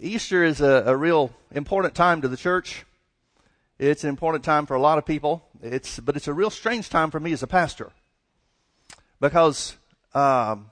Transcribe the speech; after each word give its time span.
Easter 0.00 0.44
is 0.44 0.60
a, 0.60 0.84
a, 0.86 0.96
real 0.96 1.32
important 1.52 1.94
time 1.94 2.22
to 2.22 2.28
the 2.28 2.36
church. 2.36 2.84
It's 3.78 4.04
an 4.04 4.10
important 4.10 4.44
time 4.44 4.64
for 4.66 4.74
a 4.74 4.80
lot 4.80 4.98
of 4.98 5.04
people. 5.04 5.44
It's, 5.60 5.98
but 5.98 6.16
it's 6.16 6.28
a 6.28 6.32
real 6.32 6.50
strange 6.50 6.88
time 6.88 7.10
for 7.10 7.18
me 7.18 7.32
as 7.32 7.42
a 7.42 7.48
pastor. 7.48 7.90
Because, 9.20 9.76
um, 10.14 10.70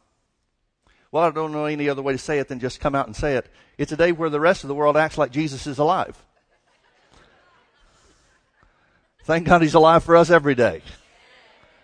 well, 1.11 1.25
I 1.25 1.31
don't 1.31 1.51
know 1.51 1.65
any 1.65 1.89
other 1.89 2.03
way 2.03 2.13
to 2.13 2.19
say 2.19 2.39
it 2.39 2.47
than 2.47 2.61
just 2.61 2.79
come 2.79 2.95
out 2.95 3.07
and 3.07 3.17
say 3.17 3.35
it. 3.35 3.49
It's 3.79 3.91
a 3.91 3.97
day 3.97 4.13
where 4.13 4.31
the 4.31 4.41
rest 4.41 4.63
of 4.63 4.69
the 4.69 4.75
world 4.75 4.97
acts 4.97 5.19
like 5.19 5.33
Jesus 5.33 5.67
is 5.67 5.79
alive. 5.79 6.17
Thank 9.25 9.49
God 9.49 9.61
he's 9.61 9.75
alive 9.75 10.05
for 10.05 10.15
us 10.15 10.31
every 10.31 10.55
day. 10.55 10.83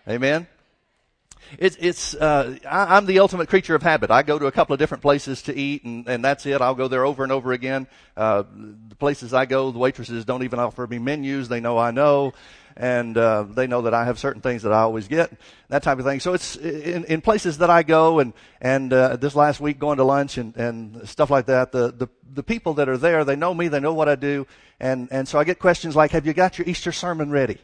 Amen. 0.09 0.47
It's, 1.59 1.77
it's, 1.81 2.15
uh, 2.15 2.57
I, 2.69 2.97
am 2.97 3.07
the 3.07 3.19
ultimate 3.19 3.49
creature 3.49 3.75
of 3.75 3.83
habit. 3.83 4.11
I 4.11 4.23
go 4.23 4.39
to 4.39 4.47
a 4.47 4.53
couple 4.53 4.73
of 4.73 4.79
different 4.79 5.03
places 5.03 5.43
to 5.43 5.57
eat 5.57 5.85
and, 5.85 6.09
and 6.09 6.25
that's 6.25 6.47
it. 6.47 6.61
I'll 6.61 6.75
go 6.75 6.89
there 6.89 7.05
over 7.05 7.23
and 7.23 7.33
over 7.33 7.53
again. 7.53 7.87
Uh, 8.17 8.45
the 8.89 8.97
places 8.97 9.35
I 9.35 9.47
go, 9.47 9.71
the 9.71 9.79
waitresses 9.79 10.25
don't 10.25 10.43
even 10.43 10.59
offer 10.59 10.87
me 10.87 10.99
menus. 10.99 11.49
They 11.49 11.61
know 11.61 11.79
I 11.79 11.91
know 11.91 12.33
and 12.77 13.17
uh, 13.17 13.45
they 13.45 13.67
know 13.67 13.83
that 13.83 13.95
I 13.95 14.05
have 14.05 14.19
certain 14.19 14.41
things 14.41 14.63
that 14.63 14.73
I 14.73 14.81
always 14.81 15.09
get, 15.09 15.33
that 15.69 15.83
type 15.83 15.99
of 15.99 16.05
thing. 16.05 16.21
So 16.21 16.35
it's 16.35 16.57
in, 16.57 17.05
in 17.05 17.21
places 17.21 17.59
that 17.59 17.71
I 17.71 17.83
go, 17.83 18.19
and 18.19 18.33
and 18.61 18.93
uh, 18.93 19.17
this 19.17 19.35
last 19.35 19.61
week 19.61 19.79
going 19.79 19.99
to 19.99 20.05
lunch 20.05 20.39
and 20.39 20.57
and 20.57 21.09
stuff 21.09 21.31
like 21.31 21.47
that. 21.47 21.73
The 21.73 21.93
the 21.93 22.09
the 22.33 22.43
people 22.43 22.75
that 22.75 22.89
are 22.89 22.97
there, 22.97 23.25
they 23.25 23.37
know 23.37 23.55
me, 23.55 23.69
they 23.69 23.81
know 23.81 23.95
what 23.95 24.09
I 24.09 24.15
do, 24.15 24.47
and 24.81 25.09
and 25.11 25.29
so 25.29 25.39
I 25.39 25.45
get 25.45 25.59
questions 25.59 25.97
like, 25.97 26.13
"Have 26.13 26.27
you 26.27 26.33
got 26.33 26.59
your 26.59 26.69
Easter 26.69 26.93
sermon 26.93 27.31
ready?" 27.31 27.59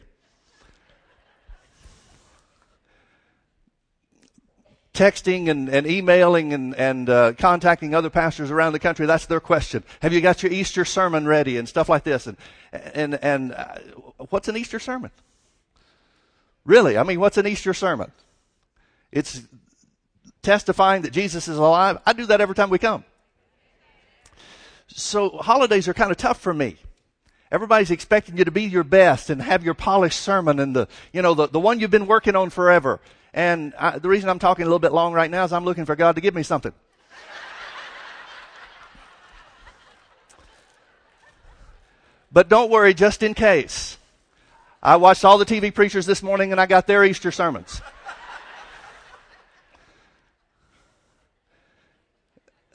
Texting 4.99 5.49
and, 5.49 5.69
and 5.69 5.87
emailing 5.87 6.51
and, 6.51 6.75
and 6.75 7.09
uh, 7.09 7.31
contacting 7.33 7.95
other 7.95 8.09
pastors 8.09 8.51
around 8.51 8.73
the 8.73 8.79
country, 8.79 9.05
that's 9.05 9.25
their 9.27 9.39
question. 9.39 9.81
Have 10.01 10.11
you 10.11 10.19
got 10.19 10.43
your 10.43 10.51
Easter 10.51 10.83
sermon 10.83 11.25
ready 11.25 11.55
and 11.55 11.69
stuff 11.69 11.87
like 11.87 12.03
this? 12.03 12.27
And 12.27 12.35
and 12.71 13.15
and 13.23 13.53
uh, 13.53 13.75
what's 14.29 14.49
an 14.49 14.57
Easter 14.57 14.77
sermon? 14.77 15.11
Really, 16.65 16.97
I 16.97 17.03
mean, 17.03 17.21
what's 17.21 17.37
an 17.37 17.47
Easter 17.47 17.73
sermon? 17.73 18.11
It's 19.09 19.41
testifying 20.41 21.03
that 21.03 21.11
Jesus 21.11 21.47
is 21.47 21.57
alive. 21.57 21.99
I 22.05 22.11
do 22.11 22.25
that 22.25 22.41
every 22.41 22.55
time 22.55 22.69
we 22.69 22.77
come. 22.77 23.05
So 24.87 25.29
holidays 25.29 25.87
are 25.87 25.93
kind 25.93 26.11
of 26.11 26.17
tough 26.17 26.41
for 26.41 26.53
me. 26.53 26.75
Everybody's 27.51 27.89
expecting 27.89 28.37
you 28.37 28.43
to 28.43 28.51
be 28.51 28.63
your 28.63 28.83
best 28.83 29.29
and 29.29 29.41
have 29.41 29.63
your 29.63 29.73
polished 29.73 30.19
sermon 30.19 30.59
and 30.59 30.75
the, 30.75 30.87
you 31.13 31.21
know, 31.21 31.33
the, 31.33 31.47
the 31.47 31.59
one 31.59 31.79
you've 31.79 31.89
been 31.89 32.05
working 32.05 32.35
on 32.35 32.49
forever. 32.49 32.99
And 33.33 33.73
I, 33.77 33.99
the 33.99 34.09
reason 34.09 34.29
I'm 34.29 34.39
talking 34.39 34.63
a 34.63 34.65
little 34.65 34.79
bit 34.79 34.91
long 34.91 35.13
right 35.13 35.29
now 35.29 35.43
is 35.43 35.53
I'm 35.53 35.65
looking 35.65 35.85
for 35.85 35.95
God 35.95 36.15
to 36.15 36.21
give 36.21 36.33
me 36.33 36.43
something. 36.43 36.73
but 42.31 42.49
don't 42.49 42.71
worry, 42.71 42.93
just 42.93 43.21
in 43.23 43.33
case. 43.33 43.97
I 44.81 44.95
watched 44.95 45.25
all 45.25 45.37
the 45.37 45.45
TV 45.45 45.73
preachers 45.73 46.05
this 46.05 46.23
morning 46.23 46.51
and 46.51 46.59
I 46.59 46.65
got 46.65 46.87
their 46.87 47.03
Easter 47.03 47.31
sermons. 47.31 47.81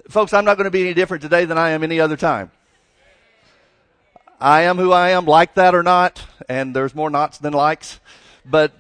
Folks, 0.08 0.34
I'm 0.34 0.44
not 0.44 0.56
going 0.56 0.66
to 0.66 0.70
be 0.70 0.82
any 0.82 0.92
different 0.94 1.22
today 1.22 1.46
than 1.46 1.56
I 1.56 1.70
am 1.70 1.82
any 1.82 1.98
other 1.98 2.16
time. 2.16 2.50
I 4.38 4.62
am 4.62 4.76
who 4.76 4.92
I 4.92 5.10
am, 5.10 5.24
like 5.24 5.54
that 5.54 5.74
or 5.74 5.82
not, 5.82 6.22
and 6.48 6.76
there's 6.76 6.94
more 6.94 7.08
nots 7.08 7.38
than 7.38 7.54
likes, 7.54 7.98
but 8.44 8.72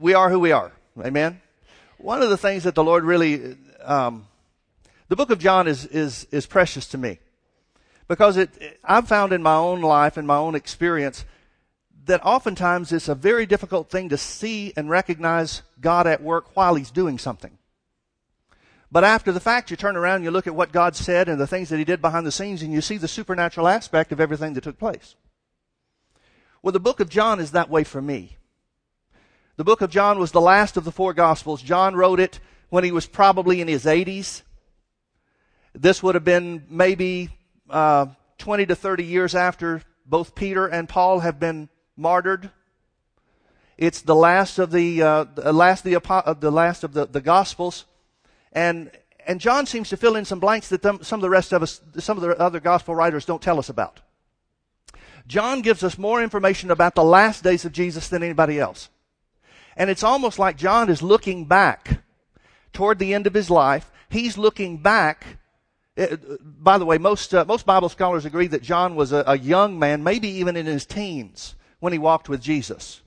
we 0.00 0.14
are 0.14 0.30
who 0.30 0.38
we 0.38 0.52
are. 0.52 0.72
Amen. 1.00 1.40
One 1.98 2.22
of 2.22 2.30
the 2.30 2.36
things 2.36 2.64
that 2.64 2.74
the 2.74 2.84
Lord 2.84 3.04
really, 3.04 3.56
um, 3.82 4.26
the 5.08 5.16
book 5.16 5.30
of 5.30 5.38
John 5.38 5.66
is 5.66 5.86
is 5.86 6.26
is 6.30 6.46
precious 6.46 6.86
to 6.88 6.98
me 6.98 7.18
because 8.08 8.36
it, 8.36 8.78
I've 8.84 9.08
found 9.08 9.32
in 9.32 9.42
my 9.42 9.56
own 9.56 9.80
life 9.80 10.16
and 10.16 10.26
my 10.26 10.36
own 10.36 10.54
experience 10.54 11.24
that 12.06 12.24
oftentimes 12.24 12.92
it's 12.92 13.08
a 13.08 13.14
very 13.14 13.46
difficult 13.46 13.90
thing 13.90 14.10
to 14.10 14.18
see 14.18 14.72
and 14.76 14.90
recognize 14.90 15.62
God 15.80 16.06
at 16.06 16.22
work 16.22 16.54
while 16.54 16.74
He's 16.74 16.90
doing 16.90 17.18
something. 17.18 17.56
But 18.92 19.04
after 19.04 19.32
the 19.32 19.40
fact, 19.40 19.70
you 19.70 19.76
turn 19.76 19.96
around 19.96 20.22
you 20.22 20.30
look 20.30 20.46
at 20.46 20.54
what 20.54 20.70
God 20.70 20.94
said 20.94 21.28
and 21.28 21.40
the 21.40 21.46
things 21.46 21.70
that 21.70 21.78
He 21.78 21.84
did 21.84 22.02
behind 22.02 22.26
the 22.26 22.32
scenes 22.32 22.62
and 22.62 22.72
you 22.72 22.80
see 22.80 22.98
the 22.98 23.08
supernatural 23.08 23.66
aspect 23.66 24.12
of 24.12 24.20
everything 24.20 24.54
that 24.54 24.64
took 24.64 24.78
place. 24.78 25.16
Well, 26.62 26.72
the 26.72 26.80
book 26.80 27.00
of 27.00 27.08
John 27.08 27.40
is 27.40 27.50
that 27.50 27.68
way 27.68 27.84
for 27.84 28.00
me. 28.00 28.36
The 29.56 29.64
book 29.64 29.82
of 29.82 29.90
John 29.90 30.18
was 30.18 30.32
the 30.32 30.40
last 30.40 30.76
of 30.76 30.84
the 30.84 30.90
four 30.90 31.14
gospels. 31.14 31.62
John 31.62 31.94
wrote 31.94 32.18
it 32.18 32.40
when 32.70 32.82
he 32.82 32.90
was 32.90 33.06
probably 33.06 33.60
in 33.60 33.68
his 33.68 33.84
80s. 33.84 34.42
This 35.74 36.02
would 36.02 36.16
have 36.16 36.24
been 36.24 36.64
maybe 36.68 37.30
uh, 37.70 38.06
20 38.38 38.66
to 38.66 38.74
30 38.74 39.04
years 39.04 39.34
after 39.34 39.82
both 40.06 40.34
Peter 40.34 40.66
and 40.66 40.88
Paul 40.88 41.20
have 41.20 41.38
been 41.38 41.68
martyred. 41.96 42.50
It's 43.78 44.02
the 44.02 44.14
last 44.14 44.58
of 44.58 44.70
the, 44.70 45.02
uh, 45.02 45.24
the 45.34 45.52
last 45.52 45.84
the, 45.84 45.96
uh, 45.96 46.32
the 46.34 46.50
last 46.50 46.84
of 46.84 46.92
the, 46.92 47.06
the 47.06 47.20
gospels, 47.20 47.86
and 48.52 48.90
and 49.26 49.40
John 49.40 49.66
seems 49.66 49.88
to 49.88 49.96
fill 49.96 50.16
in 50.16 50.24
some 50.24 50.38
blanks 50.38 50.68
that 50.68 50.82
them, 50.82 51.02
some 51.02 51.18
of 51.18 51.22
the 51.22 51.30
rest 51.30 51.52
of 51.52 51.62
us, 51.62 51.80
some 51.98 52.18
of 52.18 52.22
the 52.22 52.38
other 52.38 52.60
gospel 52.60 52.94
writers 52.94 53.24
don't 53.24 53.40
tell 53.42 53.58
us 53.58 53.68
about. 53.68 54.00
John 55.26 55.62
gives 55.62 55.82
us 55.82 55.96
more 55.96 56.22
information 56.22 56.70
about 56.70 56.94
the 56.94 57.02
last 57.02 57.42
days 57.42 57.64
of 57.64 57.72
Jesus 57.72 58.08
than 58.08 58.22
anybody 58.22 58.60
else. 58.60 58.90
And 59.76 59.90
it's 59.90 60.02
almost 60.02 60.38
like 60.38 60.56
John 60.56 60.88
is 60.88 61.02
looking 61.02 61.46
back 61.46 62.02
toward 62.72 62.98
the 62.98 63.14
end 63.14 63.26
of 63.26 63.34
his 63.34 63.50
life. 63.50 63.90
He's 64.08 64.38
looking 64.38 64.78
back. 64.78 65.38
Eh, 65.96 66.16
by 66.42 66.78
the 66.78 66.84
way, 66.84 66.98
most, 66.98 67.34
uh, 67.34 67.44
most 67.46 67.66
Bible 67.66 67.88
scholars 67.88 68.24
agree 68.24 68.46
that 68.48 68.62
John 68.62 68.94
was 68.96 69.12
a, 69.12 69.24
a 69.26 69.38
young 69.38 69.78
man, 69.78 70.02
maybe 70.02 70.28
even 70.28 70.56
in 70.56 70.66
his 70.66 70.86
teens, 70.86 71.54
when 71.80 71.92
he 71.92 71.98
walked 71.98 72.28
with 72.28 72.40
Jesus. 72.40 73.02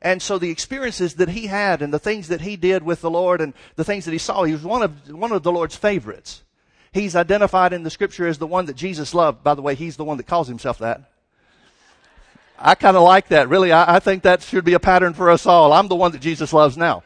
And 0.00 0.20
so 0.20 0.36
the 0.36 0.50
experiences 0.50 1.14
that 1.14 1.28
he 1.28 1.46
had 1.46 1.80
and 1.80 1.92
the 1.92 1.98
things 1.98 2.26
that 2.28 2.40
he 2.40 2.56
did 2.56 2.82
with 2.82 3.00
the 3.00 3.10
Lord 3.10 3.40
and 3.40 3.54
the 3.76 3.84
things 3.84 4.04
that 4.04 4.12
he 4.12 4.18
saw, 4.18 4.42
he 4.42 4.52
was 4.52 4.64
one 4.64 4.82
of, 4.82 5.08
one 5.10 5.30
of 5.30 5.44
the 5.44 5.52
Lord's 5.52 5.76
favorites. 5.76 6.42
He's 6.92 7.14
identified 7.14 7.72
in 7.72 7.84
the 7.84 7.90
scripture 7.90 8.26
as 8.26 8.38
the 8.38 8.46
one 8.46 8.66
that 8.66 8.76
Jesus 8.76 9.14
loved. 9.14 9.44
By 9.44 9.54
the 9.54 9.62
way, 9.62 9.76
he's 9.76 9.96
the 9.96 10.04
one 10.04 10.16
that 10.16 10.26
calls 10.26 10.48
himself 10.48 10.78
that. 10.78 11.11
I 12.64 12.76
kind 12.76 12.96
of 12.96 13.02
like 13.02 13.28
that. 13.28 13.48
Really, 13.48 13.72
I, 13.72 13.96
I, 13.96 13.98
think 13.98 14.22
that 14.22 14.40
should 14.40 14.64
be 14.64 14.74
a 14.74 14.80
pattern 14.80 15.14
for 15.14 15.30
us 15.30 15.46
all. 15.46 15.72
I'm 15.72 15.88
the 15.88 15.96
one 15.96 16.12
that 16.12 16.20
Jesus 16.20 16.52
loves 16.52 16.76
now. 16.76 17.02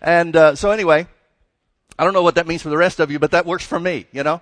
And 0.00 0.36
uh, 0.36 0.54
so 0.54 0.70
anyway, 0.70 1.08
I 1.98 2.04
don't 2.04 2.14
know 2.14 2.22
what 2.22 2.36
that 2.36 2.46
means 2.46 2.62
for 2.62 2.68
the 2.68 2.76
rest 2.76 3.00
of 3.00 3.10
you, 3.10 3.18
but 3.18 3.32
that 3.32 3.44
works 3.44 3.64
for 3.66 3.80
me, 3.80 4.06
you 4.12 4.22
know. 4.22 4.40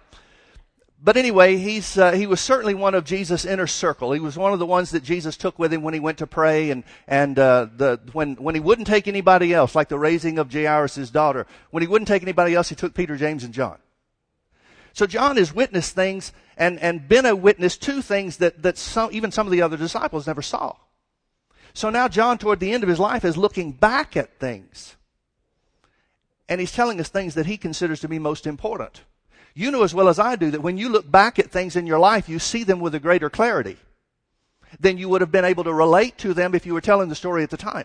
But 1.05 1.17
anyway, 1.17 1.57
he's 1.57 1.99
uh, 1.99 2.13
he 2.13 2.27
was 2.27 2.41
certainly 2.41 2.75
one 2.75 2.95
of 2.95 3.05
Jesus' 3.05 3.45
inner 3.45 3.67
circle. 3.67 4.13
He 4.13 4.21
was 4.21 4.37
one 4.37 4.53
of 4.53 4.59
the 4.59 4.67
ones 4.67 4.91
that 4.91 5.03
Jesus 5.03 5.37
took 5.37 5.59
with 5.59 5.73
him 5.73 5.83
when 5.83 5.95
he 5.95 6.01
went 6.01 6.19
to 6.19 6.27
pray, 6.27 6.71
and 6.71 6.85
and 7.09 7.37
uh, 7.39 7.67
the 7.77 7.99
when 8.13 8.37
when 8.37 8.55
he 8.55 8.61
wouldn't 8.61 8.87
take 8.87 9.09
anybody 9.09 9.53
else, 9.53 9.75
like 9.75 9.89
the 9.89 9.99
raising 9.99 10.39
of 10.39 10.53
Jairus' 10.53 11.11
daughter. 11.11 11.47
When 11.71 11.83
he 11.83 11.89
wouldn't 11.89 12.07
take 12.07 12.23
anybody 12.23 12.55
else, 12.55 12.69
he 12.69 12.77
took 12.77 12.95
Peter, 12.95 13.17
James, 13.17 13.43
and 13.43 13.53
John. 13.53 13.79
So 14.93 15.07
John 15.07 15.37
has 15.37 15.55
witnessed 15.55 15.95
things 15.95 16.33
and, 16.57 16.79
and 16.81 17.09
been 17.09 17.27
a 17.27 17.35
witness 17.35 17.77
to 17.79 18.03
things 18.03 18.37
that, 18.39 18.63
that 18.63 18.79
some, 18.79 19.11
even 19.13 19.33
some 19.33 19.47
of 19.47 19.53
the 19.53 19.63
other 19.63 19.77
disciples 19.77 20.27
never 20.27 20.43
saw. 20.43 20.77
So 21.75 21.89
now 21.89 22.09
John, 22.09 22.39
toward 22.39 22.61
the 22.61 22.73
end 22.73 22.83
of 22.83 22.89
his 22.89 22.99
life, 22.99 23.25
is 23.25 23.37
looking 23.37 23.73
back 23.73 24.17
at 24.17 24.39
things. 24.39 24.97
And 26.49 26.61
he's 26.61 26.73
telling 26.73 27.01
us 27.01 27.09
things 27.09 27.35
that 27.35 27.47
he 27.47 27.57
considers 27.57 28.01
to 28.01 28.09
be 28.09 28.19
most 28.19 28.47
important. 28.47 29.03
You 29.55 29.71
know 29.71 29.83
as 29.83 29.95
well 29.95 30.09
as 30.09 30.19
I 30.19 30.37
do 30.37 30.51
that 30.51 30.63
when 30.63 30.79
you 30.79 30.89
look 30.89 31.11
back 31.11 31.39
at 31.39 31.51
things 31.51 31.77
in 31.77 31.87
your 31.87 31.99
life, 31.99 32.29
you 32.29 32.39
see 32.39 32.65
them 32.65 32.81
with 32.81 32.95
a 32.95 33.01
greater 33.01 33.31
clarity 33.31 33.77
than 34.81 34.99
you 34.99 35.09
would 35.09 35.21
have 35.21 35.33
been 35.33 35.45
able 35.45 35.65
to 35.65 35.73
relate 35.73 36.19
to 36.19 36.35
them 36.35 36.55
if 36.55 36.65
you 36.67 36.75
were 36.75 36.81
telling 36.81 37.09
the 37.09 37.15
story 37.15 37.43
at 37.43 37.51
the 37.51 37.57
time. 37.57 37.85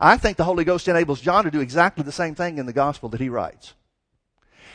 I 0.00 0.16
think 0.16 0.36
the 0.36 0.44
Holy 0.44 0.64
Ghost 0.64 0.88
enables 0.88 1.20
John 1.20 1.44
to 1.44 1.50
do 1.50 1.60
exactly 1.60 2.04
the 2.04 2.12
same 2.12 2.34
thing 2.34 2.58
in 2.58 2.66
the 2.66 2.72
gospel 2.72 3.08
that 3.10 3.20
he 3.20 3.28
writes. 3.28 3.74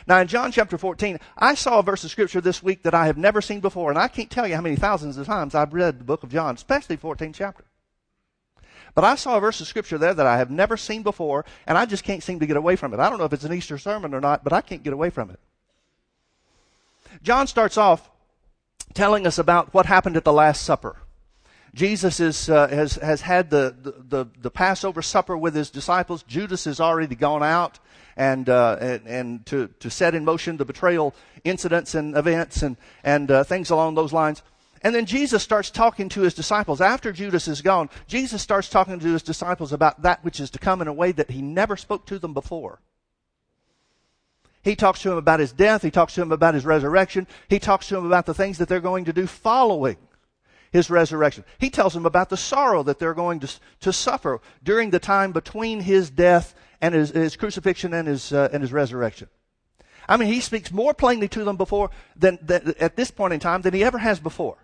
Now 0.07 0.19
in 0.19 0.28
John 0.28 0.53
chapter 0.53 0.78
14, 0.78 1.19
I 1.38 1.53
saw 1.56 1.79
a 1.79 1.84
verse 1.84 2.06
of 2.06 2.12
scripture 2.12 2.40
this 2.40 2.64
week 2.64 2.84
that 2.84 2.93
I 2.93 3.08
have 3.08 3.17
never 3.17 3.41
seen 3.41 3.59
before, 3.59 3.90
and 3.90 3.99
I 3.99 4.08
can't 4.08 4.32
tell 4.32 4.47
you 4.47 4.55
how 4.55 4.61
many 4.61 4.78
thousands 4.78 5.17
of 5.17 5.28
times 5.28 5.53
I've 5.53 5.73
read 5.73 5.99
the 5.99 6.05
book 6.05 6.23
of 6.23 6.32
John, 6.32 6.55
especially 6.55 6.96
14 6.96 7.34
chapter. 7.34 7.66
But 8.96 9.03
I 9.03 9.16
saw 9.16 9.37
a 9.37 9.41
verse 9.41 9.59
of 9.59 9.67
scripture 9.67 9.97
there 9.97 10.14
that 10.14 10.26
I 10.26 10.37
have 10.37 10.49
never 10.49 10.78
seen 10.78 11.03
before, 11.03 11.46
and 11.67 11.78
I 11.78 11.85
just 11.85 12.05
can't 12.05 12.23
seem 12.23 12.40
to 12.40 12.47
get 12.47 12.58
away 12.58 12.78
from 12.78 12.93
it. 12.93 12.99
I 12.99 13.09
don't 13.09 13.20
know 13.20 13.26
if 13.26 13.34
it's 13.34 13.43
an 13.43 13.53
Easter 13.53 13.78
sermon 13.78 14.14
or 14.14 14.22
not, 14.22 14.43
but 14.43 14.53
I 14.53 14.61
can't 14.61 14.82
get 14.82 14.93
away 14.93 15.09
from 15.09 15.29
it. 15.29 15.40
John 17.22 17.46
starts 17.46 17.78
off 17.78 18.09
telling 18.93 19.28
us 19.28 19.37
about 19.37 19.73
what 19.73 19.85
happened 19.85 20.16
at 20.16 20.23
the 20.23 20.34
Last 20.34 20.64
Supper. 20.64 20.96
Jesus 21.73 22.20
is, 22.20 22.49
uh, 22.49 22.67
has, 22.70 22.96
has 22.96 23.22
had 23.22 23.49
the, 23.49 23.76
the, 24.08 24.28
the, 24.40 24.49
Passover 24.49 25.02
supper 25.03 25.37
with 25.37 25.53
his 25.53 25.70
disciples. 25.70 26.23
Judas 26.23 26.66
has 26.66 26.79
already 26.79 27.16
gone 27.16 27.43
out 27.43 27.78
and, 28.17 28.49
uh, 28.49 28.78
and, 28.81 29.08
and, 29.08 29.46
to, 29.46 29.69
to 29.79 29.90
set 29.90 30.16
in 30.16 30.25
motion 30.25 30.58
the 30.58 30.66
betrayal 30.66 31.16
incidents 31.43 31.96
and 31.96 32.17
events 32.17 32.64
and, 32.64 32.75
and 33.03 33.31
uh, 33.31 33.43
things 33.43 33.69
along 33.69 33.96
those 33.96 34.11
lines. 34.11 34.41
And 34.81 34.93
then 34.93 35.05
Jesus 35.05 35.43
starts 35.43 35.69
talking 35.69 36.09
to 36.09 36.22
his 36.22 36.34
disciples. 36.34 36.81
After 36.81 37.11
Judas 37.11 37.47
is 37.47 37.61
gone, 37.61 37.90
Jesus 38.08 38.41
starts 38.41 38.69
talking 38.69 38.99
to 38.99 39.14
his 39.14 39.23
disciples 39.23 39.72
about 39.72 40.02
that 40.02 40.23
which 40.23 40.40
is 40.40 40.49
to 40.52 40.59
come 40.59 40.81
in 40.81 40.87
a 40.87 40.93
way 40.93 41.11
that 41.11 41.31
he 41.31 41.41
never 41.41 41.78
spoke 41.78 42.05
to 42.08 42.19
them 42.19 42.34
before. 42.34 42.79
He 44.63 44.75
talks 44.75 45.02
to 45.03 45.11
him 45.11 45.17
about 45.17 45.40
his 45.40 45.53
death. 45.53 45.81
He 45.81 45.91
talks 45.91 46.16
to 46.16 46.22
him 46.22 46.31
about 46.31 46.53
his 46.53 46.66
resurrection. 46.66 47.28
He 47.47 47.59
talks 47.59 47.87
to 47.87 47.97
him 47.97 48.05
about 48.05 48.25
the 48.25 48.34
things 48.34 48.58
that 48.58 48.67
they're 48.67 48.79
going 48.79 49.05
to 49.05 49.13
do 49.13 49.25
following 49.25 49.97
his 50.72 50.90
resurrection. 50.90 51.46
He 51.58 51.70
tells 51.70 51.93
them 51.93 52.05
about 52.05 52.29
the 52.29 52.37
sorrow 52.37 52.84
that 52.84 52.99
they're 52.99 53.13
going 53.13 53.40
to, 53.40 53.49
to 53.81 53.93
suffer 53.93 54.41
during 54.63 54.90
the 54.90 54.99
time 54.99 55.31
between 55.31 55.81
his 55.81 56.09
death 56.09 56.53
and 56.82 56.94
his, 56.94 57.09
his 57.09 57.35
crucifixion 57.35 57.94
and 57.94 58.08
his, 58.08 58.32
uh, 58.32 58.50
and 58.52 58.62
his 58.62 58.72
resurrection. 58.72 59.29
I 60.08 60.18
mean, 60.18 60.29
he 60.29 60.40
speaks 60.40 60.72
more 60.72 60.94
plainly 60.94 61.28
to 61.29 61.44
them 61.44 61.58
before 61.58 61.90
than, 62.16 62.40
than 62.41 62.76
at 62.79 62.96
this 62.96 63.12
point 63.12 63.34
in 63.34 63.40
time 63.40 63.62
than 63.62 63.74
he 63.74 63.84
ever 63.84 63.97
has 63.97 64.20
before. 64.20 64.58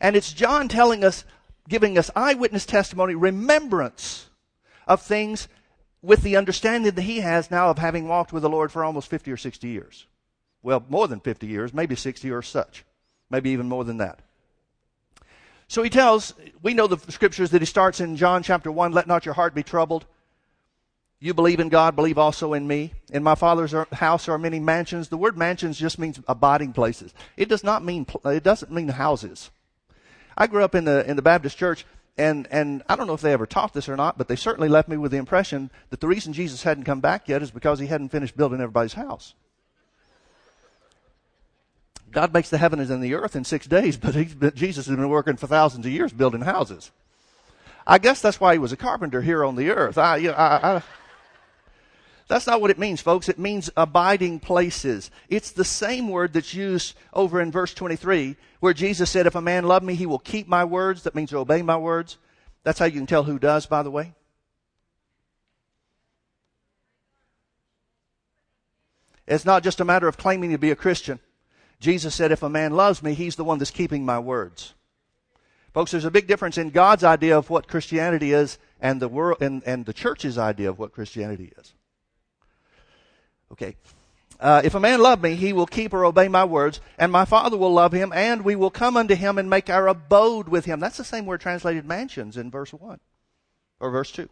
And 0.00 0.16
it's 0.16 0.32
John 0.32 0.68
telling 0.68 1.04
us, 1.04 1.24
giving 1.68 1.98
us 1.98 2.10
eyewitness 2.16 2.64
testimony, 2.64 3.14
remembrance 3.14 4.30
of 4.86 5.02
things 5.02 5.46
with 6.02 6.22
the 6.22 6.36
understanding 6.36 6.92
that 6.94 7.02
he 7.02 7.20
has 7.20 7.50
now 7.50 7.68
of 7.68 7.78
having 7.78 8.08
walked 8.08 8.32
with 8.32 8.42
the 8.42 8.48
Lord 8.48 8.72
for 8.72 8.82
almost 8.82 9.10
50 9.10 9.30
or 9.30 9.36
60 9.36 9.68
years. 9.68 10.06
Well, 10.62 10.84
more 10.88 11.06
than 11.06 11.20
50 11.20 11.46
years, 11.46 11.74
maybe 11.74 11.94
60 11.94 12.30
or 12.30 12.42
such. 12.42 12.84
Maybe 13.28 13.50
even 13.50 13.68
more 13.68 13.84
than 13.84 13.98
that. 13.98 14.20
So 15.68 15.82
he 15.82 15.90
tells, 15.90 16.34
we 16.62 16.74
know 16.74 16.86
the 16.86 17.12
scriptures 17.12 17.50
that 17.50 17.62
he 17.62 17.66
starts 17.66 18.00
in 18.00 18.16
John 18.16 18.42
chapter 18.42 18.72
1, 18.72 18.92
let 18.92 19.06
not 19.06 19.24
your 19.24 19.34
heart 19.34 19.54
be 19.54 19.62
troubled. 19.62 20.06
You 21.22 21.34
believe 21.34 21.60
in 21.60 21.68
God, 21.68 21.94
believe 21.94 22.16
also 22.16 22.54
in 22.54 22.66
me. 22.66 22.94
In 23.12 23.22
my 23.22 23.34
Father's 23.34 23.74
er, 23.74 23.86
house 23.92 24.26
are 24.26 24.38
many 24.38 24.58
mansions. 24.58 25.08
The 25.08 25.18
word 25.18 25.36
mansions 25.36 25.78
just 25.78 25.98
means 25.98 26.18
abiding 26.26 26.72
places. 26.72 27.12
It 27.36 27.48
does 27.48 27.62
not 27.62 27.84
mean, 27.84 28.06
it 28.24 28.42
doesn't 28.42 28.72
mean 28.72 28.88
houses. 28.88 29.50
I 30.36 30.46
grew 30.46 30.64
up 30.64 30.74
in 30.74 30.86
the, 30.86 31.08
in 31.08 31.16
the 31.16 31.22
Baptist 31.22 31.58
church 31.58 31.84
and, 32.20 32.48
and 32.50 32.82
I 32.88 32.96
don't 32.96 33.06
know 33.06 33.14
if 33.14 33.22
they 33.22 33.32
ever 33.32 33.46
taught 33.46 33.72
this 33.72 33.88
or 33.88 33.96
not, 33.96 34.18
but 34.18 34.28
they 34.28 34.36
certainly 34.36 34.68
left 34.68 34.88
me 34.88 34.98
with 34.98 35.10
the 35.10 35.16
impression 35.16 35.70
that 35.88 36.00
the 36.00 36.08
reason 36.08 36.32
Jesus 36.32 36.62
hadn't 36.62 36.84
come 36.84 37.00
back 37.00 37.28
yet 37.28 37.42
is 37.42 37.50
because 37.50 37.78
he 37.78 37.86
hadn't 37.86 38.10
finished 38.10 38.36
building 38.36 38.60
everybody's 38.60 38.92
house. 38.92 39.34
God 42.10 42.34
makes 42.34 42.50
the 42.50 42.58
heavens 42.58 42.90
and 42.90 43.02
the 43.02 43.14
earth 43.14 43.36
in 43.36 43.44
six 43.44 43.66
days, 43.66 43.96
but, 43.96 44.14
but 44.38 44.54
Jesus 44.54 44.86
has 44.86 44.96
been 44.96 45.08
working 45.08 45.36
for 45.36 45.46
thousands 45.46 45.86
of 45.86 45.92
years 45.92 46.12
building 46.12 46.42
houses. 46.42 46.90
I 47.86 47.98
guess 47.98 48.20
that's 48.20 48.38
why 48.38 48.52
he 48.52 48.58
was 48.58 48.72
a 48.72 48.76
carpenter 48.76 49.22
here 49.22 49.44
on 49.44 49.56
the 49.56 49.70
earth. 49.70 49.96
I, 49.96 50.16
you 50.16 50.28
know, 50.28 50.34
I, 50.34 50.76
I, 50.76 50.82
that's 52.30 52.46
not 52.46 52.60
what 52.60 52.70
it 52.70 52.78
means, 52.78 53.00
folks. 53.00 53.28
It 53.28 53.40
means 53.40 53.70
abiding 53.76 54.38
places. 54.38 55.10
It's 55.28 55.50
the 55.50 55.64
same 55.64 56.08
word 56.08 56.32
that's 56.32 56.54
used 56.54 56.94
over 57.12 57.40
in 57.40 57.50
verse 57.50 57.74
23 57.74 58.36
where 58.60 58.72
Jesus 58.72 59.10
said, 59.10 59.26
if 59.26 59.34
a 59.34 59.40
man 59.40 59.64
love 59.64 59.82
me, 59.82 59.96
he 59.96 60.06
will 60.06 60.20
keep 60.20 60.46
my 60.46 60.64
words. 60.64 61.02
That 61.02 61.16
means 61.16 61.32
obey 61.32 61.60
my 61.62 61.76
words. 61.76 62.18
That's 62.62 62.78
how 62.78 62.84
you 62.84 62.92
can 62.92 63.06
tell 63.06 63.24
who 63.24 63.40
does, 63.40 63.66
by 63.66 63.82
the 63.82 63.90
way. 63.90 64.14
It's 69.26 69.44
not 69.44 69.64
just 69.64 69.80
a 69.80 69.84
matter 69.84 70.06
of 70.06 70.16
claiming 70.16 70.52
to 70.52 70.58
be 70.58 70.70
a 70.70 70.76
Christian. 70.76 71.18
Jesus 71.80 72.14
said, 72.14 72.30
if 72.30 72.44
a 72.44 72.48
man 72.48 72.74
loves 72.74 73.02
me, 73.02 73.14
he's 73.14 73.34
the 73.34 73.44
one 73.44 73.58
that's 73.58 73.72
keeping 73.72 74.04
my 74.04 74.20
words. 74.20 74.74
Folks, 75.74 75.90
there's 75.90 76.04
a 76.04 76.12
big 76.12 76.28
difference 76.28 76.58
in 76.58 76.70
God's 76.70 77.02
idea 77.02 77.36
of 77.36 77.50
what 77.50 77.66
Christianity 77.66 78.32
is 78.32 78.56
and 78.80 79.02
the 79.02 79.08
world 79.08 79.42
and, 79.42 79.64
and 79.64 79.84
the 79.84 79.92
church's 79.92 80.38
idea 80.38 80.68
of 80.68 80.78
what 80.78 80.92
Christianity 80.92 81.52
is. 81.58 81.74
Okay. 83.52 83.76
Uh, 84.38 84.62
if 84.64 84.74
a 84.74 84.80
man 84.80 85.00
love 85.00 85.22
me, 85.22 85.34
he 85.34 85.52
will 85.52 85.66
keep 85.66 85.92
or 85.92 86.04
obey 86.04 86.26
my 86.26 86.44
words, 86.44 86.80
and 86.98 87.12
my 87.12 87.26
Father 87.26 87.58
will 87.58 87.72
love 87.72 87.92
him, 87.92 88.10
and 88.14 88.42
we 88.42 88.56
will 88.56 88.70
come 88.70 88.96
unto 88.96 89.14
him 89.14 89.36
and 89.36 89.50
make 89.50 89.68
our 89.68 89.86
abode 89.86 90.48
with 90.48 90.64
him. 90.64 90.80
That's 90.80 90.96
the 90.96 91.04
same 91.04 91.26
word 91.26 91.42
translated 91.42 91.84
mansions 91.84 92.38
in 92.38 92.50
verse 92.50 92.72
1 92.72 93.00
or 93.80 93.90
verse 93.90 94.10
2. 94.12 94.28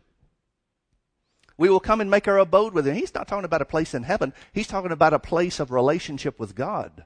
We 1.59 1.69
will 1.69 1.81
come 1.81 2.01
and 2.01 2.11
make 2.11 2.27
our 2.27 2.39
abode 2.39 2.73
with 2.73 2.87
him. 2.87 2.95
He's 2.95 3.15
not 3.15 3.29
talking 3.29 3.45
about 3.45 3.61
a 3.61 3.67
place 3.67 3.93
in 3.93 4.05
heaven. 4.05 4.33
He's 4.53 4.69
talking 4.69 4.93
about 4.93 5.13
a 5.13 5.19
place 5.19 5.61
of 5.61 5.73
relationship 5.73 6.39
with 6.39 6.55
God. 6.55 7.05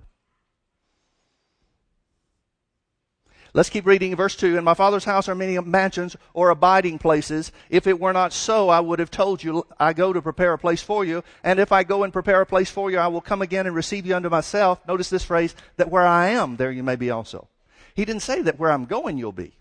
Let's 3.55 3.69
keep 3.69 3.85
reading 3.85 4.17
verse 4.17 4.35
2. 4.35 4.57
In 4.57 4.65
my 4.65 4.73
father's 4.73 5.05
house 5.05 5.29
are 5.29 5.35
many 5.35 5.59
mansions 5.61 6.17
or 6.33 6.49
abiding 6.49 6.99
places. 6.99 7.53
If 7.69 7.87
it 7.87 8.01
were 8.01 8.15
not 8.15 8.33
so, 8.33 8.71
I 8.71 8.81
would 8.81 8.99
have 8.99 9.11
told 9.11 9.43
you, 9.43 9.67
I 9.79 9.93
go 9.93 10.11
to 10.15 10.23
prepare 10.23 10.55
a 10.55 10.59
place 10.59 10.83
for 10.83 11.05
you. 11.05 11.23
And 11.45 11.61
if 11.61 11.71
I 11.71 11.85
go 11.85 12.03
and 12.03 12.15
prepare 12.15 12.41
a 12.41 12.47
place 12.47 12.71
for 12.71 12.91
you, 12.91 12.97
I 12.97 13.09
will 13.09 13.21
come 13.21 13.43
again 13.43 13.67
and 13.67 13.77
receive 13.77 14.07
you 14.07 14.17
unto 14.17 14.31
myself. 14.31 14.81
Notice 14.89 15.11
this 15.11 15.25
phrase, 15.25 15.55
that 15.77 15.91
where 15.91 16.07
I 16.07 16.29
am, 16.29 16.57
there 16.57 16.73
you 16.73 16.83
may 16.83 16.97
be 16.97 17.11
also. 17.11 17.47
He 17.95 18.07
didn't 18.07 18.23
say 18.23 18.41
that 18.41 18.59
where 18.59 18.73
I'm 18.73 18.87
going, 18.87 19.19
you'll 19.19 19.33
be. 19.33 19.53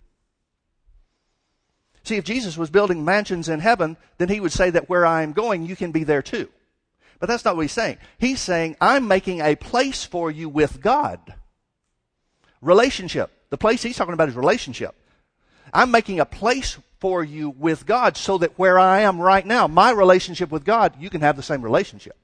See, 2.02 2.16
if 2.16 2.24
Jesus 2.24 2.56
was 2.56 2.70
building 2.70 3.04
mansions 3.04 3.50
in 3.50 3.60
heaven, 3.60 3.98
then 4.16 4.30
he 4.30 4.40
would 4.40 4.52
say 4.52 4.70
that 4.70 4.88
where 4.88 5.04
I 5.04 5.22
am 5.22 5.32
going, 5.32 5.66
you 5.66 5.76
can 5.76 5.92
be 5.92 6.02
there 6.02 6.22
too. 6.22 6.48
But 7.20 7.28
that's 7.28 7.44
not 7.44 7.56
what 7.56 7.62
he's 7.62 7.72
saying. 7.72 7.98
He's 8.18 8.40
saying, 8.40 8.76
I'm 8.80 9.06
making 9.06 9.40
a 9.40 9.54
place 9.54 10.02
for 10.02 10.30
you 10.30 10.48
with 10.48 10.80
God. 10.80 11.34
Relationship. 12.62 13.30
The 13.52 13.58
place 13.58 13.82
he's 13.82 13.98
talking 13.98 14.14
about 14.14 14.30
is 14.30 14.34
relationship. 14.34 14.94
I'm 15.74 15.90
making 15.90 16.20
a 16.20 16.24
place 16.24 16.78
for 17.00 17.22
you 17.22 17.50
with 17.50 17.84
God 17.84 18.16
so 18.16 18.38
that 18.38 18.58
where 18.58 18.78
I 18.78 19.00
am 19.00 19.20
right 19.20 19.44
now, 19.44 19.66
my 19.66 19.90
relationship 19.90 20.50
with 20.50 20.64
God, 20.64 20.94
you 20.98 21.10
can 21.10 21.20
have 21.20 21.36
the 21.36 21.42
same 21.42 21.60
relationship. 21.60 22.16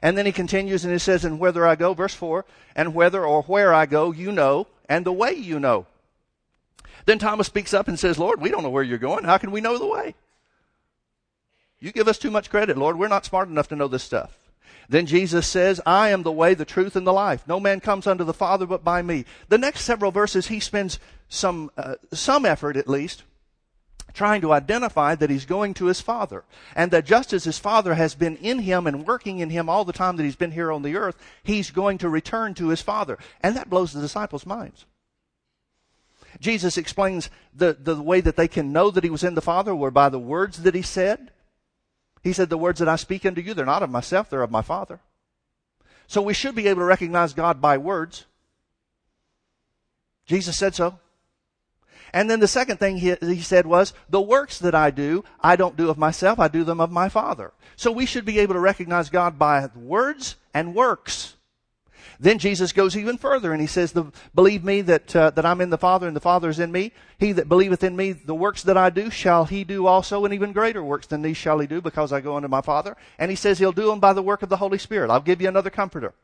And 0.00 0.16
then 0.16 0.24
he 0.24 0.32
continues 0.32 0.86
and 0.86 0.92
he 0.94 0.98
says, 0.98 1.22
And 1.22 1.38
whether 1.38 1.66
I 1.66 1.74
go, 1.74 1.92
verse 1.92 2.14
4, 2.14 2.46
and 2.74 2.94
whether 2.94 3.22
or 3.22 3.42
where 3.42 3.74
I 3.74 3.84
go, 3.84 4.10
you 4.10 4.32
know, 4.32 4.68
and 4.88 5.04
the 5.04 5.12
way 5.12 5.34
you 5.34 5.60
know. 5.60 5.84
Then 7.04 7.18
Thomas 7.18 7.46
speaks 7.46 7.74
up 7.74 7.88
and 7.88 7.98
says, 7.98 8.18
Lord, 8.18 8.40
we 8.40 8.48
don't 8.48 8.62
know 8.62 8.70
where 8.70 8.82
you're 8.82 8.96
going. 8.96 9.24
How 9.24 9.36
can 9.36 9.50
we 9.50 9.60
know 9.60 9.76
the 9.76 9.84
way? 9.84 10.14
You 11.78 11.92
give 11.92 12.08
us 12.08 12.16
too 12.16 12.30
much 12.30 12.48
credit, 12.48 12.78
Lord. 12.78 12.98
We're 12.98 13.08
not 13.08 13.26
smart 13.26 13.50
enough 13.50 13.68
to 13.68 13.76
know 13.76 13.88
this 13.88 14.02
stuff. 14.02 14.38
Then 14.88 15.06
Jesus 15.06 15.46
says, 15.46 15.80
I 15.86 16.10
am 16.10 16.22
the 16.22 16.32
way, 16.32 16.54
the 16.54 16.64
truth, 16.64 16.96
and 16.96 17.06
the 17.06 17.12
life. 17.12 17.46
No 17.46 17.60
man 17.60 17.80
comes 17.80 18.06
unto 18.06 18.24
the 18.24 18.34
Father 18.34 18.66
but 18.66 18.84
by 18.84 19.02
me. 19.02 19.24
The 19.48 19.58
next 19.58 19.82
several 19.82 20.10
verses, 20.10 20.48
he 20.48 20.60
spends 20.60 20.98
some, 21.28 21.70
uh, 21.76 21.94
some 22.12 22.44
effort 22.44 22.76
at 22.76 22.88
least 22.88 23.22
trying 24.12 24.40
to 24.42 24.52
identify 24.52 25.14
that 25.14 25.30
he's 25.30 25.46
going 25.46 25.74
to 25.74 25.86
his 25.86 26.00
Father. 26.00 26.44
And 26.76 26.90
that 26.90 27.06
just 27.06 27.32
as 27.32 27.44
his 27.44 27.58
Father 27.58 27.94
has 27.94 28.14
been 28.14 28.36
in 28.36 28.60
him 28.60 28.86
and 28.86 29.06
working 29.06 29.38
in 29.38 29.50
him 29.50 29.68
all 29.68 29.84
the 29.84 29.92
time 29.92 30.16
that 30.16 30.24
he's 30.24 30.36
been 30.36 30.50
here 30.52 30.70
on 30.70 30.82
the 30.82 30.96
earth, 30.96 31.16
he's 31.42 31.70
going 31.70 31.98
to 31.98 32.08
return 32.08 32.54
to 32.54 32.68
his 32.68 32.82
Father. 32.82 33.18
And 33.40 33.56
that 33.56 33.70
blows 33.70 33.92
the 33.92 34.00
disciples' 34.00 34.46
minds. 34.46 34.84
Jesus 36.40 36.76
explains 36.76 37.30
the, 37.54 37.76
the 37.78 38.00
way 38.00 38.20
that 38.20 38.36
they 38.36 38.48
can 38.48 38.72
know 38.72 38.90
that 38.90 39.04
he 39.04 39.10
was 39.10 39.24
in 39.24 39.34
the 39.34 39.42
Father 39.42 39.74
were 39.74 39.90
by 39.90 40.08
the 40.08 40.18
words 40.18 40.62
that 40.62 40.74
he 40.74 40.82
said 40.82 41.30
he 42.22 42.32
said, 42.32 42.50
The 42.50 42.58
words 42.58 42.78
that 42.78 42.88
I 42.88 42.96
speak 42.96 43.26
unto 43.26 43.40
you, 43.40 43.54
they're 43.54 43.66
not 43.66 43.82
of 43.82 43.90
myself, 43.90 44.30
they're 44.30 44.42
of 44.42 44.50
my 44.50 44.62
Father. 44.62 45.00
So 46.06 46.22
we 46.22 46.34
should 46.34 46.54
be 46.54 46.68
able 46.68 46.80
to 46.80 46.86
recognize 46.86 47.32
God 47.32 47.60
by 47.60 47.78
words. 47.78 48.26
Jesus 50.26 50.56
said 50.56 50.74
so. 50.74 50.98
And 52.12 52.30
then 52.30 52.40
the 52.40 52.48
second 52.48 52.76
thing 52.76 52.98
he, 52.98 53.14
he, 53.20 53.40
said 53.40 53.66
was, 53.66 53.94
the 54.10 54.20
works 54.20 54.58
that 54.58 54.74
I 54.74 54.90
do, 54.90 55.24
I 55.40 55.56
don't 55.56 55.76
do 55.76 55.88
of 55.88 55.96
myself, 55.96 56.38
I 56.38 56.48
do 56.48 56.62
them 56.62 56.80
of 56.80 56.90
my 56.90 57.08
Father. 57.08 57.52
So 57.76 57.90
we 57.90 58.04
should 58.04 58.26
be 58.26 58.38
able 58.38 58.54
to 58.54 58.60
recognize 58.60 59.08
God 59.08 59.38
by 59.38 59.68
words 59.74 60.36
and 60.52 60.74
works. 60.74 61.36
Then 62.22 62.38
Jesus 62.38 62.70
goes 62.70 62.96
even 62.96 63.18
further 63.18 63.52
and 63.52 63.60
he 63.60 63.66
says, 63.66 63.92
believe 64.32 64.62
me 64.62 64.80
that, 64.82 65.16
uh, 65.16 65.30
that 65.30 65.44
I'm 65.44 65.60
in 65.60 65.70
the 65.70 65.76
Father 65.76 66.06
and 66.06 66.14
the 66.14 66.20
Father 66.20 66.48
is 66.48 66.60
in 66.60 66.70
me. 66.70 66.92
He 67.18 67.32
that 67.32 67.48
believeth 67.48 67.82
in 67.82 67.96
me, 67.96 68.12
the 68.12 68.32
works 68.32 68.62
that 68.62 68.76
I 68.76 68.90
do 68.90 69.10
shall 69.10 69.46
he 69.46 69.64
do 69.64 69.88
also 69.88 70.24
and 70.24 70.32
even 70.32 70.52
greater 70.52 70.84
works 70.84 71.08
than 71.08 71.22
these 71.22 71.36
shall 71.36 71.58
he 71.58 71.66
do 71.66 71.80
because 71.80 72.12
I 72.12 72.20
go 72.20 72.36
unto 72.36 72.46
my 72.46 72.60
Father. 72.60 72.96
And 73.18 73.28
he 73.32 73.36
says 73.36 73.58
he'll 73.58 73.72
do 73.72 73.88
them 73.88 73.98
by 73.98 74.12
the 74.12 74.22
work 74.22 74.44
of 74.44 74.50
the 74.50 74.58
Holy 74.58 74.78
Spirit. 74.78 75.10
I'll 75.10 75.20
give 75.20 75.42
you 75.42 75.48
another 75.48 75.68
comforter. 75.68 76.14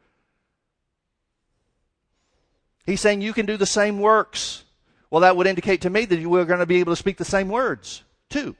He's 2.87 3.01
saying 3.01 3.21
you 3.21 3.33
can 3.33 3.47
do 3.47 3.57
the 3.57 3.67
same 3.67 3.99
works. 3.99 4.63
Well, 5.11 5.23
that 5.23 5.37
would 5.37 5.49
indicate 5.49 5.81
to 5.81 5.91
me 5.91 6.05
that 6.05 6.21
you 6.21 6.31
were 6.31 6.45
going 6.45 6.61
to 6.61 6.67
be 6.67 6.79
able 6.79 6.93
to 6.93 6.97
speak 6.97 7.17
the 7.17 7.25
same 7.25 7.49
words 7.49 8.05
too. 8.31 8.55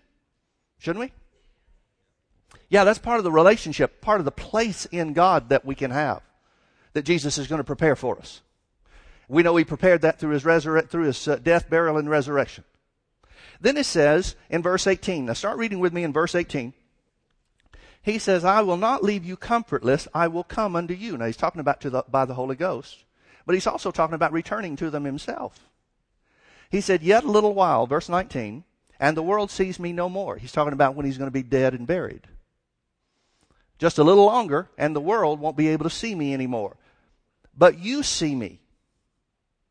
Shouldn't 0.79 1.05
we? 1.05 1.13
Yeah, 2.69 2.83
that's 2.83 2.99
part 2.99 3.19
of 3.19 3.25
the 3.25 3.31
relationship, 3.31 4.01
part 4.01 4.21
of 4.21 4.25
the 4.25 4.33
place 4.33 4.87
in 4.87 5.13
God 5.13 5.51
that 5.51 5.65
we 5.65 5.77
can 5.77 5.93
have 5.93 6.23
that 6.93 7.05
Jesus 7.05 7.39
is 7.39 7.47
going 7.47 7.59
to 7.59 7.65
prepare 7.65 7.97
for 7.97 8.19
us. 8.19 8.41
We 9.29 9.43
know 9.43 9.57
he 9.57 9.65
prepared 9.65 10.03
that 10.03 10.19
through 10.19 10.31
his, 10.31 10.45
resurre- 10.45 10.89
through 10.89 11.05
his 11.05 11.29
uh, 11.29 11.37
death, 11.37 11.69
burial, 11.69 11.99
and 11.99 12.09
resurrection. 12.09 12.65
Then 13.61 13.77
it 13.77 13.87
says 13.87 14.37
in 14.49 14.63
verse 14.63 14.87
18, 14.87 15.27
now 15.27 15.33
start 15.35 15.59
reading 15.59 15.81
with 15.81 15.93
me 15.93 16.03
in 16.03 16.13
verse 16.13 16.35
18. 16.35 16.73
He 18.01 18.19
says, 18.19 18.45
I 18.45 18.63
will 18.63 18.77
not 18.77 19.03
leave 19.03 19.25
you 19.25 19.37
comfortless, 19.37 20.09
I 20.15 20.29
will 20.29 20.45
come 20.45 20.77
unto 20.77 20.95
you. 20.95 21.17
Now 21.17 21.27
he's 21.27 21.37
talking 21.37 21.61
about 21.61 21.81
the, 21.81 22.05
by 22.09 22.25
the 22.25 22.35
Holy 22.35 22.57
Ghost, 22.57 23.05
but 23.45 23.55
he's 23.55 23.67
also 23.67 23.91
talking 23.91 24.15
about 24.15 24.33
returning 24.33 24.77
to 24.77 24.89
them 24.89 25.05
himself. 25.05 25.69
He 26.71 26.81
said, 26.81 27.03
Yet 27.03 27.25
a 27.25 27.31
little 27.31 27.55
while, 27.55 27.87
verse 27.87 28.09
19, 28.09 28.65
and 29.01 29.17
the 29.17 29.23
world 29.23 29.51
sees 29.51 29.79
me 29.79 29.93
no 29.93 30.09
more. 30.09 30.37
He's 30.37 30.53
talking 30.53 30.73
about 30.73 30.95
when 30.95 31.07
he's 31.07 31.19
going 31.19 31.29
to 31.29 31.33
be 31.33 31.43
dead 31.43 31.75
and 31.75 31.87
buried. 31.87 32.27
Just 33.79 33.99
a 33.99 34.05
little 34.05 34.25
longer, 34.25 34.69
and 34.77 34.95
the 34.95 35.01
world 35.01 35.41
won't 35.41 35.57
be 35.57 35.69
able 35.69 35.85
to 35.85 35.91
see 35.91 36.15
me 36.15 36.35
anymore 36.35 36.77
but 37.59 37.81
you 37.81 38.05
see 38.05 38.35
me. 38.35 38.61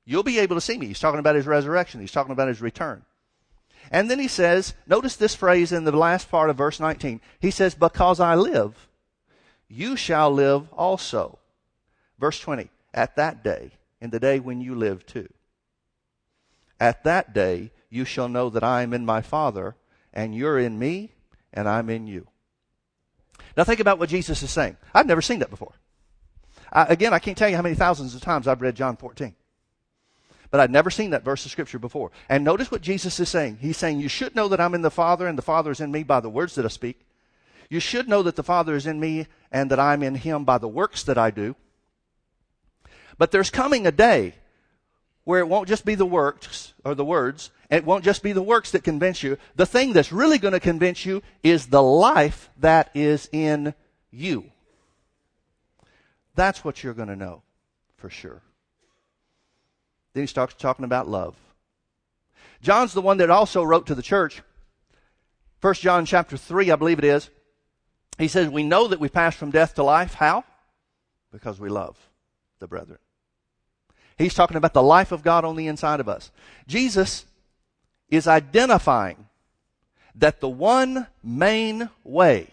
You'll 0.05 0.23
be 0.23 0.39
able 0.39 0.55
to 0.55 0.61
see 0.61 0.77
me. 0.77 0.87
He's 0.87 0.99
talking 0.99 1.19
about 1.19 1.35
his 1.35 1.47
resurrection. 1.47 2.01
He's 2.01 2.11
talking 2.11 2.33
about 2.33 2.49
his 2.49 2.61
return. 2.61 3.03
And 3.89 4.11
then 4.11 4.19
he 4.19 4.27
says, 4.27 4.73
notice 4.85 5.15
this 5.15 5.33
phrase 5.33 5.71
in 5.71 5.85
the 5.85 5.91
last 5.93 6.29
part 6.29 6.49
of 6.49 6.57
verse 6.57 6.79
19. 6.79 7.21
He 7.39 7.51
says, 7.51 7.73
because 7.73 8.19
I 8.19 8.35
live, 8.35 8.89
you 9.69 9.95
shall 9.95 10.31
live 10.31 10.71
also. 10.73 11.39
Verse 12.19 12.39
20, 12.39 12.69
at 12.93 13.15
that 13.15 13.43
day, 13.43 13.71
in 14.01 14.09
the 14.09 14.19
day 14.19 14.39
when 14.39 14.59
you 14.59 14.75
live 14.75 15.05
too. 15.05 15.29
At 16.79 17.05
that 17.05 17.33
day, 17.33 17.71
you 17.89 18.03
shall 18.03 18.27
know 18.27 18.49
that 18.49 18.63
I 18.63 18.81
am 18.81 18.93
in 18.93 19.05
my 19.05 19.21
Father, 19.21 19.75
and 20.13 20.35
you're 20.35 20.59
in 20.59 20.77
me, 20.77 21.13
and 21.53 21.69
I'm 21.69 21.89
in 21.89 22.07
you. 22.07 22.27
Now 23.55 23.63
think 23.63 23.79
about 23.79 23.99
what 23.99 24.09
Jesus 24.09 24.41
is 24.43 24.51
saying. 24.51 24.77
I've 24.93 25.07
never 25.07 25.21
seen 25.21 25.39
that 25.39 25.49
before. 25.49 25.73
I, 26.71 26.85
again, 26.85 27.13
I 27.13 27.19
can't 27.19 27.37
tell 27.37 27.49
you 27.49 27.55
how 27.55 27.61
many 27.61 27.75
thousands 27.75 28.13
of 28.15 28.21
times 28.21 28.47
I've 28.47 28.61
read 28.61 28.75
John 28.75 28.97
14. 28.97 29.35
But 30.49 30.59
I'd 30.59 30.71
never 30.71 30.89
seen 30.89 31.09
that 31.09 31.25
verse 31.25 31.45
of 31.45 31.51
scripture 31.51 31.79
before. 31.79 32.11
And 32.29 32.43
notice 32.43 32.71
what 32.71 32.81
Jesus 32.81 33.19
is 33.19 33.29
saying. 33.29 33.57
He's 33.61 33.77
saying, 33.77 33.99
You 33.99 34.07
should 34.07 34.35
know 34.35 34.47
that 34.47 34.61
I'm 34.61 34.75
in 34.75 34.81
the 34.81 34.91
Father 34.91 35.27
and 35.27 35.37
the 35.37 35.41
Father 35.43 35.71
is 35.71 35.81
in 35.81 35.91
me 35.91 36.03
by 36.03 36.19
the 36.19 36.29
words 36.29 36.55
that 36.55 36.65
I 36.65 36.69
speak. 36.69 37.01
You 37.69 37.79
should 37.79 38.07
know 38.07 38.23
that 38.23 38.37
the 38.37 38.43
Father 38.43 38.75
is 38.75 38.87
in 38.87 38.99
me 38.99 39.27
and 39.51 39.69
that 39.71 39.79
I'm 39.79 40.03
in 40.03 40.15
him 40.15 40.45
by 40.45 40.57
the 40.57 40.69
works 40.69 41.03
that 41.03 41.17
I 41.17 41.31
do. 41.31 41.55
But 43.17 43.31
there's 43.31 43.49
coming 43.49 43.85
a 43.85 43.91
day 43.91 44.35
where 45.25 45.39
it 45.39 45.49
won't 45.49 45.67
just 45.67 45.83
be 45.83 45.95
the 45.95 46.05
works 46.05 46.73
or 46.85 46.95
the 46.95 47.03
words, 47.03 47.51
it 47.69 47.85
won't 47.85 48.05
just 48.05 48.23
be 48.23 48.31
the 48.31 48.41
works 48.41 48.71
that 48.71 48.83
convince 48.83 49.23
you. 49.23 49.37
The 49.55 49.65
thing 49.65 49.93
that's 49.93 50.11
really 50.11 50.37
going 50.37 50.53
to 50.53 50.59
convince 50.59 51.05
you 51.05 51.21
is 51.43 51.67
the 51.67 51.83
life 51.83 52.49
that 52.59 52.89
is 52.93 53.27
in 53.31 53.73
you. 54.09 54.51
That's 56.35 56.63
what 56.63 56.83
you're 56.83 56.93
going 56.93 57.09
to 57.09 57.15
know 57.15 57.41
for 57.97 58.09
sure. 58.09 58.41
Then 60.13 60.23
he 60.23 60.27
starts 60.27 60.53
talking 60.53 60.85
about 60.85 61.09
love. 61.09 61.35
John's 62.61 62.93
the 62.93 63.01
one 63.01 63.17
that 63.17 63.29
also 63.29 63.63
wrote 63.63 63.87
to 63.87 63.95
the 63.95 64.01
church. 64.01 64.41
1 65.61 65.73
John 65.75 66.05
chapter 66.05 66.37
3, 66.37 66.71
I 66.71 66.75
believe 66.75 66.99
it 66.99 67.05
is. 67.05 67.29
He 68.17 68.27
says, 68.27 68.49
We 68.49 68.63
know 68.63 68.87
that 68.87 68.99
we 68.99 69.09
pass 69.09 69.35
from 69.35 69.51
death 69.51 69.75
to 69.75 69.83
life. 69.83 70.13
How? 70.13 70.43
Because 71.31 71.59
we 71.59 71.69
love 71.69 71.97
the 72.59 72.67
brethren. 72.67 72.99
He's 74.17 74.33
talking 74.33 74.57
about 74.57 74.73
the 74.73 74.81
life 74.81 75.11
of 75.11 75.21
God 75.21 75.45
on 75.45 75.55
the 75.55 75.67
inside 75.67 75.99
of 75.99 76.09
us. 76.09 76.31
Jesus 76.67 77.25
is 78.09 78.27
identifying 78.27 79.27
that 80.15 80.39
the 80.39 80.49
one 80.49 81.07
main 81.23 81.89
way 82.03 82.49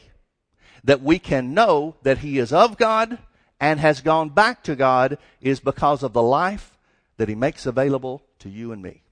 that 0.82 1.02
we 1.02 1.18
can 1.18 1.54
know 1.54 1.96
that 2.02 2.18
he 2.18 2.38
is 2.38 2.52
of 2.52 2.76
God 2.76 3.18
and 3.58 3.80
has 3.80 4.00
gone 4.00 4.28
back 4.28 4.62
to 4.64 4.76
God 4.76 5.18
is 5.40 5.60
because 5.60 6.02
of 6.02 6.12
the 6.12 6.22
life 6.22 6.76
that 7.16 7.28
he 7.28 7.34
makes 7.34 7.64
available 7.64 8.22
to 8.40 8.48
you 8.48 8.72
and 8.72 8.82
me. 8.82 9.02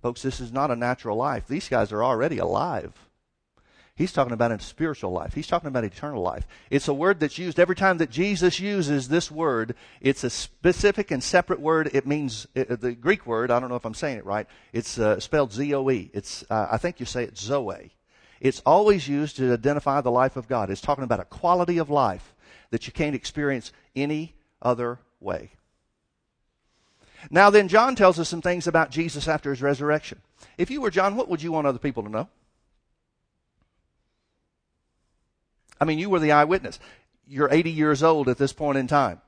Folks, 0.00 0.22
this 0.22 0.40
is 0.40 0.52
not 0.52 0.70
a 0.70 0.76
natural 0.76 1.16
life. 1.16 1.46
These 1.46 1.68
guys 1.68 1.92
are 1.92 2.04
already 2.04 2.38
alive. 2.38 3.07
He's 3.98 4.12
talking 4.12 4.32
about 4.32 4.52
a 4.52 4.60
spiritual 4.60 5.10
life. 5.10 5.34
He's 5.34 5.48
talking 5.48 5.66
about 5.66 5.82
eternal 5.82 6.22
life. 6.22 6.46
It's 6.70 6.86
a 6.86 6.94
word 6.94 7.18
that's 7.18 7.36
used 7.36 7.58
every 7.58 7.74
time 7.74 7.98
that 7.98 8.10
Jesus 8.10 8.60
uses 8.60 9.08
this 9.08 9.28
word. 9.28 9.74
It's 10.00 10.22
a 10.22 10.30
specific 10.30 11.10
and 11.10 11.20
separate 11.20 11.58
word. 11.58 11.90
It 11.92 12.06
means 12.06 12.46
it, 12.54 12.80
the 12.80 12.92
Greek 12.92 13.26
word. 13.26 13.50
I 13.50 13.58
don't 13.58 13.68
know 13.68 13.74
if 13.74 13.84
I'm 13.84 13.94
saying 13.94 14.18
it 14.18 14.24
right. 14.24 14.46
It's 14.72 15.00
uh, 15.00 15.18
spelled 15.18 15.52
Z-O-E. 15.52 16.12
It's 16.14 16.44
uh, 16.48 16.68
I 16.70 16.78
think 16.78 17.00
you 17.00 17.06
say 17.06 17.24
it 17.24 17.36
Zoe. 17.36 17.90
It's 18.40 18.62
always 18.64 19.08
used 19.08 19.36
to 19.38 19.52
identify 19.52 20.00
the 20.00 20.12
life 20.12 20.36
of 20.36 20.46
God. 20.46 20.70
It's 20.70 20.80
talking 20.80 21.02
about 21.02 21.18
a 21.18 21.24
quality 21.24 21.78
of 21.78 21.90
life 21.90 22.36
that 22.70 22.86
you 22.86 22.92
can't 22.92 23.16
experience 23.16 23.72
any 23.96 24.36
other 24.62 25.00
way. 25.18 25.50
Now, 27.32 27.50
then, 27.50 27.66
John 27.66 27.96
tells 27.96 28.20
us 28.20 28.28
some 28.28 28.42
things 28.42 28.68
about 28.68 28.92
Jesus 28.92 29.26
after 29.26 29.50
his 29.50 29.60
resurrection. 29.60 30.22
If 30.56 30.70
you 30.70 30.80
were 30.80 30.92
John, 30.92 31.16
what 31.16 31.28
would 31.28 31.42
you 31.42 31.50
want 31.50 31.66
other 31.66 31.80
people 31.80 32.04
to 32.04 32.08
know? 32.08 32.28
I 35.80 35.84
mean, 35.84 35.98
you 35.98 36.10
were 36.10 36.18
the 36.18 36.32
eyewitness. 36.32 36.78
You're 37.26 37.52
80 37.52 37.70
years 37.70 38.02
old 38.02 38.28
at 38.28 38.38
this 38.38 38.52
point 38.52 38.78
in 38.78 38.86
time, 38.86 39.20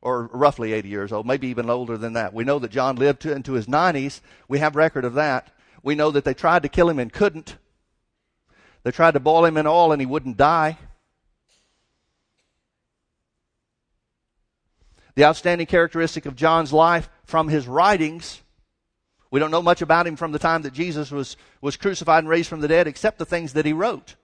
or 0.00 0.28
roughly 0.32 0.72
80 0.72 0.88
years 0.88 1.12
old, 1.12 1.26
maybe 1.26 1.48
even 1.48 1.70
older 1.70 1.96
than 1.96 2.12
that. 2.14 2.34
We 2.34 2.44
know 2.44 2.58
that 2.58 2.70
John 2.70 2.96
lived 2.96 3.22
to, 3.22 3.32
into 3.32 3.52
his 3.52 3.66
90s. 3.66 4.20
We 4.48 4.58
have 4.58 4.76
record 4.76 5.04
of 5.04 5.14
that. 5.14 5.50
We 5.82 5.94
know 5.94 6.10
that 6.10 6.24
they 6.24 6.34
tried 6.34 6.62
to 6.62 6.68
kill 6.68 6.88
him 6.88 6.98
and 6.98 7.12
couldn't. 7.12 7.56
They 8.82 8.90
tried 8.90 9.12
to 9.12 9.20
boil 9.20 9.44
him 9.44 9.56
in 9.56 9.66
oil 9.66 9.92
and 9.92 10.00
he 10.00 10.06
wouldn't 10.06 10.36
die. 10.36 10.78
The 15.14 15.24
outstanding 15.24 15.66
characteristic 15.66 16.24
of 16.24 16.36
John's 16.36 16.72
life 16.72 17.10
from 17.24 17.48
his 17.48 17.66
writings, 17.66 18.40
we 19.30 19.40
don't 19.40 19.50
know 19.50 19.62
much 19.62 19.82
about 19.82 20.06
him 20.06 20.16
from 20.16 20.32
the 20.32 20.38
time 20.38 20.62
that 20.62 20.72
Jesus 20.72 21.10
was, 21.10 21.36
was 21.60 21.76
crucified 21.76 22.20
and 22.24 22.28
raised 22.28 22.48
from 22.48 22.60
the 22.60 22.68
dead, 22.68 22.86
except 22.86 23.18
the 23.18 23.26
things 23.26 23.52
that 23.54 23.66
he 23.66 23.72
wrote. 23.72 24.14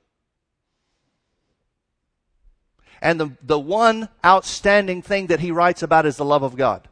And 3.00 3.21
the, 3.21 3.31
the 3.43 3.59
one 3.59 4.09
outstanding 4.25 5.03
thing 5.03 5.26
that 5.29 5.41
he 5.41 5.50
writes 5.50 5.83
about 5.83 6.07
is 6.07 6.17
the 6.17 6.25
love 6.25 6.43
of 6.43 6.57
God. 6.57 6.88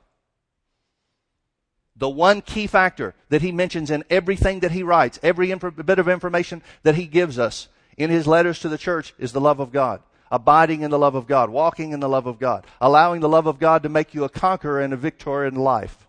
The 1.97 2.09
one 2.09 2.43
key 2.43 2.67
factor 2.67 3.15
that 3.29 3.43
he 3.43 3.53
mentions 3.53 3.91
in 3.91 4.05
everything 4.11 4.61
that 4.61 4.73
he 4.73 4.83
writes, 4.83 5.19
every 5.23 5.51
inf- 5.51 5.87
bit 5.87 5.99
of 5.99 6.09
information 6.09 6.63
that 6.83 6.97
he 6.97 7.07
gives 7.07 7.39
us 7.39 7.69
in 7.97 8.11
his 8.11 8.27
letters 8.27 8.59
to 8.61 8.69
the 8.69 8.79
church 8.79 9.15
is 9.19 9.33
the 9.33 9.41
love 9.41 9.61
of 9.61 9.73
God 9.73 10.01
abiding 10.35 10.83
in 10.83 10.91
the 10.91 10.99
love 10.99 11.15
of 11.15 11.29
God, 11.29 11.49
walking 11.49 11.93
in 11.93 12.01
the 12.01 12.09
love 12.09 12.27
of 12.27 12.41
God, 12.41 12.67
allowing 12.81 13.21
the 13.21 13.29
love 13.29 13.47
of 13.47 13.61
God 13.61 13.85
to 13.85 13.89
make 13.89 14.15
you 14.15 14.25
a 14.25 14.29
conqueror 14.29 14.81
and 14.81 14.93
a 14.93 14.97
victor 14.97 15.45
in 15.45 15.55
life. 15.55 16.09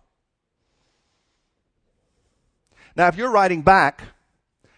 Now, 2.96 3.06
if 3.06 3.16
you're 3.16 3.30
writing 3.30 3.62
back 3.62 4.02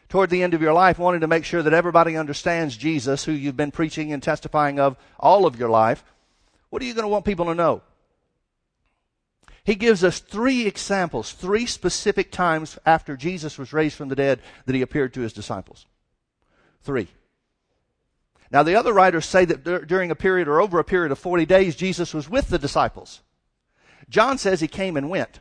toward 0.09 0.31
the 0.31 0.43
end 0.43 0.55
of 0.55 0.62
your 0.62 0.73
life, 0.73 0.99
wanting 0.99 1.21
to 1.21 1.27
make 1.27 1.45
sure 1.45 1.62
that 1.62 1.75
everybody 1.75 2.17
understands 2.17 2.77
Jesus, 2.77 3.25
who 3.25 3.33
you've 3.33 3.57
been 3.57 3.71
preaching 3.71 4.12
and 4.12 4.23
testifying 4.23 4.81
of 4.81 4.97
all 5.19 5.47
of 5.47 5.59
your 5.59 5.69
life, 5.69 6.03
what 6.71 6.83
are 6.83 6.85
you 6.85 6.95
going 6.95 7.05
to 7.05 7.09
want 7.09 7.25
people 7.25 7.47
to 7.47 7.55
know? 7.55 7.83
He 9.65 9.75
gives 9.75 10.03
us 10.03 10.19
three 10.19 10.67
examples, 10.67 11.33
three 11.33 11.67
specific 11.67 12.33
times 12.33 12.79
after 12.87 13.17
Jesus 13.19 13.59
was 13.59 13.73
raised 13.75 13.97
from 13.97 14.09
the 14.09 14.17
dead 14.17 14.41
that 14.65 14.75
he 14.75 14.81
appeared 14.81 15.12
to 15.15 15.21
his 15.21 15.35
disciples. 15.35 15.85
Three. 16.81 17.09
Now, 18.50 18.62
the 18.62 18.77
other 18.77 18.95
writers 18.95 19.27
say 19.27 19.45
that 19.45 19.65
dur- 19.65 19.85
during 19.85 20.11
a 20.11 20.15
period 20.15 20.49
or 20.49 20.61
over 20.62 20.79
a 20.79 20.85
period 20.85 21.12
of 21.12 21.19
40 21.19 21.45
days, 21.45 21.77
Jesus 21.77 22.15
was 22.15 22.31
with 22.31 22.49
the 22.49 22.59
disciples. 22.59 23.21
John 24.09 24.38
says 24.38 24.61
he 24.61 24.69
came 24.69 24.97
and 24.97 25.11
went. 25.11 25.41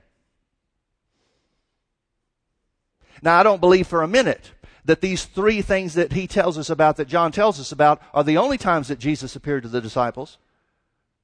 Now, 3.22 3.40
I 3.40 3.44
don't 3.44 3.62
believe 3.62 3.88
for 3.88 4.04
a 4.04 4.08
minute 4.10 4.52
that 4.88 5.02
these 5.02 5.26
three 5.26 5.62
things 5.62 5.94
that 5.96 6.14
he 6.14 6.28
tells 6.28 6.58
us 6.58 6.70
about, 6.70 6.96
that 6.96 7.10
John 7.10 7.34
tells 7.34 7.60
us 7.60 7.74
about, 7.74 8.02
are 8.14 8.24
the 8.24 8.38
only 8.38 8.58
times 8.58 8.88
that 8.88 9.00
Jesus 9.00 9.36
appeared 9.36 9.64
to 9.64 9.70
the 9.70 9.82
disciples 9.82 10.38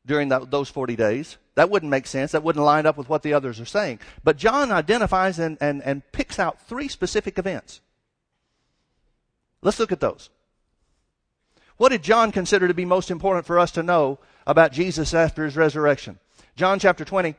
during 0.06 0.28
that, 0.30 0.52
those 0.52 0.70
40 0.70 0.98
days. 0.98 1.38
That 1.56 1.70
wouldn't 1.70 1.90
make 1.90 2.06
sense. 2.06 2.34
That 2.34 2.44
wouldn't 2.44 2.64
line 2.64 2.86
up 2.86 2.98
with 2.98 3.08
what 3.08 3.24
the 3.24 3.34
others 3.34 3.62
are 3.62 3.66
saying. 3.66 4.00
But 4.22 4.36
John 4.36 4.70
identifies 4.70 5.40
and, 5.40 5.58
and, 5.62 5.82
and 5.82 6.04
picks 6.12 6.40
out 6.40 6.62
three 6.68 6.90
specific 6.90 7.40
events. 7.40 7.80
Let's 9.62 9.80
look 9.80 9.94
at 9.94 10.02
those. 10.02 10.30
What 11.78 11.90
did 11.90 12.04
John 12.04 12.34
consider 12.34 12.68
to 12.68 12.74
be 12.74 12.86
most 12.86 13.10
important 13.10 13.46
for 13.46 13.58
us 13.58 13.72
to 13.72 13.84
know 13.84 14.20
about 14.46 14.74
Jesus 14.74 15.14
after 15.14 15.46
his 15.46 15.56
resurrection? 15.56 16.20
John 16.58 16.80
chapter 16.80 17.06
20 17.06 17.36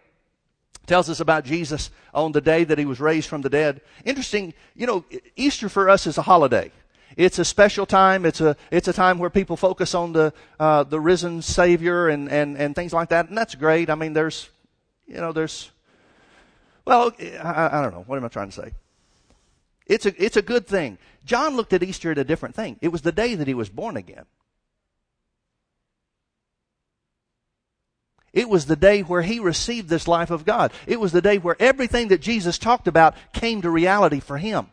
tells 0.86 1.08
us 1.08 1.20
about 1.20 1.44
Jesus 1.44 1.90
on 2.12 2.32
the 2.32 2.40
day 2.40 2.64
that 2.64 2.78
he 2.78 2.84
was 2.84 3.00
raised 3.00 3.28
from 3.28 3.42
the 3.42 3.48
dead. 3.48 3.80
Interesting, 4.04 4.54
you 4.74 4.86
know, 4.86 5.04
Easter 5.36 5.68
for 5.68 5.88
us 5.88 6.06
is 6.06 6.18
a 6.18 6.22
holiday. 6.22 6.70
It's 7.16 7.38
a 7.38 7.44
special 7.44 7.86
time. 7.86 8.26
It's 8.26 8.40
a 8.40 8.56
it's 8.70 8.88
a 8.88 8.92
time 8.92 9.18
where 9.18 9.30
people 9.30 9.56
focus 9.56 9.94
on 9.94 10.12
the 10.12 10.32
uh, 10.58 10.82
the 10.82 11.00
risen 11.00 11.42
Savior 11.42 12.08
and, 12.08 12.28
and 12.28 12.56
and 12.56 12.74
things 12.74 12.92
like 12.92 13.10
that, 13.10 13.28
and 13.28 13.38
that's 13.38 13.54
great. 13.54 13.88
I 13.88 13.94
mean, 13.94 14.14
there's 14.14 14.48
you 15.06 15.16
know 15.16 15.32
there's 15.32 15.70
well 16.84 17.12
I, 17.20 17.78
I 17.78 17.82
don't 17.82 17.92
know 17.92 18.04
what 18.06 18.16
am 18.16 18.24
I 18.24 18.28
trying 18.28 18.50
to 18.50 18.54
say. 18.54 18.72
It's 19.86 20.06
a, 20.06 20.22
it's 20.22 20.36
a 20.36 20.42
good 20.42 20.66
thing. 20.66 20.98
John 21.24 21.56
looked 21.56 21.72
at 21.72 21.82
Easter 21.82 22.10
at 22.10 22.18
a 22.18 22.24
different 22.24 22.54
thing. 22.54 22.78
It 22.80 22.88
was 22.88 23.02
the 23.02 23.12
day 23.12 23.34
that 23.34 23.46
he 23.46 23.54
was 23.54 23.68
born 23.68 23.96
again. 23.96 24.24
It 28.34 28.48
was 28.48 28.66
the 28.66 28.76
day 28.76 29.02
where 29.02 29.22
he 29.22 29.38
received 29.38 29.88
this 29.88 30.08
life 30.08 30.30
of 30.30 30.44
God. 30.44 30.72
It 30.88 30.98
was 30.98 31.12
the 31.12 31.22
day 31.22 31.38
where 31.38 31.56
everything 31.60 32.08
that 32.08 32.20
Jesus 32.20 32.58
talked 32.58 32.88
about 32.88 33.14
came 33.32 33.62
to 33.62 33.70
reality 33.70 34.18
for 34.18 34.36
him. 34.36 34.66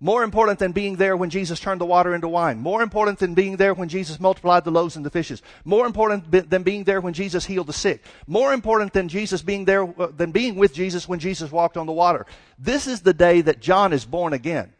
More 0.00 0.22
important 0.22 0.60
than 0.60 0.70
being 0.70 0.94
there 0.94 1.16
when 1.16 1.28
Jesus 1.28 1.58
turned 1.58 1.80
the 1.80 1.84
water 1.84 2.14
into 2.14 2.28
wine. 2.28 2.60
More 2.60 2.82
important 2.82 3.18
than 3.18 3.34
being 3.34 3.56
there 3.56 3.74
when 3.74 3.88
Jesus 3.88 4.20
multiplied 4.20 4.62
the 4.62 4.70
loaves 4.70 4.94
and 4.94 5.04
the 5.04 5.10
fishes. 5.10 5.42
More 5.64 5.86
important 5.86 6.30
than 6.30 6.62
being 6.62 6.84
there 6.84 7.00
when 7.00 7.14
Jesus 7.14 7.44
healed 7.44 7.66
the 7.66 7.72
sick. 7.72 8.04
More 8.28 8.52
important 8.52 8.92
than 8.92 9.08
Jesus 9.08 9.42
being 9.42 9.64
there, 9.64 9.82
uh, 10.00 10.06
than 10.16 10.30
being 10.30 10.54
with 10.54 10.72
Jesus 10.72 11.08
when 11.08 11.18
Jesus 11.18 11.50
walked 11.50 11.76
on 11.76 11.86
the 11.86 11.92
water. 11.92 12.26
This 12.60 12.86
is 12.86 13.00
the 13.00 13.12
day 13.12 13.40
that 13.40 13.58
John 13.58 13.92
is 13.92 14.04
born 14.04 14.32
again. 14.32 14.72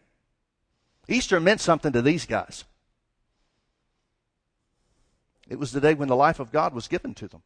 Easter 1.09 1.41
meant 1.41 1.61
something 1.61 1.93
to 1.95 2.03
these 2.03 2.25
guys. 2.25 2.63
It 5.49 5.59
was 5.59 5.73
the 5.73 5.81
day 5.81 5.95
when 5.95 6.09
the 6.09 6.17
life 6.17 6.41
of 6.41 6.53
God 6.53 6.75
was 6.75 6.89
given 6.89 7.15
to 7.15 7.29
them. 7.29 7.43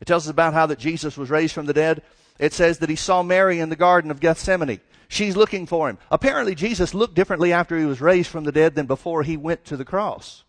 It 0.00 0.06
tells 0.06 0.26
us 0.26 0.30
about 0.30 0.54
how 0.54 0.66
that 0.66 0.78
Jesus 0.78 1.16
was 1.16 1.30
raised 1.30 1.54
from 1.54 1.66
the 1.66 1.72
dead. 1.72 2.02
It 2.38 2.52
says 2.52 2.78
that 2.78 2.90
he 2.90 2.96
saw 2.96 3.22
Mary 3.22 3.58
in 3.58 3.68
the 3.68 3.76
Garden 3.76 4.10
of 4.10 4.20
Gethsemane. 4.20 4.80
She's 5.08 5.36
looking 5.36 5.66
for 5.66 5.88
him. 5.88 5.98
Apparently, 6.10 6.54
Jesus 6.54 6.94
looked 6.94 7.14
differently 7.14 7.52
after 7.52 7.78
he 7.78 7.84
was 7.84 8.00
raised 8.00 8.28
from 8.28 8.44
the 8.44 8.52
dead 8.52 8.74
than 8.74 8.86
before 8.86 9.22
he 9.22 9.36
went 9.36 9.64
to 9.66 9.76
the 9.76 9.84
cross. 9.84 10.44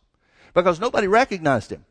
Because 0.54 0.80
nobody 0.80 1.08
recognized 1.08 1.72
him. 1.72 1.86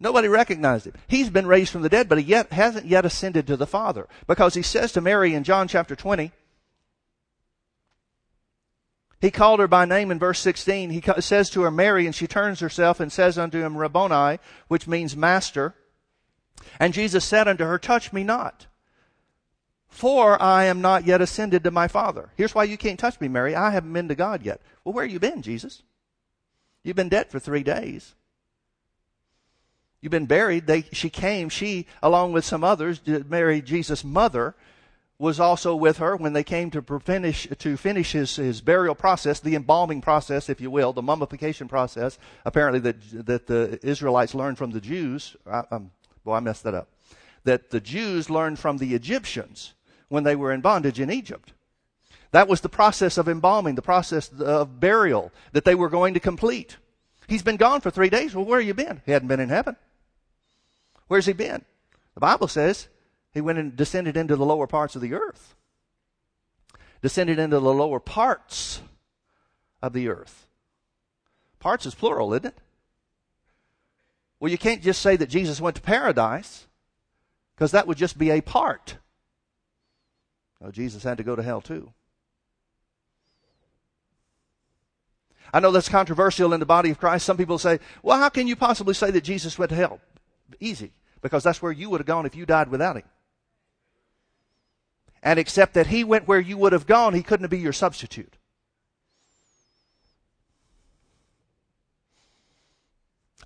Nobody 0.00 0.28
recognized 0.28 0.86
him. 0.86 0.94
He's 1.06 1.30
been 1.30 1.46
raised 1.46 1.70
from 1.70 1.82
the 1.82 1.88
dead, 1.88 2.08
but 2.08 2.18
he 2.18 2.24
yet 2.24 2.52
hasn't 2.52 2.86
yet 2.86 3.06
ascended 3.06 3.46
to 3.46 3.56
the 3.56 3.66
Father. 3.66 4.06
Because 4.26 4.54
he 4.54 4.62
says 4.62 4.92
to 4.92 5.00
Mary 5.00 5.34
in 5.34 5.44
John 5.44 5.68
chapter 5.68 5.96
20, 5.96 6.32
he 9.24 9.30
called 9.30 9.58
her 9.58 9.66
by 9.66 9.86
name 9.86 10.10
in 10.10 10.18
verse 10.18 10.38
16. 10.40 10.90
He 10.90 11.02
says 11.20 11.48
to 11.50 11.62
her, 11.62 11.70
Mary, 11.70 12.04
and 12.04 12.14
she 12.14 12.26
turns 12.26 12.60
herself 12.60 13.00
and 13.00 13.10
says 13.10 13.38
unto 13.38 13.58
him, 13.58 13.78
Rabboni, 13.78 14.38
which 14.68 14.86
means 14.86 15.16
master. 15.16 15.74
And 16.78 16.92
Jesus 16.92 17.24
said 17.24 17.48
unto 17.48 17.64
her, 17.64 17.78
Touch 17.78 18.12
me 18.12 18.22
not, 18.22 18.66
for 19.88 20.40
I 20.42 20.64
am 20.64 20.82
not 20.82 21.06
yet 21.06 21.22
ascended 21.22 21.64
to 21.64 21.70
my 21.70 21.88
Father. 21.88 22.32
Here's 22.36 22.54
why 22.54 22.64
you 22.64 22.76
can't 22.76 22.98
touch 22.98 23.18
me, 23.18 23.28
Mary. 23.28 23.56
I 23.56 23.70
haven't 23.70 23.94
been 23.94 24.08
to 24.08 24.14
God 24.14 24.42
yet. 24.44 24.60
Well, 24.84 24.92
where 24.92 25.04
have 25.04 25.12
you 25.12 25.20
been, 25.20 25.40
Jesus? 25.40 25.82
You've 26.82 26.96
been 26.96 27.08
dead 27.08 27.30
for 27.30 27.38
three 27.38 27.62
days. 27.62 28.14
You've 30.02 30.10
been 30.10 30.26
buried. 30.26 30.66
They, 30.66 30.82
she 30.92 31.08
came, 31.08 31.48
she, 31.48 31.86
along 32.02 32.32
with 32.32 32.44
some 32.44 32.62
others, 32.62 33.00
Mary, 33.06 33.62
Jesus' 33.62 34.04
mother, 34.04 34.54
was 35.24 35.40
also 35.40 35.74
with 35.74 35.96
her 35.96 36.14
when 36.16 36.34
they 36.34 36.44
came 36.44 36.70
to 36.70 36.82
finish, 37.00 37.48
to 37.58 37.78
finish 37.78 38.12
his, 38.12 38.36
his 38.36 38.60
burial 38.60 38.94
process, 38.94 39.40
the 39.40 39.54
embalming 39.54 40.02
process, 40.02 40.50
if 40.50 40.60
you 40.60 40.70
will, 40.70 40.92
the 40.92 41.00
mummification 41.00 41.66
process, 41.66 42.18
apparently 42.44 42.78
that, 42.78 43.26
that 43.26 43.46
the 43.46 43.80
Israelites 43.82 44.34
learned 44.34 44.58
from 44.58 44.72
the 44.72 44.82
Jews. 44.82 45.34
I, 45.50 45.64
um, 45.70 45.92
boy, 46.24 46.34
I 46.34 46.40
messed 46.40 46.64
that 46.64 46.74
up. 46.74 46.88
That 47.44 47.70
the 47.70 47.80
Jews 47.80 48.28
learned 48.28 48.58
from 48.58 48.76
the 48.76 48.94
Egyptians 48.94 49.72
when 50.08 50.24
they 50.24 50.36
were 50.36 50.52
in 50.52 50.60
bondage 50.60 51.00
in 51.00 51.10
Egypt. 51.10 51.54
That 52.32 52.46
was 52.46 52.60
the 52.60 52.68
process 52.68 53.16
of 53.16 53.26
embalming, 53.26 53.76
the 53.76 53.82
process 53.82 54.28
of 54.28 54.78
burial 54.78 55.32
that 55.52 55.64
they 55.64 55.74
were 55.74 55.88
going 55.88 56.12
to 56.12 56.20
complete. 56.20 56.76
He's 57.28 57.42
been 57.42 57.56
gone 57.56 57.80
for 57.80 57.90
three 57.90 58.10
days. 58.10 58.34
Well, 58.34 58.44
where 58.44 58.60
have 58.60 58.68
you 58.68 58.74
been? 58.74 59.00
He 59.06 59.12
hadn't 59.12 59.28
been 59.28 59.40
in 59.40 59.48
heaven. 59.48 59.76
Where's 61.08 61.24
he 61.24 61.32
been? 61.32 61.64
The 62.12 62.20
Bible 62.20 62.48
says 62.48 62.88
he 63.34 63.40
went 63.40 63.58
and 63.58 63.76
descended 63.76 64.16
into 64.16 64.36
the 64.36 64.46
lower 64.46 64.68
parts 64.68 64.94
of 64.94 65.02
the 65.02 65.12
earth. 65.12 65.56
Descended 67.02 67.38
into 67.38 67.58
the 67.58 67.74
lower 67.74 68.00
parts 68.00 68.80
of 69.82 69.92
the 69.92 70.08
earth. 70.08 70.46
Parts 71.58 71.84
is 71.84 71.94
plural, 71.94 72.32
isn't 72.32 72.46
it? 72.46 72.58
Well, 74.38 74.50
you 74.50 74.58
can't 74.58 74.82
just 74.82 75.02
say 75.02 75.16
that 75.16 75.28
Jesus 75.28 75.60
went 75.60 75.76
to 75.76 75.82
paradise 75.82 76.68
because 77.54 77.72
that 77.72 77.86
would 77.86 77.98
just 77.98 78.16
be 78.16 78.30
a 78.30 78.40
part. 78.40 78.98
No, 80.60 80.70
Jesus 80.70 81.02
had 81.02 81.18
to 81.18 81.24
go 81.24 81.34
to 81.34 81.42
hell 81.42 81.60
too. 81.60 81.92
I 85.52 85.60
know 85.60 85.70
that's 85.70 85.88
controversial 85.88 86.52
in 86.52 86.60
the 86.60 86.66
body 86.66 86.90
of 86.90 86.98
Christ. 86.98 87.26
Some 87.26 87.36
people 87.36 87.58
say, 87.58 87.80
well, 88.02 88.18
how 88.18 88.28
can 88.28 88.46
you 88.46 88.56
possibly 88.56 88.94
say 88.94 89.10
that 89.10 89.22
Jesus 89.22 89.58
went 89.58 89.70
to 89.70 89.76
hell? 89.76 90.00
Easy 90.60 90.92
because 91.24 91.42
that's 91.42 91.62
where 91.62 91.72
you 91.72 91.88
would 91.88 92.00
have 92.00 92.06
gone 92.06 92.26
if 92.26 92.36
you 92.36 92.44
died 92.44 92.68
without 92.68 92.96
him. 92.96 93.04
And 95.24 95.38
except 95.38 95.72
that 95.74 95.86
he 95.86 96.04
went 96.04 96.28
where 96.28 96.38
you 96.38 96.58
would 96.58 96.74
have 96.74 96.86
gone, 96.86 97.14
he 97.14 97.22
couldn't 97.22 97.48
be 97.48 97.58
your 97.58 97.72
substitute. 97.72 98.36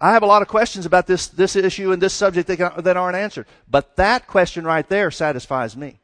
I 0.01 0.13
have 0.13 0.25
a 0.25 0.27
lot 0.27 0.43
of 0.43 0.49
questions 0.49 0.87
about 0.87 1.07
this, 1.07 1.29
this 1.29 1.57
issue 1.57 1.93
and 1.93 2.03
this 2.03 2.13
subject 2.13 2.49
that, 2.49 2.85
that 2.85 2.97
aren't 2.97 3.17
answered. 3.17 3.47
But 3.69 3.97
that 3.97 4.27
question 4.27 4.65
right 4.65 4.89
there 4.89 5.11
satisfies 5.13 5.77
me. 5.77 6.01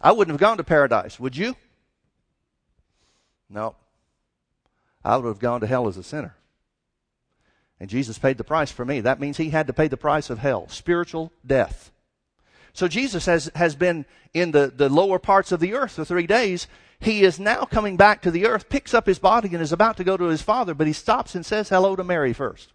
I 0.00 0.12
wouldn't 0.12 0.32
have 0.32 0.40
gone 0.40 0.58
to 0.58 0.64
paradise, 0.64 1.18
would 1.18 1.36
you? 1.36 1.56
No. 3.50 3.74
I 5.02 5.16
would 5.16 5.26
have 5.26 5.38
gone 5.38 5.60
to 5.62 5.66
hell 5.66 5.88
as 5.88 5.96
a 5.96 6.02
sinner. 6.02 6.36
And 7.80 7.88
Jesus 7.88 8.18
paid 8.18 8.36
the 8.36 8.44
price 8.44 8.70
for 8.70 8.84
me. 8.84 9.00
That 9.00 9.20
means 9.20 9.38
he 9.38 9.50
had 9.50 9.66
to 9.66 9.72
pay 9.72 9.88
the 9.88 9.96
price 9.96 10.30
of 10.30 10.38
hell, 10.38 10.68
spiritual 10.68 11.32
death. 11.46 11.90
So 12.78 12.86
Jesus 12.86 13.26
has, 13.26 13.50
has 13.56 13.74
been 13.74 14.06
in 14.32 14.52
the, 14.52 14.72
the 14.74 14.88
lower 14.88 15.18
parts 15.18 15.50
of 15.50 15.58
the 15.58 15.74
earth 15.74 15.94
for 15.94 16.04
three 16.04 16.28
days. 16.28 16.68
He 17.00 17.24
is 17.24 17.40
now 17.40 17.64
coming 17.64 17.96
back 17.96 18.22
to 18.22 18.30
the 18.30 18.46
earth, 18.46 18.68
picks 18.68 18.94
up 18.94 19.06
his 19.06 19.18
body, 19.18 19.48
and 19.52 19.60
is 19.60 19.72
about 19.72 19.96
to 19.96 20.04
go 20.04 20.16
to 20.16 20.26
his 20.26 20.42
father, 20.42 20.74
but 20.74 20.86
he 20.86 20.92
stops 20.92 21.34
and 21.34 21.44
says 21.44 21.68
hello 21.68 21.96
to 21.96 22.04
Mary 22.04 22.32
first. 22.32 22.72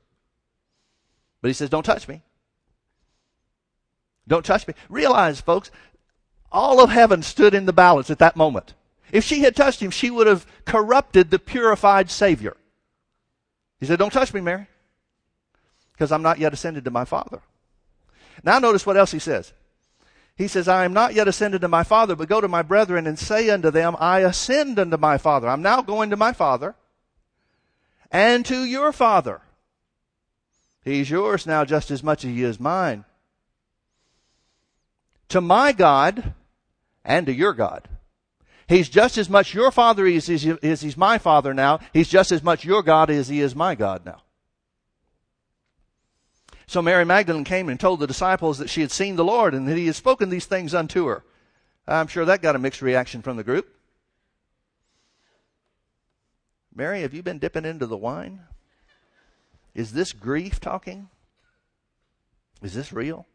But 1.42 1.48
he 1.48 1.54
says, 1.54 1.70
Don't 1.70 1.86
touch 1.86 2.10
me. 2.10 2.22
Don't 4.28 4.46
touch 4.46 4.68
me. 4.68 4.74
Realize, 4.90 5.40
folks, 5.40 5.72
all 6.52 6.84
of 6.84 6.90
heaven 6.90 7.24
stood 7.24 7.54
in 7.54 7.66
the 7.66 7.72
balance 7.72 8.10
at 8.10 8.20
that 8.20 8.36
moment. 8.36 8.74
If 9.10 9.24
she 9.24 9.40
had 9.40 9.56
touched 9.56 9.82
him, 9.82 9.90
she 9.90 10.12
would 10.12 10.28
have 10.28 10.46
corrupted 10.66 11.32
the 11.32 11.40
purified 11.40 12.12
Savior. 12.12 12.58
He 13.80 13.86
said, 13.86 14.00
Don't 14.00 14.12
touch 14.12 14.34
me, 14.34 14.42
Mary 14.42 14.68
because 15.94 16.12
I'm 16.12 16.24
not 16.24 16.40
yet 16.40 16.52
ascended 16.52 16.84
to 16.84 16.92
my 16.92 17.06
Father. 17.06 17.40
Now 18.44 18.60
notice 18.60 18.86
what 18.86 18.98
else 18.98 19.12
he 19.12 19.20
says. 19.20 19.54
He 20.36 20.48
says, 20.48 20.68
I 20.68 20.84
am 20.86 20.94
not 20.94 21.14
yet 21.14 21.28
ascended 21.28 21.62
to 21.62 21.68
my 21.68 21.84
Father, 21.84 22.16
but 22.16 22.28
go 22.28 22.42
to 22.42 22.48
my 22.48 22.64
brethren 22.64 23.06
and 23.06 23.20
say 23.20 23.50
unto 23.50 23.70
them, 23.70 23.96
I 24.00 24.22
ascend 24.22 24.80
unto 24.80 24.98
my 24.98 25.18
Father. 25.18 25.48
I'm 25.48 25.62
now 25.62 25.82
going 25.82 26.10
to 26.10 26.18
my 26.18 26.34
Father 26.34 26.76
and 28.12 28.46
to 28.48 28.64
your 28.64 28.92
Father. 28.92 29.42
He's 30.84 31.10
yours 31.10 31.46
now 31.46 31.66
just 31.66 31.92
as 31.92 32.04
much 32.04 32.26
as 32.26 32.32
he 32.32 32.44
is 32.44 32.60
mine. 32.60 33.06
To 35.30 35.40
my 35.40 35.72
God 35.72 36.34
and 37.06 37.26
to 37.28 37.34
your 37.34 37.54
God. 37.54 37.88
He's 38.68 38.90
just 38.90 39.18
as 39.18 39.30
much 39.30 39.54
your 39.54 39.72
Father 39.72 40.06
as 40.08 40.26
he's 40.28 40.98
my 40.98 41.18
Father 41.20 41.54
now. 41.54 41.80
He's 41.94 42.10
just 42.10 42.32
as 42.32 42.42
much 42.42 42.66
your 42.66 42.82
God 42.82 43.10
as 43.10 43.28
he 43.28 43.40
is 43.40 43.56
my 43.56 43.76
God 43.76 44.06
now. 44.06 44.24
So 46.74 46.82
Mary 46.82 47.06
Magdalene 47.06 47.44
came 47.44 47.70
and 47.70 47.80
told 47.80 48.00
the 48.00 48.08
disciples 48.08 48.58
that 48.58 48.68
she 48.68 48.82
had 48.82 48.90
seen 48.90 49.16
the 49.16 49.24
Lord 49.24 49.54
and 49.54 49.68
that 49.68 49.78
he 49.78 49.86
had 49.86 49.94
spoken 49.94 50.32
these 50.32 50.48
things 50.48 50.74
unto 50.74 51.06
her. 51.06 51.24
I'm 51.88 52.08
sure 52.08 52.26
that 52.26 52.42
got 52.42 52.56
a 52.56 52.60
mixed 52.60 52.82
reaction 52.82 53.22
from 53.22 53.38
the 53.38 53.44
group. 53.44 53.72
Mary, 56.74 57.04
have 57.04 57.14
you 57.14 57.22
been 57.22 57.38
dipping 57.38 57.66
into 57.66 57.86
the 57.86 57.96
wine? 57.96 58.40
Is 59.76 59.94
this 59.94 60.14
grief 60.14 60.60
talking? 60.60 61.10
Is 62.64 62.74
this 62.74 62.92
real? 62.92 63.28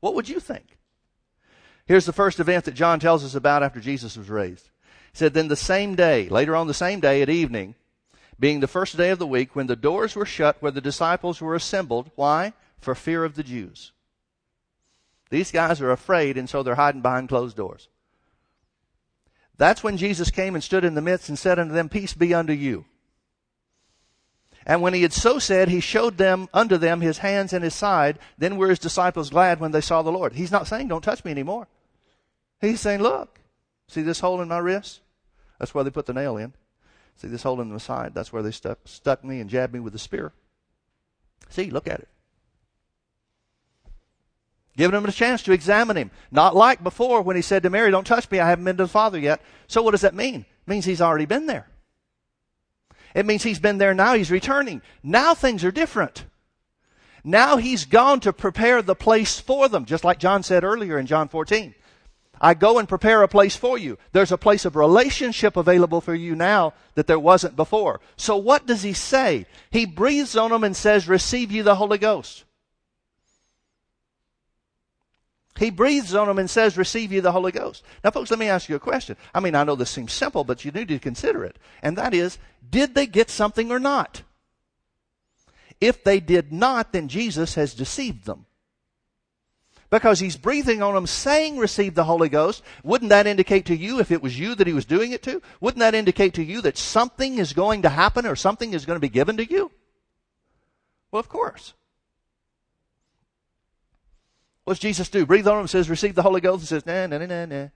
What 0.00 0.14
would 0.14 0.28
you 0.28 0.38
think? 0.38 0.76
Here's 1.86 2.04
the 2.04 2.12
first 2.12 2.40
event 2.40 2.66
that 2.66 2.74
John 2.74 3.00
tells 3.00 3.24
us 3.24 3.34
about 3.34 3.62
after 3.62 3.80
Jesus 3.80 4.18
was 4.18 4.28
raised. 4.28 4.68
He 5.12 5.16
said, 5.16 5.32
Then 5.32 5.48
the 5.48 5.56
same 5.56 5.94
day, 5.94 6.28
later 6.28 6.54
on 6.54 6.66
the 6.66 6.74
same 6.74 7.00
day 7.00 7.22
at 7.22 7.30
evening, 7.30 7.74
being 8.38 8.60
the 8.60 8.68
first 8.68 8.98
day 8.98 9.08
of 9.08 9.18
the 9.18 9.26
week, 9.26 9.56
when 9.56 9.66
the 9.66 9.76
doors 9.76 10.14
were 10.14 10.26
shut 10.26 10.60
where 10.60 10.72
the 10.72 10.82
disciples 10.82 11.40
were 11.40 11.54
assembled, 11.54 12.10
why? 12.16 12.52
For 12.82 12.94
fear 12.94 13.24
of 13.24 13.34
the 13.34 13.42
Jews. 13.42 13.92
These 15.30 15.50
guys 15.50 15.80
are 15.80 15.90
afraid, 15.90 16.36
and 16.36 16.48
so 16.48 16.62
they're 16.62 16.74
hiding 16.74 17.00
behind 17.00 17.28
closed 17.28 17.56
doors. 17.56 17.88
That's 19.56 19.82
when 19.82 19.96
Jesus 19.96 20.30
came 20.30 20.54
and 20.54 20.62
stood 20.62 20.84
in 20.84 20.94
the 20.94 21.00
midst 21.00 21.28
and 21.28 21.38
said 21.38 21.58
unto 21.58 21.72
them, 21.72 21.88
Peace 21.88 22.14
be 22.14 22.34
unto 22.34 22.52
you. 22.52 22.84
And 24.66 24.80
when 24.80 24.94
he 24.94 25.02
had 25.02 25.12
so 25.12 25.38
said, 25.38 25.68
he 25.68 25.80
showed 25.80 26.18
them 26.18 26.48
unto 26.54 26.76
them 26.76 27.00
his 27.00 27.18
hands 27.18 27.52
and 27.52 27.64
his 27.64 27.74
side. 27.74 28.18
Then 28.38 28.56
were 28.56 28.68
his 28.68 28.78
disciples 28.78 29.30
glad 29.30 29.60
when 29.60 29.72
they 29.72 29.80
saw 29.80 30.02
the 30.02 30.12
Lord. 30.12 30.34
He's 30.34 30.52
not 30.52 30.66
saying, 30.66 30.88
Don't 30.88 31.02
touch 31.02 31.24
me 31.24 31.30
anymore. 31.30 31.66
He's 32.60 32.80
saying, 32.80 33.02
Look, 33.02 33.40
see 33.88 34.02
this 34.02 34.20
hole 34.20 34.40
in 34.40 34.48
my 34.48 34.58
wrist? 34.58 35.00
That's 35.58 35.74
where 35.74 35.84
they 35.84 35.90
put 35.90 36.06
the 36.06 36.12
nail 36.12 36.36
in. 36.36 36.52
See 37.16 37.28
this 37.28 37.42
hole 37.42 37.60
in 37.60 37.70
the 37.70 37.80
side? 37.80 38.14
That's 38.14 38.32
where 38.32 38.42
they 38.42 38.50
stuck, 38.50 38.78
stuck 38.84 39.24
me 39.24 39.40
and 39.40 39.50
jabbed 39.50 39.74
me 39.74 39.80
with 39.80 39.92
the 39.92 39.98
spear. 39.98 40.32
See, 41.48 41.70
look 41.70 41.86
at 41.86 42.00
it. 42.00 42.08
Giving 44.76 44.96
him 44.96 45.04
a 45.04 45.12
chance 45.12 45.42
to 45.42 45.52
examine 45.52 45.96
him. 45.96 46.10
Not 46.30 46.56
like 46.56 46.82
before 46.82 47.22
when 47.22 47.36
he 47.36 47.42
said 47.42 47.62
to 47.62 47.70
Mary, 47.70 47.90
Don't 47.90 48.06
touch 48.06 48.30
me, 48.30 48.40
I 48.40 48.48
haven't 48.48 48.64
been 48.64 48.76
to 48.78 48.84
the 48.84 48.88
Father 48.88 49.18
yet. 49.18 49.42
So 49.66 49.82
what 49.82 49.90
does 49.90 50.00
that 50.00 50.14
mean? 50.14 50.40
It 50.40 50.70
means 50.70 50.84
he's 50.84 51.00
already 51.00 51.26
been 51.26 51.46
there. 51.46 51.68
It 53.14 53.26
means 53.26 53.42
he's 53.42 53.58
been 53.58 53.78
there 53.78 53.94
now, 53.94 54.14
he's 54.14 54.30
returning. 54.30 54.80
Now 55.02 55.34
things 55.34 55.64
are 55.64 55.70
different. 55.70 56.24
Now 57.24 57.56
he's 57.56 57.84
gone 57.84 58.20
to 58.20 58.32
prepare 58.32 58.82
the 58.82 58.94
place 58.94 59.38
for 59.38 59.68
them, 59.68 59.84
just 59.84 60.04
like 60.04 60.18
John 60.18 60.42
said 60.42 60.64
earlier 60.64 60.98
in 60.98 61.06
John 61.06 61.28
14. 61.28 61.74
I 62.40 62.54
go 62.54 62.78
and 62.78 62.88
prepare 62.88 63.22
a 63.22 63.28
place 63.28 63.54
for 63.54 63.78
you. 63.78 63.98
There's 64.10 64.32
a 64.32 64.38
place 64.38 64.64
of 64.64 64.74
relationship 64.74 65.56
available 65.56 66.00
for 66.00 66.14
you 66.14 66.34
now 66.34 66.74
that 66.94 67.06
there 67.06 67.18
wasn't 67.18 67.54
before. 67.54 68.00
So 68.16 68.36
what 68.36 68.66
does 68.66 68.82
he 68.82 68.94
say? 68.94 69.46
He 69.70 69.86
breathes 69.86 70.36
on 70.36 70.50
them 70.50 70.64
and 70.64 70.76
says, 70.76 71.06
Receive 71.06 71.52
you 71.52 71.62
the 71.62 71.76
Holy 71.76 71.98
Ghost. 71.98 72.44
He 75.62 75.70
breathes 75.70 76.12
on 76.12 76.26
them 76.26 76.40
and 76.40 76.50
says, 76.50 76.76
Receive 76.76 77.12
you 77.12 77.20
the 77.20 77.30
Holy 77.30 77.52
Ghost. 77.52 77.84
Now, 78.02 78.10
folks, 78.10 78.32
let 78.32 78.40
me 78.40 78.48
ask 78.48 78.68
you 78.68 78.74
a 78.74 78.80
question. 78.80 79.16
I 79.32 79.38
mean, 79.38 79.54
I 79.54 79.62
know 79.62 79.76
this 79.76 79.90
seems 79.90 80.12
simple, 80.12 80.42
but 80.42 80.64
you 80.64 80.72
need 80.72 80.88
to 80.88 80.98
consider 80.98 81.44
it. 81.44 81.56
And 81.84 81.96
that 81.96 82.12
is, 82.12 82.36
did 82.68 82.96
they 82.96 83.06
get 83.06 83.30
something 83.30 83.70
or 83.70 83.78
not? 83.78 84.22
If 85.80 86.02
they 86.02 86.18
did 86.18 86.52
not, 86.52 86.92
then 86.92 87.06
Jesus 87.06 87.54
has 87.54 87.74
deceived 87.74 88.26
them. 88.26 88.46
Because 89.88 90.18
he's 90.18 90.36
breathing 90.36 90.82
on 90.82 90.94
them 90.94 91.06
saying 91.06 91.58
receive 91.58 91.94
the 91.94 92.04
Holy 92.04 92.28
Ghost. 92.28 92.64
Wouldn't 92.82 93.10
that 93.10 93.28
indicate 93.28 93.66
to 93.66 93.76
you, 93.76 94.00
if 94.00 94.10
it 94.10 94.20
was 94.20 94.36
you 94.36 94.56
that 94.56 94.66
he 94.66 94.72
was 94.72 94.84
doing 94.84 95.12
it 95.12 95.22
to, 95.22 95.40
wouldn't 95.60 95.78
that 95.78 95.94
indicate 95.94 96.34
to 96.34 96.42
you 96.42 96.60
that 96.62 96.76
something 96.76 97.38
is 97.38 97.52
going 97.52 97.82
to 97.82 97.88
happen 97.88 98.26
or 98.26 98.34
something 98.34 98.74
is 98.74 98.84
going 98.84 98.96
to 98.96 99.00
be 99.00 99.08
given 99.08 99.36
to 99.36 99.48
you? 99.48 99.70
Well, 101.12 101.20
of 101.20 101.28
course. 101.28 101.74
What's 104.64 104.80
Jesus 104.80 105.08
do? 105.08 105.26
Breathe 105.26 105.48
on 105.48 105.58
them, 105.58 105.66
says, 105.66 105.90
receive 105.90 106.14
the 106.14 106.22
Holy 106.22 106.40
Ghost, 106.40 106.60
and 106.60 106.68
says, 106.68 106.86
nah, 106.86 107.06
nah, 107.06 107.24
nah, 107.24 107.46
nah. 107.46 107.68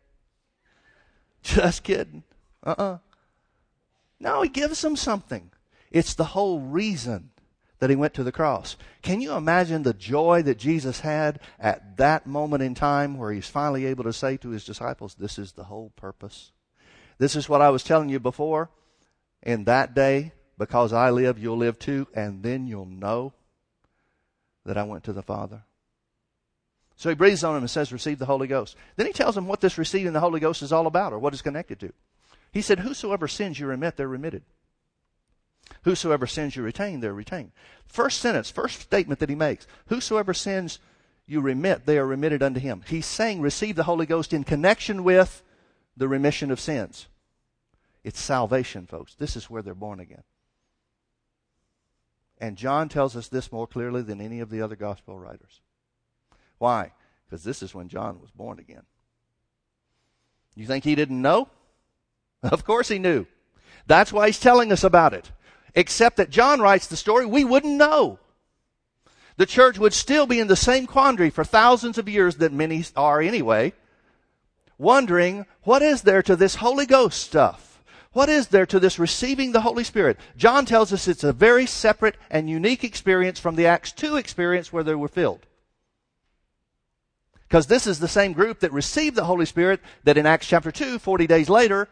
Just 1.43 1.83
kidding. 1.83 2.23
Uh-uh. 2.63 2.99
No, 4.21 4.43
he 4.43 4.49
gives 4.49 4.81
them 4.83 4.97
something. 4.97 5.51
It's 5.91 6.15
the 6.15 6.25
whole 6.25 6.61
reason 6.61 7.31
that 7.79 7.91
he 7.91 7.97
went 7.97 8.15
to 8.15 8.25
the 8.25 8.33
cross. 8.33 8.77
Can 9.03 9.21
you 9.21 9.33
imagine 9.35 9.83
the 9.83 9.93
joy 9.93 10.43
that 10.43 10.59
Jesus 10.59 11.01
had 11.01 11.41
at 11.59 11.97
that 11.99 12.27
moment 12.27 12.63
in 12.63 12.75
time 12.75 13.19
where 13.19 13.33
he's 13.33 13.49
finally 13.49 13.85
able 13.87 14.05
to 14.05 14.13
say 14.13 14.37
to 14.39 14.51
his 14.51 14.65
disciples, 14.65 15.15
This 15.15 15.39
is 15.39 15.53
the 15.53 15.65
whole 15.65 15.91
purpose? 15.97 16.53
This 17.19 17.37
is 17.37 17.49
what 17.49 17.61
I 17.61 17.71
was 17.71 17.83
telling 17.83 18.09
you 18.09 18.21
before. 18.21 18.71
In 19.43 19.65
that 19.65 19.95
day, 19.95 20.33
because 20.59 20.93
I 20.93 21.11
live, 21.11 21.39
you'll 21.39 21.59
live 21.59 21.79
too, 21.79 22.09
and 22.15 22.43
then 22.43 22.67
you'll 22.67 22.87
know 22.87 23.35
that 24.65 24.79
I 24.79 24.83
went 24.83 25.05
to 25.05 25.13
the 25.13 25.23
Father. 25.23 25.63
So 26.97 27.11
he 27.11 27.15
breathes 27.15 27.45
on 27.45 27.55
him 27.55 27.63
and 27.63 27.71
says, 27.71 27.93
Receive 27.93 28.19
the 28.19 28.27
Holy 28.27 28.47
Ghost. 28.47 28.75
Then 28.97 29.07
he 29.07 29.13
tells 29.13 29.37
him 29.37 29.47
what 29.47 29.61
this 29.61 29.79
receiving 29.79 30.15
the 30.15 30.21
Holy 30.21 30.41
Ghost 30.41 30.63
is 30.63 30.73
all 30.73 30.87
about 30.87 31.13
or 31.13 31.19
what 31.19 31.35
it's 31.35 31.43
connected 31.43 31.79
to. 31.81 31.93
He 32.53 32.63
said, 32.63 32.81
Whosoever 32.81 33.29
sins 33.29 33.61
you 33.61 33.67
remit, 33.67 33.97
they're 33.97 34.09
remitted. 34.09 34.43
Whosoever 35.83 36.27
sins 36.27 36.57
you 36.57 36.63
retain, 36.63 37.01
they're 37.01 37.13
retained. 37.13 37.53
First 37.87 38.21
sentence, 38.21 38.51
first 38.51 38.81
statement 38.81 39.21
that 39.21 39.29
he 39.29 39.35
makes 39.35 39.67
Whosoever 39.89 40.33
sins 40.33 40.79
you 41.27 41.41
remit, 41.41 41.85
they 41.85 41.99
are 41.99 42.07
remitted 42.07 42.43
unto 42.43 42.61
him. 42.61 42.83
He's 42.87 43.07
saying 43.07 43.41
receive 43.41 43.77
the 43.77 43.83
Holy 43.83 44.07
Ghost 44.07 44.33
in 44.33 44.45
connection 44.45 45.05
with 45.05 45.43
the 45.97 46.09
remission 46.09 46.51
of 46.51 46.61
sins. 46.61 47.09
It's 48.05 48.21
salvation, 48.21 48.87
folks. 48.87 49.15
This 49.15 49.37
is 49.37 49.51
where 49.51 49.63
they're 49.63 49.75
born 49.75 50.01
again. 50.01 50.23
And 52.39 52.57
John 52.57 52.89
tells 52.89 53.17
us 53.17 53.29
this 53.29 53.51
more 53.51 53.67
clearly 53.67 54.03
than 54.03 54.21
any 54.21 54.41
of 54.41 54.51
the 54.51 54.63
other 54.63 54.77
gospel 54.77 55.19
writers. 55.19 55.61
Why? 56.59 56.93
Because 57.27 57.45
this 57.45 57.63
is 57.63 57.75
when 57.75 57.89
John 57.89 58.21
was 58.21 58.31
born 58.31 58.59
again. 58.59 58.83
You 60.55 60.67
think 60.67 60.85
he 60.85 60.95
didn't 60.95 61.21
know? 61.21 61.49
Of 62.43 62.65
course 62.65 62.89
he 62.89 62.99
knew. 62.99 63.27
That's 63.87 64.13
why 64.13 64.27
he's 64.27 64.39
telling 64.39 64.71
us 64.71 64.85
about 64.85 65.15
it. 65.15 65.33
Except 65.75 66.17
that 66.19 66.31
John 66.31 66.61
writes 66.61 66.87
the 66.87 66.97
story, 66.97 67.27
we 67.27 67.45
wouldn't 67.45 67.75
know. 67.75 68.19
The 69.37 69.47
church 69.47 69.79
would 69.79 69.93
still 69.93 70.27
be 70.27 70.39
in 70.41 70.47
the 70.47 70.57
same 70.57 70.87
quandary 70.87 71.31
for 71.31 71.45
thousands 71.45 71.99
of 71.99 72.09
years 72.09 72.37
that 72.37 72.53
many 72.53 72.85
are 72.95 73.21
anyway, 73.21 73.73
wondering, 74.79 75.47
what 75.63 75.83
is 75.83 76.03
there 76.03 76.23
to 76.23 76.37
this 76.37 76.57
Holy 76.57 76.87
Ghost 76.87 77.21
stuff? 77.21 77.83
What 78.13 78.29
is 78.31 78.49
there 78.49 78.65
to 78.67 78.81
this 78.81 78.99
receiving 78.99 79.53
the 79.53 79.61
Holy 79.61 79.85
Spirit? 79.85 80.19
John 80.39 80.65
tells 80.65 80.93
us 80.93 81.07
it's 81.07 81.25
a 81.25 81.35
very 81.35 81.67
separate 81.67 82.17
and 82.31 82.49
unique 82.49 82.83
experience 82.83 83.39
from 83.39 83.57
the 83.57 83.67
Acts 83.67 83.93
2 83.93 84.17
experience 84.17 84.73
where 84.73 84.85
they 84.85 84.95
were 84.95 85.09
filled. 85.09 85.47
Because 87.49 87.67
this 87.67 87.87
is 87.87 88.01
the 88.01 88.09
same 88.09 88.33
group 88.33 88.61
that 88.61 88.73
received 88.73 89.17
the 89.17 89.25
Holy 89.25 89.47
Spirit 89.47 89.81
that 90.05 90.17
in 90.17 90.27
Acts 90.27 90.49
chapter 90.49 90.73
2, 90.73 90.99
40 90.99 91.27
days 91.27 91.49
later, 91.49 91.89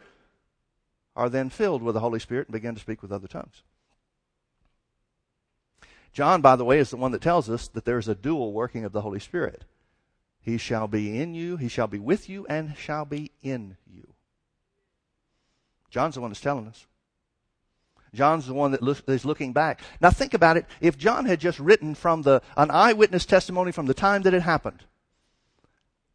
are 1.15 1.29
then 1.29 1.49
filled 1.49 1.81
with 1.81 1.93
the 1.93 2.01
Holy 2.01 2.19
Spirit 2.19 2.47
and 2.47 2.53
begin 2.53 2.75
to 2.75 2.81
speak 2.81 3.01
with 3.01 3.11
other 3.11 3.27
tongues. 3.27 3.63
John, 6.11 6.41
by 6.41 6.55
the 6.55 6.65
way, 6.65 6.79
is 6.79 6.89
the 6.89 6.97
one 6.97 7.11
that 7.11 7.21
tells 7.21 7.49
us 7.49 7.67
that 7.69 7.85
there's 7.85 8.07
a 8.07 8.15
dual 8.15 8.53
working 8.53 8.83
of 8.83 8.91
the 8.91 9.01
Holy 9.01 9.19
Spirit. 9.19 9.63
He 10.41 10.57
shall 10.57 10.87
be 10.87 11.19
in 11.19 11.33
you, 11.33 11.57
he 11.57 11.67
shall 11.67 11.87
be 11.87 11.99
with 11.99 12.29
you, 12.29 12.45
and 12.47 12.75
shall 12.77 13.05
be 13.05 13.31
in 13.41 13.77
you. 13.85 14.13
John's 15.89 16.15
the 16.15 16.21
one 16.21 16.31
that's 16.31 16.41
telling 16.41 16.67
us. 16.67 16.85
John's 18.13 18.47
the 18.47 18.53
one 18.53 18.71
that 18.71 19.03
is 19.07 19.25
looking 19.25 19.53
back. 19.53 19.81
Now 20.01 20.09
think 20.09 20.33
about 20.33 20.57
it. 20.57 20.65
If 20.79 20.97
John 20.97 21.25
had 21.25 21.39
just 21.39 21.59
written 21.59 21.95
from 21.95 22.21
the, 22.21 22.41
an 22.55 22.71
eyewitness 22.71 23.25
testimony 23.25 23.71
from 23.71 23.85
the 23.85 23.93
time 23.93 24.21
that 24.23 24.33
it 24.33 24.41
happened, 24.41 24.83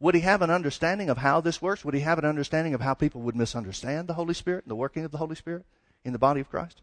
would 0.01 0.15
he 0.15 0.21
have 0.21 0.41
an 0.41 0.49
understanding 0.49 1.11
of 1.11 1.19
how 1.19 1.41
this 1.41 1.61
works? 1.61 1.85
Would 1.85 1.93
he 1.93 1.99
have 1.99 2.17
an 2.17 2.25
understanding 2.25 2.73
of 2.73 2.81
how 2.81 2.95
people 2.95 3.21
would 3.21 3.35
misunderstand 3.35 4.07
the 4.07 4.15
Holy 4.15 4.33
Spirit 4.33 4.63
and 4.65 4.71
the 4.71 4.75
working 4.75 5.05
of 5.05 5.11
the 5.11 5.19
Holy 5.19 5.35
Spirit 5.35 5.63
in 6.03 6.11
the 6.11 6.17
body 6.17 6.41
of 6.41 6.49
Christ? 6.49 6.81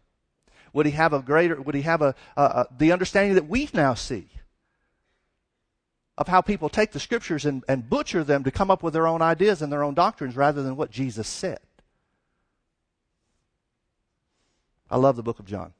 Would 0.71 0.85
he 0.85 0.93
have 0.93 1.11
a 1.11 1.19
greater, 1.19 1.61
would 1.61 1.75
he 1.75 1.81
have 1.81 2.01
a, 2.01 2.15
a, 2.37 2.41
a 2.41 2.67
the 2.77 2.93
understanding 2.93 3.35
that 3.35 3.49
we 3.49 3.69
now 3.73 3.93
see 3.93 4.29
of 6.17 6.29
how 6.29 6.39
people 6.39 6.69
take 6.69 6.91
the 6.91 6.99
scriptures 6.99 7.45
and, 7.45 7.65
and 7.67 7.89
butcher 7.89 8.23
them 8.23 8.45
to 8.45 8.51
come 8.51 8.71
up 8.71 8.81
with 8.81 8.93
their 8.93 9.07
own 9.07 9.21
ideas 9.21 9.61
and 9.61 9.71
their 9.71 9.83
own 9.83 9.95
doctrines 9.95 10.37
rather 10.37 10.63
than 10.63 10.77
what 10.77 10.89
Jesus 10.89 11.27
said? 11.27 11.59
I 14.89 14.95
love 14.95 15.17
the 15.17 15.23
book 15.23 15.39
of 15.39 15.45
John. 15.45 15.73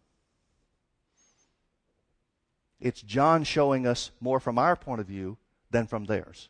It's 2.81 3.01
John 3.01 3.45
showing 3.45 3.87
us 3.87 4.11
more 4.19 4.41
from 4.41 4.57
our 4.57 4.75
point 4.75 4.99
of 4.99 5.07
view 5.07 5.37
than 5.71 5.87
from 5.87 6.05
theirs. 6.05 6.49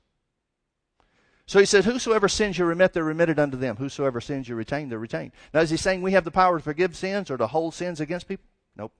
So 1.50 1.58
he 1.58 1.66
said, 1.66 1.86
Whosoever 1.86 2.28
sins 2.28 2.60
you 2.60 2.66
remit, 2.66 2.94
they're 2.94 3.04
remitted 3.04 3.40
unto 3.40 3.58
them. 3.58 3.78
Whosoever 3.78 4.22
sins 4.22 4.48
you 4.48 4.54
retain, 4.54 4.88
they're 4.88 5.00
retained. 5.00 5.32
Now, 5.52 5.62
is 5.62 5.72
he 5.72 5.78
saying 5.78 6.04
we 6.04 6.12
have 6.12 6.24
the 6.24 6.30
power 6.30 6.60
to 6.60 6.64
forgive 6.64 6.96
sins 6.96 7.32
or 7.32 7.38
to 7.38 7.48
hold 7.48 7.74
sins 7.74 8.00
against 8.00 8.28
people? 8.28 8.46
Nope. 8.76 8.92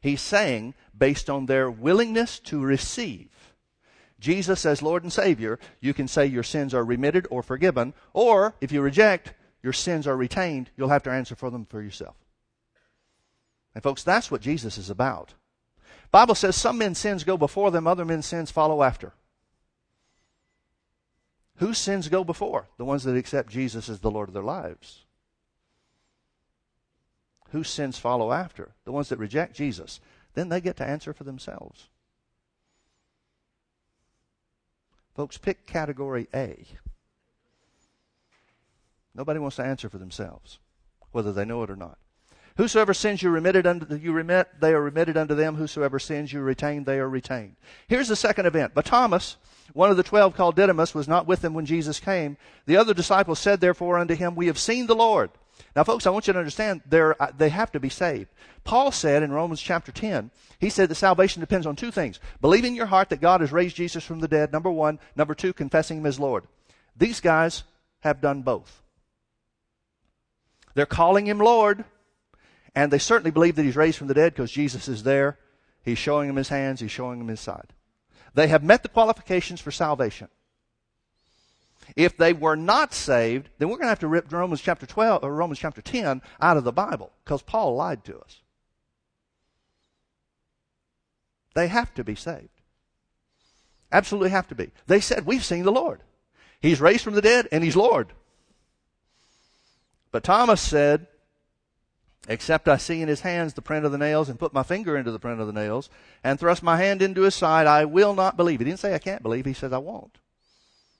He's 0.00 0.22
saying, 0.22 0.72
based 0.96 1.28
on 1.28 1.44
their 1.44 1.70
willingness 1.70 2.38
to 2.38 2.62
receive 2.62 3.52
Jesus 4.18 4.64
as 4.64 4.80
Lord 4.80 5.02
and 5.02 5.12
Savior, 5.12 5.58
you 5.78 5.92
can 5.92 6.08
say 6.08 6.24
your 6.24 6.42
sins 6.42 6.72
are 6.72 6.86
remitted 6.86 7.26
or 7.30 7.42
forgiven, 7.42 7.92
or 8.14 8.54
if 8.62 8.72
you 8.72 8.80
reject, 8.80 9.34
your 9.62 9.74
sins 9.74 10.06
are 10.06 10.16
retained, 10.16 10.70
you'll 10.74 10.88
have 10.88 11.02
to 11.02 11.10
answer 11.10 11.36
for 11.36 11.50
them 11.50 11.66
for 11.66 11.82
yourself. 11.82 12.16
And 13.74 13.84
folks, 13.84 14.02
that's 14.02 14.30
what 14.30 14.40
Jesus 14.40 14.78
is 14.78 14.88
about. 14.88 15.34
Bible 16.10 16.34
says 16.34 16.56
some 16.56 16.78
men's 16.78 16.96
sins 16.96 17.24
go 17.24 17.36
before 17.36 17.70
them, 17.70 17.86
other 17.86 18.06
men's 18.06 18.24
sins 18.24 18.50
follow 18.50 18.82
after. 18.82 19.12
Whose 21.60 21.76
sins 21.76 22.08
go 22.08 22.24
before? 22.24 22.68
The 22.78 22.86
ones 22.86 23.04
that 23.04 23.18
accept 23.18 23.50
Jesus 23.50 23.90
as 23.90 24.00
the 24.00 24.10
Lord 24.10 24.30
of 24.30 24.32
their 24.32 24.42
lives. 24.42 25.04
Whose 27.50 27.68
sins 27.68 27.98
follow 27.98 28.32
after? 28.32 28.72
The 28.86 28.92
ones 28.92 29.10
that 29.10 29.18
reject 29.18 29.56
Jesus. 29.56 30.00
Then 30.32 30.48
they 30.48 30.62
get 30.62 30.78
to 30.78 30.86
answer 30.86 31.12
for 31.12 31.24
themselves. 31.24 31.90
Folks, 35.14 35.36
pick 35.36 35.66
category 35.66 36.28
A. 36.32 36.64
Nobody 39.14 39.38
wants 39.38 39.56
to 39.56 39.64
answer 39.64 39.90
for 39.90 39.98
themselves, 39.98 40.60
whether 41.12 41.30
they 41.30 41.44
know 41.44 41.62
it 41.62 41.70
or 41.70 41.76
not. 41.76 41.98
Whosoever 42.56 42.92
sins 42.92 43.22
you 43.22 43.30
remitted 43.30 43.66
unto 43.66 43.94
you 43.94 44.12
remit, 44.12 44.48
they 44.60 44.72
are 44.72 44.82
remitted 44.82 45.16
unto 45.16 45.34
them. 45.34 45.54
Whosoever 45.54 45.98
sins 45.98 46.32
you 46.32 46.40
retain, 46.40 46.84
they 46.84 46.98
are 46.98 47.08
retained. 47.08 47.56
Here's 47.88 48.08
the 48.08 48.16
second 48.16 48.46
event. 48.46 48.72
But 48.74 48.84
Thomas, 48.84 49.36
one 49.72 49.90
of 49.90 49.96
the 49.96 50.02
twelve 50.02 50.34
called 50.34 50.56
Didymus, 50.56 50.94
was 50.94 51.08
not 51.08 51.26
with 51.26 51.40
them 51.40 51.54
when 51.54 51.66
Jesus 51.66 52.00
came. 52.00 52.36
The 52.66 52.76
other 52.76 52.94
disciples 52.94 53.38
said 53.38 53.60
therefore 53.60 53.98
unto 53.98 54.14
him, 54.14 54.34
We 54.34 54.48
have 54.48 54.58
seen 54.58 54.86
the 54.86 54.94
Lord. 54.94 55.30
Now, 55.76 55.84
folks, 55.84 56.06
I 56.06 56.10
want 56.10 56.26
you 56.26 56.32
to 56.32 56.38
understand 56.38 56.82
uh, 56.90 57.14
they 57.36 57.48
have 57.50 57.72
to 57.72 57.80
be 57.80 57.88
saved. 57.88 58.28
Paul 58.64 58.90
said 58.90 59.22
in 59.22 59.32
Romans 59.32 59.60
chapter 59.60 59.92
10, 59.92 60.30
he 60.58 60.68
said 60.68 60.88
that 60.88 60.96
salvation 60.96 61.40
depends 61.40 61.66
on 61.66 61.76
two 61.76 61.90
things. 61.90 62.20
Believing 62.40 62.72
in 62.72 62.76
your 62.76 62.86
heart 62.86 63.08
that 63.10 63.20
God 63.20 63.40
has 63.40 63.52
raised 63.52 63.76
Jesus 63.76 64.04
from 64.04 64.20
the 64.20 64.28
dead, 64.28 64.52
number 64.52 64.70
one. 64.70 64.98
Number 65.16 65.34
two, 65.34 65.52
confessing 65.52 65.98
him 65.98 66.06
as 66.06 66.20
Lord. 66.20 66.44
These 66.96 67.20
guys 67.20 67.64
have 68.00 68.20
done 68.20 68.42
both. 68.42 68.82
They're 70.74 70.86
calling 70.86 71.26
him 71.26 71.38
Lord, 71.38 71.84
and 72.74 72.92
they 72.92 72.98
certainly 72.98 73.30
believe 73.30 73.56
that 73.56 73.64
he's 73.64 73.76
raised 73.76 73.98
from 73.98 74.08
the 74.08 74.14
dead 74.14 74.34
because 74.34 74.50
Jesus 74.50 74.88
is 74.88 75.02
there. 75.02 75.38
He's 75.82 75.98
showing 75.98 76.28
them 76.28 76.36
his 76.36 76.48
hands, 76.48 76.80
he's 76.80 76.90
showing 76.90 77.18
them 77.18 77.28
his 77.28 77.40
side. 77.40 77.72
They 78.34 78.48
have 78.48 78.62
met 78.62 78.82
the 78.82 78.88
qualifications 78.88 79.60
for 79.60 79.70
salvation. 79.70 80.28
If 81.96 82.16
they 82.16 82.32
were 82.32 82.56
not 82.56 82.94
saved, 82.94 83.48
then 83.58 83.68
we're 83.68 83.76
going 83.76 83.86
to 83.86 83.90
have 83.90 83.98
to 84.00 84.08
rip 84.08 84.30
Romans 84.30 84.60
chapter 84.60 84.86
12 84.86 85.24
or 85.24 85.34
Romans 85.34 85.58
chapter 85.58 85.82
10 85.82 86.22
out 86.40 86.56
of 86.56 86.64
the 86.64 86.72
Bible 86.72 87.10
because 87.24 87.42
Paul 87.42 87.74
lied 87.74 88.04
to 88.04 88.18
us. 88.18 88.40
They 91.54 91.68
have 91.68 91.92
to 91.94 92.04
be 92.04 92.14
saved. 92.14 92.48
Absolutely 93.90 94.30
have 94.30 94.46
to 94.48 94.54
be. 94.54 94.70
They 94.86 95.00
said, 95.00 95.26
We've 95.26 95.44
seen 95.44 95.64
the 95.64 95.72
Lord. 95.72 96.00
He's 96.60 96.80
raised 96.80 97.02
from 97.02 97.14
the 97.14 97.22
dead 97.22 97.48
and 97.50 97.64
He's 97.64 97.74
Lord. 97.74 98.12
But 100.12 100.22
Thomas 100.22 100.60
said, 100.60 101.06
Except 102.30 102.68
I 102.68 102.76
see 102.76 103.02
in 103.02 103.08
his 103.08 103.22
hands 103.22 103.54
the 103.54 103.60
print 103.60 103.84
of 103.84 103.90
the 103.90 103.98
nails 103.98 104.28
and 104.28 104.38
put 104.38 104.54
my 104.54 104.62
finger 104.62 104.96
into 104.96 105.10
the 105.10 105.18
print 105.18 105.40
of 105.40 105.48
the 105.48 105.52
nails 105.52 105.90
and 106.22 106.38
thrust 106.38 106.62
my 106.62 106.76
hand 106.76 107.02
into 107.02 107.22
his 107.22 107.34
side, 107.34 107.66
I 107.66 107.86
will 107.86 108.14
not 108.14 108.36
believe. 108.36 108.60
He 108.60 108.64
didn't 108.64 108.78
say 108.78 108.94
I 108.94 109.00
can't 109.00 109.24
believe. 109.24 109.46
He 109.46 109.52
says 109.52 109.72
I 109.72 109.78
won't. 109.78 110.16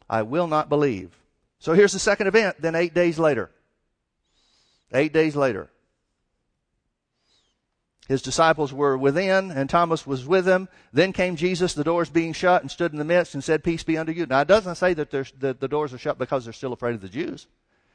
I 0.08 0.22
will 0.22 0.48
not 0.48 0.68
believe. 0.68 1.16
So 1.60 1.72
here's 1.72 1.92
the 1.92 2.00
second 2.00 2.26
event. 2.26 2.60
Then 2.60 2.74
eight 2.74 2.94
days 2.94 3.16
later. 3.16 3.48
Eight 4.92 5.12
days 5.12 5.36
later. 5.36 5.70
His 8.08 8.22
disciples 8.22 8.72
were 8.72 8.98
within, 8.98 9.52
and 9.52 9.70
Thomas 9.70 10.04
was 10.04 10.26
with 10.26 10.44
them. 10.44 10.68
Then 10.92 11.12
came 11.12 11.36
Jesus, 11.36 11.74
the 11.74 11.84
doors 11.84 12.10
being 12.10 12.32
shut, 12.32 12.62
and 12.62 12.68
stood 12.68 12.90
in 12.90 12.98
the 12.98 13.04
midst 13.04 13.34
and 13.34 13.44
said, 13.44 13.62
Peace 13.62 13.84
be 13.84 13.96
unto 13.96 14.10
you. 14.10 14.26
Now, 14.26 14.40
it 14.40 14.48
doesn't 14.48 14.74
say 14.74 14.94
that, 14.94 15.12
that 15.12 15.60
the 15.60 15.68
doors 15.68 15.94
are 15.94 15.98
shut 15.98 16.18
because 16.18 16.42
they're 16.42 16.52
still 16.52 16.72
afraid 16.72 16.96
of 16.96 17.02
the 17.02 17.08
Jews. 17.08 17.46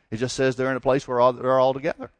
It 0.09 0.17
just 0.17 0.37
says 0.37 0.55
they're 0.55 0.71
in 0.71 0.77
a 0.77 0.79
place 0.79 1.05
where 1.05 1.19
all, 1.19 1.33
they're 1.33 1.59
all 1.59 1.73
together. 1.73 2.11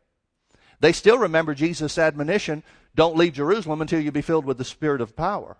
They 0.79 0.91
still 0.91 1.17
remember 1.17 1.53
Jesus' 1.53 1.97
admonition 1.97 2.63
don't 2.95 3.17
leave 3.17 3.33
Jerusalem 3.33 3.81
until 3.81 3.99
you 3.99 4.11
be 4.11 4.21
filled 4.21 4.45
with 4.45 4.57
the 4.57 4.63
Spirit 4.63 5.01
of 5.01 5.15
power. 5.15 5.57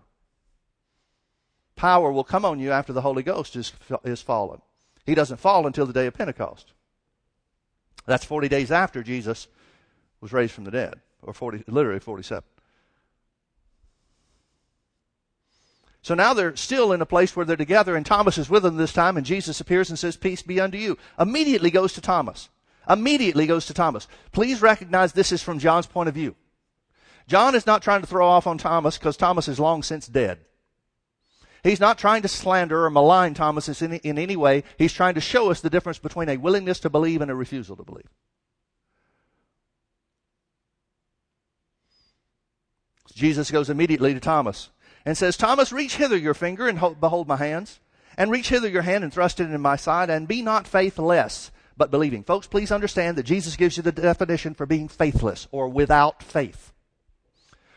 Power 1.76 2.12
will 2.12 2.24
come 2.24 2.46
on 2.46 2.60
you 2.60 2.72
after 2.72 2.94
the 2.94 3.02
Holy 3.02 3.24
Ghost 3.24 3.56
is, 3.56 3.74
is 4.06 4.22
fallen. 4.22 4.62
He 5.06 5.16
doesn't 5.16 5.42
fall 5.42 5.68
until 5.68 5.86
the 5.86 5.94
day 5.94 6.08
of 6.08 6.14
Pentecost. 6.14 6.72
That's 8.06 8.24
40 8.24 8.48
days 8.48 8.72
after 8.72 9.04
Jesus 9.04 9.48
was 10.22 10.32
raised 10.32 10.54
from 10.54 10.64
the 10.64 10.72
dead 10.72 11.02
or 11.22 11.34
40, 11.34 11.66
literally 11.68 12.00
47. 12.00 12.44
So 16.02 16.14
now 16.14 16.34
they're 16.34 16.56
still 16.56 16.92
in 16.94 17.02
a 17.02 17.06
place 17.06 17.36
where 17.36 17.46
they're 17.46 17.58
together, 17.58 17.96
and 17.96 18.06
Thomas 18.06 18.38
is 18.38 18.50
with 18.50 18.62
them 18.62 18.78
this 18.78 18.94
time, 18.94 19.18
and 19.18 19.26
Jesus 19.26 19.60
appears 19.60 19.90
and 19.90 19.98
says, 19.98 20.16
Peace 20.16 20.44
be 20.44 20.62
unto 20.62 20.78
you. 20.78 21.00
Immediately 21.20 21.72
goes 21.72 21.94
to 21.94 22.02
Thomas. 22.02 22.48
Immediately 22.90 23.48
goes 23.48 23.66
to 23.68 23.74
Thomas. 23.74 24.08
Please 24.32 24.62
recognize 24.62 25.14
this 25.14 25.32
is 25.32 25.42
from 25.42 25.60
John's 25.60 25.88
point 25.88 26.10
of 26.10 26.16
view. 26.16 26.36
John 27.28 27.56
is 27.56 27.66
not 27.66 27.82
trying 27.82 28.02
to 28.02 28.08
throw 28.08 28.28
off 28.28 28.46
on 28.46 28.58
Thomas 28.58 28.98
because 28.98 29.18
Thomas 29.18 29.48
is 29.48 29.60
long 29.60 29.82
since 29.84 30.08
dead. 30.08 30.40
He's 31.64 31.80
not 31.80 31.98
trying 31.98 32.22
to 32.22 32.28
slander 32.28 32.86
or 32.86 32.92
malign 32.92 33.34
Thomas 33.34 33.82
in, 33.82 33.94
in 33.94 34.20
any 34.20 34.36
way. 34.36 34.64
He's 34.78 34.94
trying 34.94 35.16
to 35.16 35.22
show 35.22 35.50
us 35.50 35.62
the 35.62 35.70
difference 35.70 35.98
between 35.98 36.30
a 36.30 36.38
willingness 36.38 36.80
to 36.82 36.92
believe 36.92 37.22
and 37.22 37.32
a 37.32 37.36
refusal 37.36 37.76
to 37.78 37.84
believe. 37.84 38.10
Jesus 43.16 43.50
goes 43.50 43.70
immediately 43.70 44.14
to 44.14 44.20
Thomas 44.20 44.70
and 45.06 45.18
says, 45.18 45.38
Thomas, 45.38 45.72
reach 45.72 45.96
hither 45.96 46.18
your 46.18 46.34
finger 46.36 46.68
and 46.68 46.80
behold 47.00 47.28
my 47.28 47.38
hands, 47.38 47.80
and 48.18 48.30
reach 48.30 48.50
hither 48.50 48.68
your 48.68 48.82
hand 48.84 49.04
and 49.04 49.12
thrust 49.12 49.40
it 49.40 49.50
in 49.50 49.62
my 49.62 49.76
side, 49.76 50.10
and 50.10 50.28
be 50.28 50.44
not 50.44 50.68
faithless, 50.68 51.50
but 51.78 51.92
believing. 51.92 52.24
Folks, 52.24 52.48
please 52.48 52.72
understand 52.72 53.18
that 53.18 53.24
Jesus 53.24 53.56
gives 53.56 53.78
you 53.78 53.84
the 53.84 53.92
definition 53.92 54.54
for 54.54 54.66
being 54.66 54.88
faithless 54.88 55.48
or 55.52 55.68
without 55.68 56.24
faith. 56.24 56.72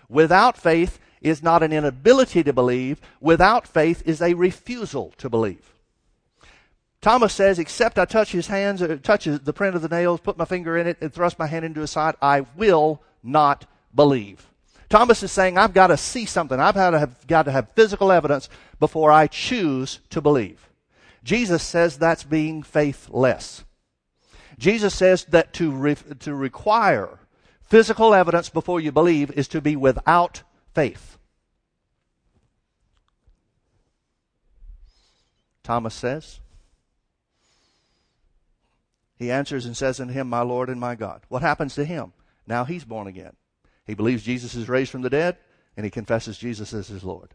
Without 0.09 0.57
faith 0.57 0.99
is 1.21 1.43
not 1.43 1.63
an 1.63 1.73
inability 1.73 2.43
to 2.45 2.53
believe. 2.53 3.01
Without 3.21 3.67
faith 3.67 4.03
is 4.07 4.23
a 4.23 4.35
refusal 4.35 5.13
to 5.19 5.29
believe. 5.29 5.75
Thomas 7.01 7.33
says, 7.33 7.59
except 7.59 7.99
I 7.99 8.05
touch 8.05 8.33
his 8.33 8.49
hands, 8.49 8.83
uh, 8.83 8.99
touch 9.03 9.25
the 9.25 9.53
print 9.53 9.77
of 9.77 9.83
the 9.83 9.89
nails, 9.89 10.21
put 10.21 10.39
my 10.39 10.45
finger 10.45 10.77
in 10.77 10.87
it, 10.87 10.99
and 11.01 11.13
thrust 11.13 11.39
my 11.39 11.47
hand 11.47 11.65
into 11.65 11.81
his 11.81 11.91
side, 11.91 12.17
I 12.21 12.41
will 12.57 13.03
not 13.23 13.67
believe. 13.95 14.49
Thomas 14.89 15.23
is 15.23 15.31
saying, 15.31 15.59
I've 15.59 15.75
got 15.75 15.89
to 15.89 15.97
see 15.97 16.25
something. 16.25 16.59
I've 16.59 16.75
got 16.75 16.91
to 16.91 16.99
have, 16.99 17.27
got 17.27 17.45
to 17.45 17.53
have 17.53 17.73
physical 17.73 18.11
evidence 18.11 18.49
before 18.81 19.13
I 19.13 19.27
choose 19.27 20.01
to 20.11 20.21
believe. 20.21 20.69
Jesus 21.23 21.63
says 21.63 21.99
that's 21.99 22.25
being 22.25 22.63
faithless. 22.63 23.65
Jesus 24.59 24.94
says 24.94 25.25
that 25.27 25.53
to, 25.55 25.71
re- 25.71 25.97
to 26.21 26.35
require 26.35 27.21
physical 27.62 28.12
evidence 28.12 28.49
before 28.49 28.81
you 28.81 28.92
believe 28.92 29.31
is 29.31 29.49
to 29.49 29.61
be 29.61 29.77
without 29.77 30.42
faith. 30.75 31.16
Thomas 35.62 35.94
says, 35.94 36.40
he 39.18 39.31
answers 39.31 39.66
and 39.66 39.77
says 39.77 40.01
unto 40.01 40.14
him, 40.14 40.29
My 40.29 40.42
Lord 40.42 40.71
and 40.71 40.81
my 40.81 40.94
God. 40.94 41.23
What 41.29 41.42
happens 41.42 41.75
to 41.75 41.85
him? 41.85 42.12
Now 42.47 42.64
he's 42.64 42.85
born 42.85 43.07
again. 43.07 43.33
He 43.87 43.94
believes 43.94 44.23
Jesus 44.23 44.55
is 44.55 44.68
raised 44.68 44.90
from 44.90 45.03
the 45.03 45.11
dead, 45.11 45.37
and 45.77 45.85
he 45.85 45.90
confesses 45.90 46.38
Jesus 46.38 46.73
as 46.73 46.88
his 46.88 47.03
Lord. 47.03 47.35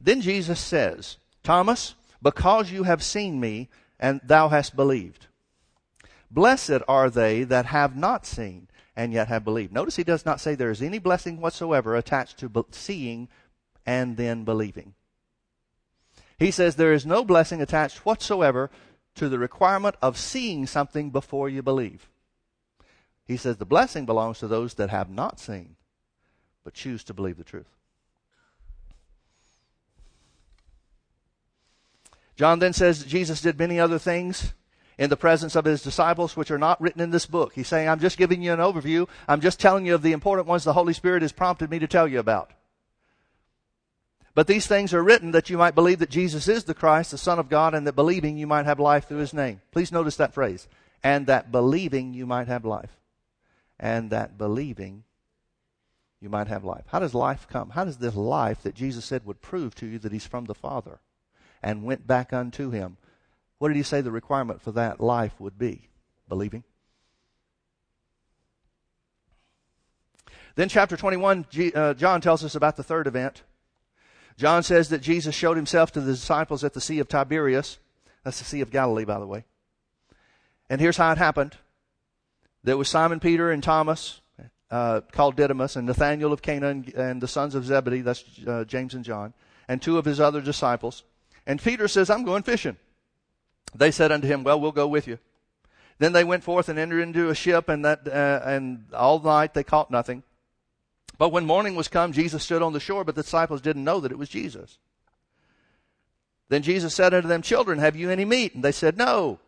Then 0.00 0.20
Jesus 0.20 0.60
says, 0.60 1.16
Thomas, 1.42 1.94
because 2.22 2.70
you 2.70 2.84
have 2.84 3.02
seen 3.02 3.40
me, 3.40 3.68
and 3.98 4.20
thou 4.24 4.48
hast 4.48 4.76
believed. 4.76 5.26
Blessed 6.30 6.82
are 6.86 7.10
they 7.10 7.42
that 7.44 7.66
have 7.66 7.96
not 7.96 8.24
seen, 8.24 8.68
and 8.94 9.12
yet 9.12 9.28
have 9.28 9.44
believed. 9.44 9.72
Notice 9.72 9.96
he 9.96 10.04
does 10.04 10.24
not 10.24 10.40
say 10.40 10.54
there 10.54 10.70
is 10.70 10.82
any 10.82 10.98
blessing 10.98 11.40
whatsoever 11.40 11.96
attached 11.96 12.38
to 12.38 12.66
seeing 12.70 13.28
and 13.84 14.16
then 14.16 14.44
believing. 14.44 14.94
He 16.38 16.50
says 16.50 16.76
there 16.76 16.92
is 16.92 17.04
no 17.04 17.24
blessing 17.24 17.60
attached 17.60 18.04
whatsoever 18.06 18.70
to 19.16 19.28
the 19.28 19.38
requirement 19.38 19.96
of 20.00 20.16
seeing 20.16 20.66
something 20.66 21.10
before 21.10 21.48
you 21.48 21.62
believe. 21.62 22.08
He 23.26 23.36
says 23.36 23.56
the 23.56 23.66
blessing 23.66 24.06
belongs 24.06 24.38
to 24.38 24.48
those 24.48 24.74
that 24.74 24.90
have 24.90 25.10
not 25.10 25.40
seen, 25.40 25.76
but 26.64 26.74
choose 26.74 27.04
to 27.04 27.14
believe 27.14 27.36
the 27.36 27.44
truth. 27.44 27.76
John 32.36 32.58
then 32.58 32.72
says 32.72 33.04
Jesus 33.04 33.42
did 33.42 33.58
many 33.58 33.78
other 33.78 33.98
things 33.98 34.54
in 35.00 35.08
the 35.08 35.16
presence 35.16 35.56
of 35.56 35.64
his 35.64 35.82
disciples, 35.82 36.36
which 36.36 36.50
are 36.50 36.58
not 36.58 36.78
written 36.78 37.00
in 37.00 37.10
this 37.10 37.24
book. 37.24 37.54
He's 37.54 37.66
saying, 37.66 37.88
I'm 37.88 38.00
just 38.00 38.18
giving 38.18 38.42
you 38.42 38.52
an 38.52 38.58
overview. 38.60 39.08
I'm 39.26 39.40
just 39.40 39.58
telling 39.58 39.86
you 39.86 39.94
of 39.94 40.02
the 40.02 40.12
important 40.12 40.46
ones 40.46 40.62
the 40.62 40.74
Holy 40.74 40.92
Spirit 40.92 41.22
has 41.22 41.32
prompted 41.32 41.70
me 41.70 41.78
to 41.78 41.86
tell 41.86 42.06
you 42.06 42.18
about. 42.18 42.50
But 44.34 44.46
these 44.46 44.66
things 44.66 44.92
are 44.92 45.02
written 45.02 45.30
that 45.30 45.48
you 45.48 45.56
might 45.56 45.74
believe 45.74 46.00
that 46.00 46.10
Jesus 46.10 46.48
is 46.48 46.64
the 46.64 46.74
Christ, 46.74 47.12
the 47.12 47.18
Son 47.18 47.38
of 47.38 47.48
God, 47.48 47.74
and 47.74 47.86
that 47.86 47.96
believing 47.96 48.36
you 48.36 48.46
might 48.46 48.66
have 48.66 48.78
life 48.78 49.08
through 49.08 49.18
his 49.18 49.32
name. 49.32 49.62
Please 49.72 49.90
notice 49.90 50.16
that 50.16 50.34
phrase. 50.34 50.68
And 51.02 51.26
that 51.28 51.50
believing 51.50 52.12
you 52.12 52.26
might 52.26 52.46
have 52.48 52.66
life 52.66 53.00
and 53.78 54.10
that 54.10 54.36
believing 54.36 55.04
you 56.20 56.28
might 56.28 56.48
have 56.48 56.62
life. 56.62 56.84
How 56.88 56.98
does 56.98 57.14
life 57.14 57.48
come? 57.50 57.70
How 57.70 57.86
does 57.86 57.96
this 57.96 58.14
life 58.14 58.62
that 58.64 58.74
Jesus 58.74 59.06
said 59.06 59.24
would 59.24 59.40
prove 59.40 59.74
to 59.76 59.86
you 59.86 59.98
that 60.00 60.12
he's 60.12 60.26
from 60.26 60.44
the 60.44 60.54
Father 60.54 61.00
and 61.62 61.84
went 61.84 62.06
back 62.06 62.34
unto 62.34 62.68
him? 62.68 62.98
What 63.60 63.68
did 63.68 63.76
he 63.76 63.82
say 63.82 64.00
the 64.00 64.10
requirement 64.10 64.62
for 64.62 64.72
that 64.72 65.00
life 65.00 65.38
would 65.38 65.58
be? 65.58 65.90
Believing. 66.30 66.64
Then, 70.54 70.70
chapter 70.70 70.96
21, 70.96 71.44
uh, 71.74 71.92
John 71.92 72.22
tells 72.22 72.42
us 72.42 72.54
about 72.54 72.76
the 72.76 72.82
third 72.82 73.06
event. 73.06 73.42
John 74.38 74.62
says 74.62 74.88
that 74.88 75.02
Jesus 75.02 75.34
showed 75.34 75.58
himself 75.58 75.92
to 75.92 76.00
the 76.00 76.12
disciples 76.12 76.64
at 76.64 76.72
the 76.72 76.80
Sea 76.80 77.00
of 77.00 77.08
Tiberias. 77.08 77.78
That's 78.24 78.38
the 78.38 78.46
Sea 78.46 78.62
of 78.62 78.70
Galilee, 78.70 79.04
by 79.04 79.18
the 79.18 79.26
way. 79.26 79.44
And 80.70 80.80
here's 80.80 80.96
how 80.96 81.12
it 81.12 81.18
happened. 81.18 81.58
There 82.64 82.78
was 82.78 82.88
Simon 82.88 83.20
Peter 83.20 83.50
and 83.50 83.62
Thomas, 83.62 84.22
uh, 84.70 85.02
called 85.12 85.36
Didymus, 85.36 85.76
and 85.76 85.86
Nathanael 85.86 86.32
of 86.32 86.40
Cana 86.40 86.68
and, 86.68 86.88
and 86.94 87.20
the 87.20 87.28
sons 87.28 87.54
of 87.54 87.66
Zebedee, 87.66 88.00
that's 88.00 88.24
uh, 88.46 88.64
James 88.64 88.94
and 88.94 89.04
John, 89.04 89.34
and 89.68 89.82
two 89.82 89.98
of 89.98 90.06
his 90.06 90.18
other 90.18 90.40
disciples. 90.40 91.04
And 91.46 91.62
Peter 91.62 91.88
says, 91.88 92.08
I'm 92.08 92.24
going 92.24 92.42
fishing. 92.42 92.78
They 93.74 93.90
said 93.90 94.12
unto 94.12 94.26
him, 94.26 94.44
Well, 94.44 94.60
we'll 94.60 94.72
go 94.72 94.86
with 94.86 95.06
you. 95.06 95.18
Then 95.98 96.12
they 96.12 96.24
went 96.24 96.44
forth 96.44 96.68
and 96.68 96.78
entered 96.78 97.00
into 97.00 97.28
a 97.28 97.34
ship, 97.34 97.68
and 97.68 97.84
that 97.84 98.08
uh, 98.08 98.40
and 98.44 98.86
all 98.94 99.20
night 99.20 99.54
they 99.54 99.62
caught 99.62 99.90
nothing. 99.90 100.22
But 101.18 101.30
when 101.30 101.44
morning 101.44 101.74
was 101.74 101.88
come, 101.88 102.12
Jesus 102.12 102.42
stood 102.42 102.62
on 102.62 102.72
the 102.72 102.80
shore, 102.80 103.04
but 103.04 103.14
the 103.14 103.22
disciples 103.22 103.60
didn't 103.60 103.84
know 103.84 104.00
that 104.00 104.10
it 104.10 104.18
was 104.18 104.30
Jesus. 104.30 104.78
Then 106.48 106.62
Jesus 106.62 106.94
said 106.94 107.12
unto 107.12 107.28
them, 107.28 107.42
Children, 107.42 107.78
have 107.78 107.94
you 107.94 108.10
any 108.10 108.24
meat? 108.24 108.54
And 108.54 108.64
they 108.64 108.72
said, 108.72 108.96
No. 108.96 109.38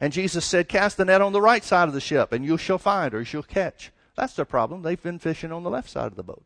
And 0.00 0.12
Jesus 0.12 0.44
said, 0.44 0.68
Cast 0.68 0.96
the 0.96 1.04
net 1.04 1.20
on 1.20 1.32
the 1.32 1.40
right 1.40 1.62
side 1.62 1.88
of 1.88 1.94
the 1.94 2.00
ship, 2.00 2.32
and 2.32 2.44
you 2.44 2.58
shall 2.58 2.78
find, 2.78 3.14
or 3.14 3.20
you 3.20 3.24
shall 3.24 3.42
catch. 3.42 3.92
That's 4.16 4.34
their 4.34 4.44
problem. 4.44 4.82
They've 4.82 5.02
been 5.02 5.18
fishing 5.18 5.52
on 5.52 5.62
the 5.62 5.70
left 5.70 5.88
side 5.88 6.08
of 6.08 6.16
the 6.16 6.22
boat. 6.22 6.44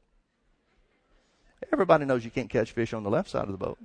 Everybody 1.73 2.05
knows 2.05 2.25
you 2.25 2.31
can't 2.31 2.51
catch 2.51 2.73
fish 2.73 2.93
on 2.93 3.03
the 3.03 3.11
left 3.11 3.31
side 3.31 3.45
of 3.45 3.53
the 3.53 3.57
boat. 3.57 3.79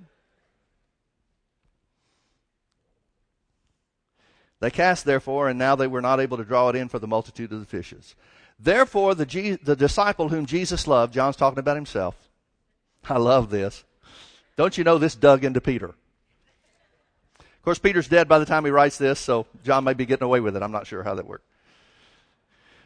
They 4.59 4.69
cast, 4.69 5.05
therefore, 5.05 5.47
and 5.47 5.57
now 5.57 5.75
they 5.75 5.87
were 5.87 6.01
not 6.01 6.19
able 6.19 6.37
to 6.37 6.43
draw 6.43 6.69
it 6.69 6.75
in 6.75 6.89
for 6.89 6.99
the 6.99 7.07
multitude 7.07 7.51
of 7.51 7.59
the 7.59 7.65
fishes. 7.65 8.15
Therefore, 8.59 9.15
the, 9.15 9.25
G- 9.25 9.57
the 9.61 9.75
disciple 9.75 10.29
whom 10.29 10.45
Jesus 10.45 10.85
loved, 10.87 11.13
John's 11.13 11.37
talking 11.37 11.59
about 11.59 11.77
himself. 11.77 12.15
I 13.07 13.17
love 13.17 13.49
this. 13.49 13.85
Don't 14.57 14.77
you 14.77 14.83
know 14.83 14.97
this 14.97 15.15
dug 15.15 15.45
into 15.45 15.61
Peter? 15.61 15.95
Of 17.39 17.63
course, 17.63 17.79
Peter's 17.79 18.09
dead 18.09 18.27
by 18.27 18.39
the 18.39 18.45
time 18.45 18.65
he 18.65 18.71
writes 18.71 18.97
this, 18.97 19.19
so 19.19 19.45
John 19.63 19.85
may 19.85 19.93
be 19.93 20.05
getting 20.05 20.25
away 20.25 20.41
with 20.41 20.57
it. 20.57 20.61
I'm 20.61 20.71
not 20.71 20.87
sure 20.87 21.03
how 21.03 21.15
that 21.15 21.25
worked. 21.25 21.45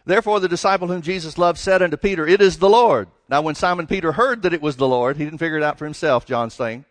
Therefore, 0.06 0.40
the 0.40 0.50
disciple 0.50 0.88
whom 0.88 1.02
Jesus 1.02 1.38
loved 1.38 1.58
said 1.58 1.82
unto 1.82 1.98
Peter, 1.98 2.28
It 2.28 2.42
is 2.42 2.58
the 2.58 2.70
Lord. 2.70 3.08
Now, 3.30 3.42
when 3.42 3.56
Simon 3.56 3.88
Peter 3.88 4.12
heard 4.12 4.42
that 4.44 4.54
it 4.54 4.62
was 4.62 4.76
the 4.76 4.88
Lord, 4.88 5.18
he 5.18 5.24
didn't 5.24 5.40
figure 5.40 5.58
it 5.58 5.64
out 5.64 5.80
for 5.80 5.86
himself, 5.86 6.26
John's 6.26 6.54
saying. 6.54 6.86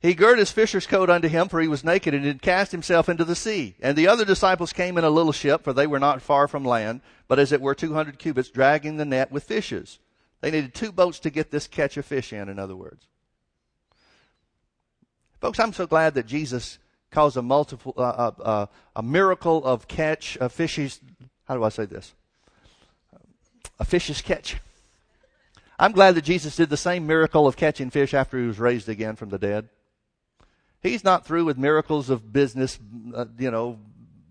He 0.00 0.14
girded 0.14 0.38
his 0.38 0.50
fisher's 0.50 0.86
coat 0.86 1.10
unto 1.10 1.28
him, 1.28 1.48
for 1.48 1.60
he 1.60 1.68
was 1.68 1.84
naked, 1.84 2.14
and 2.14 2.22
did 2.22 2.40
cast 2.40 2.72
himself 2.72 3.08
into 3.10 3.24
the 3.24 3.34
sea. 3.34 3.74
And 3.80 3.98
the 3.98 4.08
other 4.08 4.24
disciples 4.24 4.72
came 4.72 4.96
in 4.96 5.04
a 5.04 5.10
little 5.10 5.32
ship, 5.32 5.62
for 5.62 5.74
they 5.74 5.86
were 5.86 5.98
not 5.98 6.22
far 6.22 6.48
from 6.48 6.64
land, 6.64 7.02
but 7.28 7.38
as 7.38 7.52
it 7.52 7.60
were 7.60 7.74
two 7.74 7.92
hundred 7.92 8.18
cubits, 8.18 8.48
dragging 8.48 8.96
the 8.96 9.04
net 9.04 9.30
with 9.30 9.44
fishes. 9.44 9.98
They 10.40 10.50
needed 10.50 10.72
two 10.72 10.90
boats 10.90 11.18
to 11.20 11.30
get 11.30 11.50
this 11.50 11.66
catch 11.66 11.98
of 11.98 12.06
fish 12.06 12.32
in, 12.32 12.48
in 12.48 12.58
other 12.58 12.74
words. 12.74 13.06
Folks, 15.38 15.60
I'm 15.60 15.74
so 15.74 15.86
glad 15.86 16.14
that 16.14 16.26
Jesus 16.26 16.78
caused 17.10 17.36
a 17.36 17.42
multiple, 17.42 17.92
uh, 17.98 18.00
uh, 18.00 18.32
uh, 18.42 18.66
a 18.96 19.02
miracle 19.02 19.62
of 19.64 19.86
catch, 19.86 20.38
of 20.38 20.50
fishes. 20.50 21.00
How 21.44 21.56
do 21.56 21.64
I 21.64 21.68
say 21.68 21.84
this? 21.84 22.14
A 23.78 23.84
fish's 23.84 24.22
catch. 24.22 24.56
I'm 25.78 25.92
glad 25.92 26.14
that 26.14 26.24
Jesus 26.24 26.56
did 26.56 26.70
the 26.70 26.76
same 26.78 27.06
miracle 27.06 27.46
of 27.46 27.56
catching 27.56 27.90
fish 27.90 28.14
after 28.14 28.38
he 28.38 28.46
was 28.46 28.58
raised 28.58 28.88
again 28.88 29.16
from 29.16 29.28
the 29.28 29.38
dead. 29.38 29.68
He's 30.82 31.04
not 31.04 31.26
through 31.26 31.44
with 31.44 31.58
miracles 31.58 32.08
of 32.08 32.32
business, 32.32 32.78
uh, 33.14 33.26
you 33.38 33.50
know, 33.50 33.78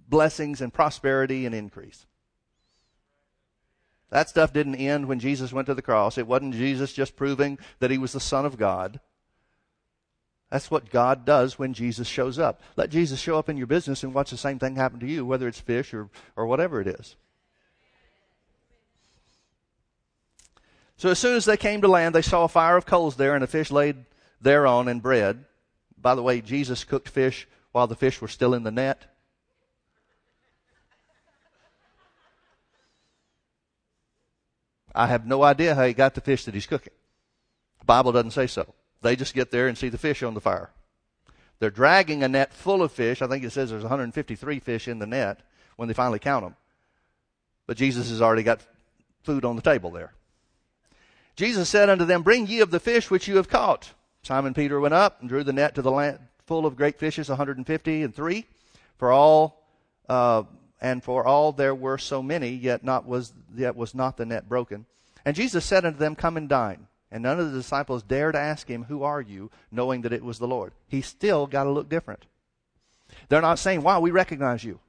blessings 0.08 0.62
and 0.62 0.74
prosperity 0.74 1.46
and 1.46 1.54
increase. 1.54 2.06
That 4.10 4.30
stuff 4.30 4.52
didn't 4.52 4.76
end 4.76 5.08
when 5.08 5.20
Jesus 5.20 5.54
went 5.54 5.68
to 5.68 5.76
the 5.76 5.84
cross. 5.84 6.18
It 6.18 6.26
wasn't 6.26 6.56
Jesus 6.56 6.94
just 6.94 7.16
proving 7.16 7.60
that 7.80 7.92
he 7.92 8.00
was 8.00 8.14
the 8.14 8.20
Son 8.20 8.46
of 8.46 8.58
God. 8.58 9.00
That's 10.50 10.72
what 10.72 10.90
God 10.90 11.26
does 11.26 11.60
when 11.60 11.76
Jesus 11.76 12.08
shows 12.08 12.40
up. 12.40 12.62
Let 12.76 12.90
Jesus 12.90 13.20
show 13.20 13.38
up 13.38 13.50
in 13.50 13.58
your 13.58 13.68
business 13.68 14.04
and 14.04 14.16
watch 14.16 14.32
the 14.32 14.38
same 14.38 14.58
thing 14.58 14.76
happen 14.76 15.00
to 15.00 15.08
you, 15.08 15.24
whether 15.24 15.48
it's 15.48 15.60
fish 15.60 15.94
or, 15.94 16.10
or 16.36 16.48
whatever 16.48 16.82
it 16.82 16.88
is. 16.88 17.16
So 20.98 21.10
as 21.10 21.20
soon 21.20 21.38
as 21.38 21.46
they 21.46 21.56
came 21.56 21.82
to 21.82 21.88
land, 21.88 22.16
they 22.16 22.24
saw 22.24 22.46
a 22.46 22.50
fire 22.50 22.76
of 22.76 22.88
coals 22.88 23.16
there 23.16 23.36
and 23.36 23.44
a 23.44 23.48
fish 23.48 23.70
laid 23.70 24.06
thereon 24.42 24.88
and 24.88 25.04
bread. 25.04 25.46
By 26.02 26.16
the 26.16 26.24
way, 26.24 26.42
Jesus 26.42 26.84
cooked 26.84 27.10
fish 27.10 27.48
while 27.72 27.88
the 27.88 27.96
fish 27.96 28.22
were 28.22 28.28
still 28.28 28.54
in 28.54 28.64
the 28.64 28.72
net. 28.72 29.06
I 34.96 35.08
have 35.08 35.26
no 35.26 35.44
idea 35.44 35.76
how 35.76 35.86
he 35.86 35.94
got 35.94 36.16
the 36.16 36.22
fish 36.22 36.46
that 36.46 36.54
he's 36.54 36.66
cooking. 36.66 36.94
The 37.80 37.86
Bible 37.86 38.12
doesn't 38.12 38.32
say 38.32 38.48
so. 38.48 38.74
They 39.02 39.16
just 39.16 39.34
get 39.34 39.52
there 39.52 39.68
and 39.68 39.78
see 39.78 39.90
the 39.90 39.98
fish 39.98 40.24
on 40.24 40.34
the 40.34 40.42
fire. 40.42 40.72
They're 41.60 41.70
dragging 41.70 42.24
a 42.24 42.28
net 42.28 42.54
full 42.54 42.82
of 42.82 42.92
fish. 42.92 43.22
I 43.22 43.28
think 43.28 43.44
it 43.44 43.52
says 43.52 43.70
there's 43.70 43.84
153 43.84 44.60
fish 44.60 44.88
in 44.88 45.00
the 45.00 45.06
net 45.06 45.42
when 45.76 45.88
they 45.88 45.94
finally 45.94 46.20
count 46.20 46.44
them. 46.44 46.56
But 47.68 47.78
Jesus 47.78 48.10
has 48.10 48.22
already 48.22 48.44
got 48.44 48.62
food 49.24 49.46
on 49.46 49.56
the 49.56 49.62
table 49.62 49.92
there. 49.92 50.14
Jesus 51.36 51.70
said 51.70 51.90
unto 51.90 52.06
them, 52.06 52.24
Bring 52.24 52.48
ye 52.48 52.62
of 52.62 52.72
the 52.72 52.80
fish 52.80 53.10
which 53.10 53.28
you 53.28 53.38
have 53.38 53.48
caught. 53.48 53.94
Simon 54.30 54.54
Peter 54.54 54.80
went 54.80 54.94
up 54.94 55.22
and 55.22 55.28
drew 55.28 55.44
the 55.44 55.52
net 55.52 55.74
to 55.74 55.82
the 55.82 55.90
land 55.90 56.20
full 56.46 56.68
of 56.68 56.76
great 56.76 57.00
fishes, 57.00 57.30
150 57.30 58.04
and 58.04 58.16
three. 58.16 58.46
For 59.00 59.12
all, 59.12 59.66
uh, 60.08 60.44
and 60.80 61.04
for 61.04 61.26
all 61.26 61.52
there 61.52 61.74
were 61.74 61.98
so 61.98 62.22
many, 62.22 62.50
yet 62.50 62.84
not 62.84 63.08
was 63.08 63.34
yet 63.56 63.76
was 63.76 63.96
not 63.96 64.18
the 64.18 64.28
net 64.28 64.48
broken. 64.48 64.86
And 65.26 65.36
Jesus 65.36 65.66
said 65.66 65.84
unto 65.84 65.98
them, 65.98 66.14
Come 66.14 66.38
and 66.38 66.48
dine. 66.48 66.86
And 67.12 67.24
none 67.24 67.40
of 67.40 67.52
the 67.52 67.58
disciples 67.58 68.04
dared 68.04 68.36
ask 68.36 68.68
him, 68.68 68.84
Who 68.84 69.02
are 69.02 69.20
you? 69.20 69.50
knowing 69.72 70.02
that 70.02 70.14
it 70.14 70.24
was 70.24 70.38
the 70.38 70.48
Lord. 70.48 70.74
He 70.88 71.02
still 71.02 71.48
got 71.48 71.64
to 71.64 71.72
look 71.72 71.90
different. 71.90 72.28
They're 73.30 73.42
not 73.42 73.58
saying, 73.58 73.82
Wow, 73.82 74.00
we 74.00 74.12
recognize 74.12 74.64
you. 74.64 74.80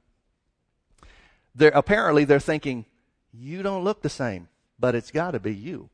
They're, 1.55 1.71
apparently, 1.73 2.25
they're 2.25 2.39
thinking, 2.39 2.85
You 3.33 3.63
don't 3.63 3.83
look 3.83 4.03
the 4.03 4.07
same, 4.07 4.49
but 4.77 4.93
it's 4.93 5.09
got 5.09 5.31
to 5.31 5.39
be 5.39 5.55
you. 5.55 5.89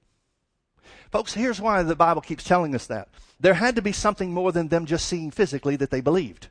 Folks, 1.11 1.33
here's 1.33 1.61
why 1.61 1.83
the 1.83 1.95
Bible 1.95 2.21
keeps 2.21 2.43
telling 2.43 2.75
us 2.75 2.87
that. 2.87 3.07
There 3.39 3.53
had 3.53 3.75
to 3.75 3.81
be 3.81 3.91
something 3.91 4.33
more 4.33 4.51
than 4.51 4.67
them 4.67 4.85
just 4.85 5.05
seeing 5.05 5.31
physically 5.31 5.75
that 5.77 5.89
they 5.91 6.01
believed. 6.01 6.47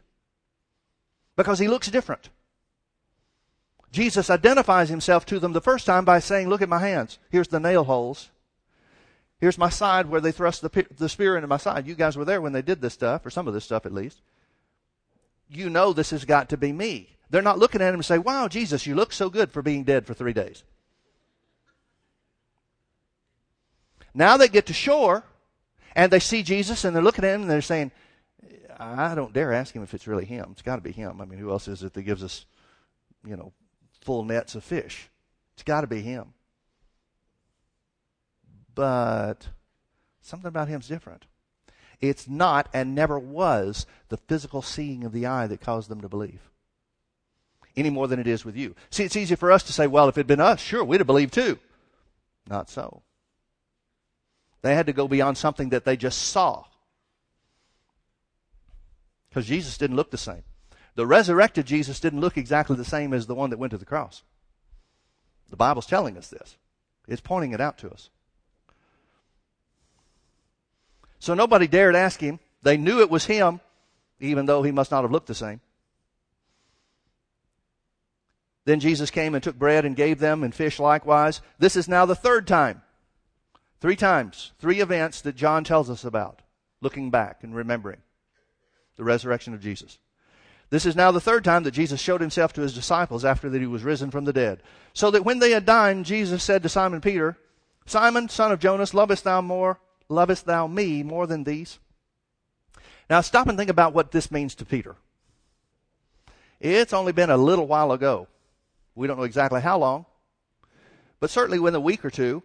Because 1.37 1.59
he 1.59 1.69
looks 1.69 1.91
different. 1.91 2.31
Jesus 3.93 4.31
identifies 4.31 4.89
himself 4.89 5.27
to 5.27 5.39
them 5.39 5.53
the 5.53 5.61
first 5.61 5.87
time 5.87 6.05
by 6.05 6.19
saying, 6.19 6.49
Look 6.49 6.63
at 6.63 6.69
my 6.69 6.81
hands. 6.81 7.19
Here's 7.31 7.49
the 7.49 7.61
nail 7.61 7.85
holes. 7.85 8.31
Here's 9.39 9.59
my 9.59 9.69
side 9.69 10.07
where 10.07 10.21
they 10.21 10.33
thrust 10.33 10.63
the, 10.63 10.87
the 10.97 11.09
spear 11.09 11.37
into 11.37 11.49
my 11.49 11.59
side. 11.59 11.87
You 11.87 11.95
guys 11.95 12.17
were 12.17 12.25
there 12.25 12.41
when 12.41 12.53
they 12.53 12.63
did 12.63 12.81
this 12.81 12.95
stuff, 12.95 13.25
or 13.27 13.31
some 13.31 13.47
of 13.47 13.55
this 13.55 13.65
stuff 13.65 13.85
at 13.85 13.93
least. 13.93 14.23
You 15.49 15.69
know 15.71 15.93
this 15.93 16.11
has 16.11 16.25
got 16.25 16.49
to 16.49 16.57
be 16.57 16.73
me. 16.73 17.11
They're 17.29 17.43
not 17.43 17.59
looking 17.59 17.83
at 17.83 17.89
him 17.89 17.97
and 17.97 18.05
say, 18.05 18.19
Wow, 18.19 18.49
Jesus, 18.49 18.87
you 18.87 18.95
look 18.95 19.13
so 19.13 19.29
good 19.29 19.53
for 19.53 19.63
being 19.63 19.85
dead 19.85 20.07
for 20.07 20.15
three 20.15 20.33
days. 20.33 20.65
Now 24.17 24.39
they 24.39 24.49
get 24.49 24.67
to 24.67 24.73
shore 24.73 25.25
and 25.95 26.11
they 26.11 26.21
see 26.21 26.43
Jesus 26.43 26.85
and 26.85 26.97
they're 26.97 27.03
looking 27.03 27.25
at 27.25 27.35
him 27.35 27.43
and 27.43 27.51
they're 27.51 27.61
saying, 27.61 27.93
I 28.79 29.15
don't 29.15 29.33
dare 29.33 29.53
ask 29.53 29.75
him 29.75 29.83
if 29.83 29.93
it's 29.93 30.07
really 30.07 30.25
him. 30.25 30.49
It's 30.53 30.63
got 30.63 30.77
to 30.77 30.83
be 30.83 30.93
him. 30.93 31.21
I 31.21 31.27
mean, 31.27 31.39
who 31.39 31.51
else 31.51 31.69
is 31.69 31.83
it 31.83 31.93
that 31.93 32.03
gives 32.03 32.25
us, 32.25 32.47
you 33.27 33.37
know, 33.37 33.53
full 34.01 34.25
nets 34.25 34.55
of 34.55 34.65
fish? 34.65 35.11
It's 35.55 35.63
got 35.63 35.83
to 35.83 35.87
be 35.87 36.01
him. 36.01 36.33
But 38.75 39.49
something 40.23 40.49
about 40.49 40.69
him's 40.69 40.89
different. 40.89 41.27
It's 42.01 42.27
not 42.27 42.69
and 42.73 42.95
never 42.95 43.19
was 43.19 43.87
the 44.09 44.17
physical 44.17 44.63
seeing 44.63 45.05
of 45.05 45.13
the 45.13 45.27
eye 45.27 45.47
that 45.47 45.61
caused 45.61 45.91
them 45.91 46.01
to 46.01 46.09
believe. 46.09 46.51
Any 47.77 47.91
more 47.91 48.09
than 48.09 48.19
it 48.19 48.27
is 48.27 48.47
with 48.47 48.57
you. 48.57 48.75
See, 48.89 49.05
it's 49.05 49.17
easy 49.17 49.35
for 49.35 49.53
us 49.53 49.63
to 49.65 49.73
say, 49.75 49.87
well, 49.87 50.09
if 50.09 50.17
it 50.17 50.21
had 50.21 50.27
been 50.27 50.41
us, 50.41 50.61
sure, 50.61 50.83
we'd 50.83 51.01
have 51.01 51.07
believed 51.07 51.35
too. 51.35 51.59
Not 52.49 52.71
so. 52.71 53.03
They 54.67 54.75
had 54.75 54.87
to 54.87 54.93
go 54.93 55.07
beyond 55.07 55.39
something 55.39 55.69
that 55.69 55.85
they 55.85 55.97
just 55.97 56.19
saw. 56.19 56.65
Because 59.29 59.47
Jesus 59.47 59.79
didn't 59.79 59.95
look 59.95 60.11
the 60.11 60.19
same. 60.19 60.43
The 60.97 61.07
resurrected 61.07 61.67
Jesus 61.67 62.01
didn't 62.01 62.21
look 62.21 62.37
exactly 62.37 62.75
the 62.75 62.85
same 62.85 63.15
as 63.15 63.29
the 63.29 63.37
one 63.37 63.51
that 63.51 63.61
went 63.61 63.71
to 63.71 63.79
the 63.79 63.85
cross. 63.85 64.25
The 65.51 65.57
Bible's 65.57 65.87
telling 65.87 66.19
us 66.19 66.27
this, 66.27 66.57
it's 67.07 67.21
pointing 67.21 67.53
it 67.53 67.61
out 67.61 67.79
to 67.79 67.91
us. 67.93 68.11
So 71.21 71.35
nobody 71.35 71.69
dared 71.69 71.95
ask 71.95 72.19
him. 72.19 72.41
They 72.63 72.77
knew 72.77 72.99
it 72.99 73.09
was 73.09 73.27
him, 73.27 73.61
even 74.19 74.47
though 74.47 74.65
he 74.65 74.73
must 74.73 74.91
not 74.91 75.03
have 75.03 75.13
looked 75.13 75.29
the 75.29 75.35
same. 75.37 75.61
Then 78.65 78.81
Jesus 78.81 79.13
came 79.13 79.37
and 79.37 79.45
took 79.45 79.57
bread 79.57 79.85
and 79.85 79.95
gave 79.95 80.19
them, 80.19 80.43
and 80.43 80.53
fish 80.53 80.81
likewise. 80.81 81.41
This 81.57 81.77
is 81.77 81.87
now 81.87 82.05
the 82.05 82.17
third 82.17 82.49
time 82.49 82.83
Three 83.81 83.97
times, 83.97 84.53
three 84.59 84.81
events 84.81 85.21
that 85.21 85.37
John 85.37 85.65
tells 85.65 85.91
us 85.91 86.05
about, 86.05 86.43
looking 86.81 87.11
back 87.11 87.43
and 87.43 87.55
remembering 87.55 87.99
the 88.97 89.05
resurrection 89.05 89.55
of 89.55 89.61
Jesus. 89.61 89.99
This 90.71 90.87
is 90.87 90.97
now 90.97 91.13
the 91.13 91.21
third 91.21 91.45
time 91.45 91.63
that 91.63 91.73
Jesus 91.73 92.01
showed 92.01 92.21
himself 92.21 92.53
to 92.55 92.63
his 92.63 92.75
disciples 92.75 93.25
after 93.25 93.49
that 93.51 93.61
he 93.61 93.67
was 93.67 93.85
risen 93.85 94.11
from 94.11 94.25
the 94.25 94.33
dead. 94.33 94.63
So 94.95 95.11
that 95.13 95.25
when 95.25 95.39
they 95.39 95.53
had 95.53 95.65
dined, 95.65 96.07
Jesus 96.07 96.43
said 96.43 96.63
to 96.63 96.69
Simon 96.69 97.01
Peter, 97.01 97.37
Simon, 97.85 98.29
son 98.29 98.51
of 98.51 98.59
Jonas, 98.59 98.95
lovest 98.95 99.25
thou 99.25 99.41
more, 99.41 99.79
lovest 100.09 100.47
thou 100.47 100.67
me 100.67 101.03
more 101.03 101.27
than 101.27 101.45
these? 101.45 101.79
Now 103.09 103.21
stop 103.21 103.47
and 103.47 103.57
think 103.57 103.71
about 103.71 103.95
what 103.95 104.11
this 104.11 104.31
means 104.31 104.57
to 104.57 104.65
Peter. 104.65 104.97
It's 106.59 106.93
only 106.93 107.13
been 107.13 107.31
a 107.31 107.37
little 107.37 107.67
while 107.67 107.93
ago. 107.93 108.27
We 108.97 109.07
don't 109.07 109.19
know 109.19 109.25
exactly 109.25 109.61
how 109.61 109.79
long, 109.79 110.07
but 111.21 111.31
certainly 111.31 111.59
within 111.59 111.77
a 111.77 111.81
week 111.81 112.05
or 112.05 112.11
two, 112.11 112.43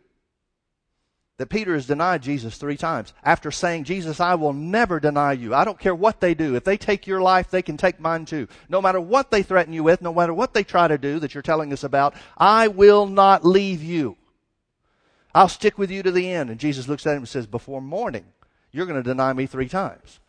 that 1.41 1.49
Peter 1.49 1.73
has 1.73 1.87
denied 1.87 2.21
Jesus 2.21 2.55
three 2.55 2.77
times 2.77 3.13
after 3.23 3.49
saying, 3.49 3.85
Jesus, 3.85 4.19
I 4.19 4.35
will 4.35 4.53
never 4.53 4.99
deny 4.99 5.33
you. 5.33 5.55
I 5.55 5.63
don't 5.63 5.79
care 5.79 5.95
what 5.95 6.21
they 6.21 6.35
do. 6.35 6.53
If 6.53 6.63
they 6.63 6.77
take 6.77 7.07
your 7.07 7.19
life, 7.19 7.49
they 7.49 7.63
can 7.63 7.77
take 7.77 7.99
mine 7.99 8.25
too. 8.25 8.47
No 8.69 8.79
matter 8.79 9.01
what 9.01 9.31
they 9.31 9.41
threaten 9.41 9.73
you 9.73 9.81
with, 9.81 10.03
no 10.03 10.13
matter 10.13 10.35
what 10.35 10.53
they 10.53 10.63
try 10.63 10.87
to 10.87 10.99
do 10.99 11.17
that 11.17 11.33
you're 11.33 11.41
telling 11.41 11.73
us 11.73 11.83
about, 11.83 12.13
I 12.37 12.67
will 12.67 13.07
not 13.07 13.43
leave 13.43 13.81
you. 13.81 14.17
I'll 15.33 15.47
stick 15.47 15.79
with 15.79 15.89
you 15.89 16.03
to 16.03 16.11
the 16.11 16.29
end. 16.29 16.51
And 16.51 16.59
Jesus 16.59 16.87
looks 16.87 17.07
at 17.07 17.13
him 17.13 17.23
and 17.23 17.27
says, 17.27 17.47
Before 17.47 17.81
morning, 17.81 18.25
you're 18.71 18.85
going 18.85 19.01
to 19.01 19.09
deny 19.09 19.33
me 19.33 19.47
three 19.47 19.67
times. 19.67 20.19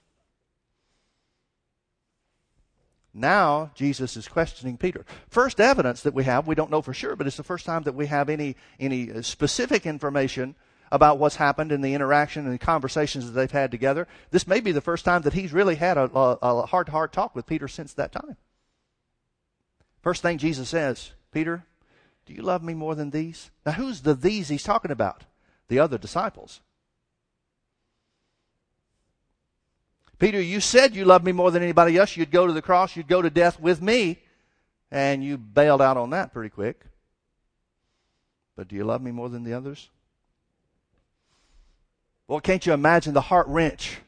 Now 3.12 3.70
Jesus 3.75 4.16
is 4.16 4.29
questioning 4.29 4.79
Peter. 4.79 5.05
First 5.29 5.61
evidence 5.61 6.01
that 6.05 6.14
we 6.14 6.25
have, 6.25 6.46
we 6.46 6.55
don't 6.55 6.70
know 6.70 6.81
for 6.81 6.94
sure, 6.94 7.16
but 7.16 7.27
it's 7.27 7.37
the 7.37 7.42
first 7.42 7.66
time 7.66 7.83
that 7.83 7.94
we 7.94 8.07
have 8.07 8.31
any, 8.31 8.57
any 8.81 9.22
specific 9.22 9.85
information 9.85 10.55
about 10.93 11.19
what's 11.19 11.37
happened 11.37 11.73
in 11.73 11.81
the 11.81 11.95
interaction 11.95 12.45
and 12.45 12.53
the 12.53 12.59
conversations 12.59 13.25
that 13.25 13.33
they've 13.33 13.51
had 13.51 13.71
together. 13.71 14.07
This 14.31 14.47
may 14.47 14.61
be 14.61 14.73
the 14.73 14.83
first 14.83 15.07
time 15.07 15.23
that 15.23 15.33
he's 15.33 15.51
really 15.51 15.77
had 15.77 15.97
a, 15.97 16.05
a 16.05 16.67
heart 16.67 16.87
to 16.87 16.93
heart 16.93 17.15
talk 17.15 17.35
with 17.35 17.47
Peter 17.47 17.67
since 17.67 17.95
that 17.95 18.13
time. 18.13 18.37
First 20.03 20.21
thing 20.21 20.37
Jesus 20.37 20.69
says, 20.69 21.13
Peter, 21.33 21.65
do 22.27 22.35
you 22.35 22.43
love 22.43 22.63
me 22.63 22.75
more 22.75 22.95
than 22.95 23.09
these? 23.09 23.51
Now, 23.65 23.73
who's 23.73 24.03
the 24.03 24.13
these 24.13 24.51
he's 24.51 24.63
talking 24.63 24.91
about? 24.91 25.25
The 25.69 25.79
other 25.79 25.97
disciples. 25.97 26.61
Peter, 30.19 30.43
you 30.43 30.61
said 30.61 30.95
you 30.95 31.07
loved 31.07 31.25
me 31.25 31.33
more 31.33 31.51
than 31.51 31.63
anybody 31.63 31.97
else. 31.97 32.19
You'd 32.19 32.31
go 32.31 32.47
to 32.47 32.53
the 32.53 32.61
cross, 32.61 32.97
you'd 32.97 33.09
go 33.09 33.23
to 33.23 33.31
death 33.31 33.59
with 33.59 33.81
me, 33.81 34.19
and 34.90 35.25
you 35.25 35.38
bailed 35.38 35.81
out 35.81 35.97
on 35.97 36.11
that 36.11 36.35
pretty 36.35 36.51
quick. 36.51 36.85
But 38.55 38.69
do 38.69 38.77
you 38.77 38.85
love 38.85 39.01
me 39.01 39.11
more 39.11 39.31
than 39.31 39.43
the 39.43 39.55
others? 39.55 39.88
Well, 42.29 42.40
can't 42.40 42.64
you 42.64 42.73
imagine 42.73 43.14
the 43.14 43.20
heart 43.20 43.46
wrench 43.48 43.98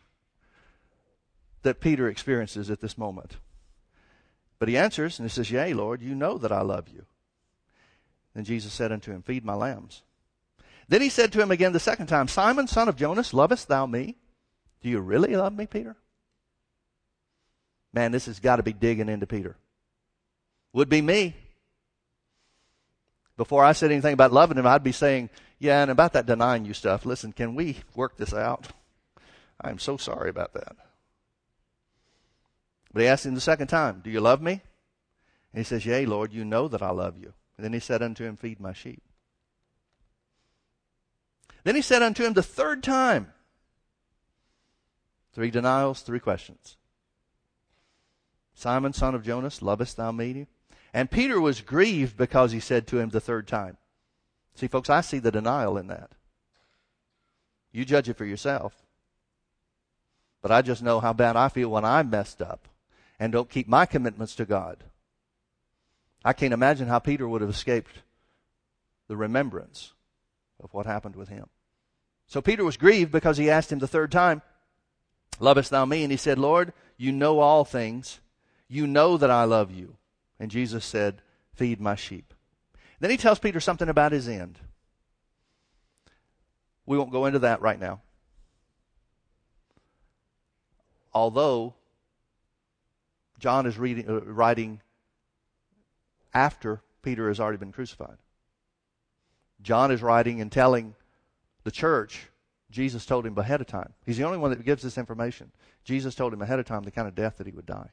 that 1.62 1.80
Peter 1.80 2.08
experiences 2.08 2.70
at 2.70 2.80
this 2.80 2.96
moment? 2.96 3.36
But 4.58 4.68
he 4.68 4.76
answers 4.76 5.18
and 5.18 5.28
he 5.28 5.34
says, 5.34 5.50
Yea, 5.50 5.74
Lord, 5.74 6.00
you 6.00 6.14
know 6.14 6.38
that 6.38 6.52
I 6.52 6.62
love 6.62 6.88
you. 6.88 7.04
Then 8.34 8.44
Jesus 8.44 8.72
said 8.72 8.92
unto 8.92 9.12
him, 9.12 9.22
Feed 9.22 9.44
my 9.44 9.54
lambs. 9.54 10.02
Then 10.88 11.02
he 11.02 11.08
said 11.08 11.32
to 11.32 11.40
him 11.42 11.50
again 11.50 11.72
the 11.72 11.80
second 11.80 12.06
time, 12.06 12.28
Simon, 12.28 12.66
son 12.66 12.88
of 12.88 12.96
Jonas, 12.96 13.32
lovest 13.32 13.68
thou 13.68 13.86
me? 13.86 14.16
Do 14.82 14.88
you 14.88 15.00
really 15.00 15.34
love 15.36 15.54
me, 15.54 15.66
Peter? 15.66 15.96
Man, 17.92 18.12
this 18.12 18.26
has 18.26 18.40
got 18.40 18.56
to 18.56 18.62
be 18.62 18.72
digging 18.72 19.08
into 19.08 19.26
Peter. 19.26 19.56
Would 20.72 20.88
be 20.88 21.00
me. 21.00 21.36
Before 23.36 23.64
I 23.64 23.72
said 23.72 23.90
anything 23.90 24.12
about 24.12 24.32
loving 24.32 24.58
him, 24.58 24.66
I'd 24.66 24.82
be 24.82 24.92
saying, 24.92 25.30
Yeah, 25.58 25.82
and 25.82 25.90
about 25.90 26.12
that 26.12 26.26
denying 26.26 26.64
you 26.64 26.74
stuff, 26.74 27.06
listen, 27.06 27.32
can 27.32 27.54
we 27.54 27.78
work 27.94 28.16
this 28.16 28.34
out? 28.34 28.68
I'm 29.60 29.78
so 29.78 29.96
sorry 29.96 30.30
about 30.30 30.52
that. 30.54 30.76
But 32.92 33.02
he 33.02 33.08
asked 33.08 33.26
him 33.26 33.34
the 33.34 33.40
second 33.40 33.68
time, 33.68 34.00
Do 34.04 34.10
you 34.10 34.20
love 34.20 34.40
me? 34.40 34.52
And 35.52 35.60
he 35.60 35.64
says, 35.64 35.86
Yea, 35.86 36.06
Lord, 36.06 36.32
you 36.32 36.44
know 36.44 36.68
that 36.68 36.82
I 36.82 36.90
love 36.90 37.16
you. 37.18 37.32
And 37.56 37.64
then 37.64 37.72
he 37.72 37.80
said 37.80 38.02
unto 38.02 38.24
him, 38.24 38.36
Feed 38.36 38.60
my 38.60 38.72
sheep. 38.72 39.02
Then 41.64 41.74
he 41.74 41.82
said 41.82 42.02
unto 42.02 42.24
him 42.24 42.34
the 42.34 42.42
third 42.42 42.82
time, 42.82 43.32
Three 45.32 45.50
denials, 45.50 46.02
three 46.02 46.20
questions. 46.20 46.76
Simon, 48.54 48.92
son 48.92 49.16
of 49.16 49.24
Jonas, 49.24 49.62
lovest 49.62 49.96
thou 49.96 50.12
me? 50.12 50.46
And 50.92 51.10
Peter 51.10 51.40
was 51.40 51.60
grieved 51.60 52.16
because 52.16 52.52
he 52.52 52.60
said 52.60 52.86
to 52.86 53.00
him 53.00 53.08
the 53.08 53.20
third 53.20 53.48
time. 53.48 53.76
See, 54.54 54.68
folks, 54.68 54.90
I 54.90 55.00
see 55.00 55.18
the 55.18 55.30
denial 55.30 55.76
in 55.76 55.88
that. 55.88 56.12
You 57.72 57.84
judge 57.84 58.08
it 58.08 58.16
for 58.16 58.24
yourself. 58.24 58.74
But 60.42 60.52
I 60.52 60.62
just 60.62 60.82
know 60.82 61.00
how 61.00 61.12
bad 61.12 61.36
I 61.36 61.48
feel 61.48 61.70
when 61.70 61.84
I'm 61.84 62.10
messed 62.10 62.42
up 62.42 62.68
and 63.18 63.32
don't 63.32 63.48
keep 63.48 63.66
my 63.66 63.86
commitments 63.86 64.34
to 64.36 64.44
God. 64.44 64.84
I 66.24 66.34
can't 66.34 66.54
imagine 66.54 66.88
how 66.88 66.98
Peter 66.98 67.26
would 67.26 67.40
have 67.40 67.50
escaped 67.50 68.02
the 69.08 69.16
remembrance 69.16 69.92
of 70.62 70.72
what 70.74 70.86
happened 70.86 71.16
with 71.16 71.28
him. 71.28 71.46
So 72.26 72.42
Peter 72.42 72.62
was 72.64 72.76
grieved 72.76 73.10
because 73.10 73.38
he 73.38 73.50
asked 73.50 73.72
him 73.72 73.78
the 73.78 73.88
third 73.88 74.12
time, 74.12 74.42
Lovest 75.40 75.70
thou 75.70 75.84
me? 75.84 76.02
And 76.02 76.12
he 76.12 76.16
said, 76.18 76.38
Lord, 76.38 76.74
you 76.96 77.10
know 77.10 77.40
all 77.40 77.64
things. 77.64 78.20
You 78.68 78.86
know 78.86 79.16
that 79.16 79.30
I 79.30 79.44
love 79.44 79.70
you. 79.70 79.96
And 80.38 80.50
Jesus 80.50 80.84
said, 80.84 81.22
Feed 81.54 81.80
my 81.80 81.94
sheep. 81.94 82.33
Then 83.04 83.10
he 83.10 83.18
tells 83.18 83.38
Peter 83.38 83.60
something 83.60 83.90
about 83.90 84.12
his 84.12 84.26
end. 84.28 84.58
We 86.86 86.96
won't 86.96 87.12
go 87.12 87.26
into 87.26 87.40
that 87.40 87.60
right 87.60 87.78
now. 87.78 88.00
Although 91.12 91.74
John 93.38 93.66
is 93.66 93.76
reading, 93.76 94.08
uh, 94.08 94.22
writing 94.22 94.80
after 96.32 96.80
Peter 97.02 97.28
has 97.28 97.38
already 97.38 97.58
been 97.58 97.72
crucified. 97.72 98.16
John 99.60 99.90
is 99.90 100.00
writing 100.00 100.40
and 100.40 100.50
telling 100.50 100.94
the 101.62 101.70
church 101.70 102.30
Jesus 102.70 103.04
told 103.04 103.26
him 103.26 103.36
ahead 103.36 103.60
of 103.60 103.66
time. 103.66 103.92
He's 104.06 104.16
the 104.16 104.24
only 104.24 104.38
one 104.38 104.48
that 104.48 104.64
gives 104.64 104.82
this 104.82 104.96
information. 104.96 105.52
Jesus 105.84 106.14
told 106.14 106.32
him 106.32 106.40
ahead 106.40 106.58
of 106.58 106.64
time 106.64 106.84
the 106.84 106.90
kind 106.90 107.06
of 107.06 107.14
death 107.14 107.36
that 107.36 107.46
he 107.46 107.52
would 107.52 107.66
die. 107.66 107.90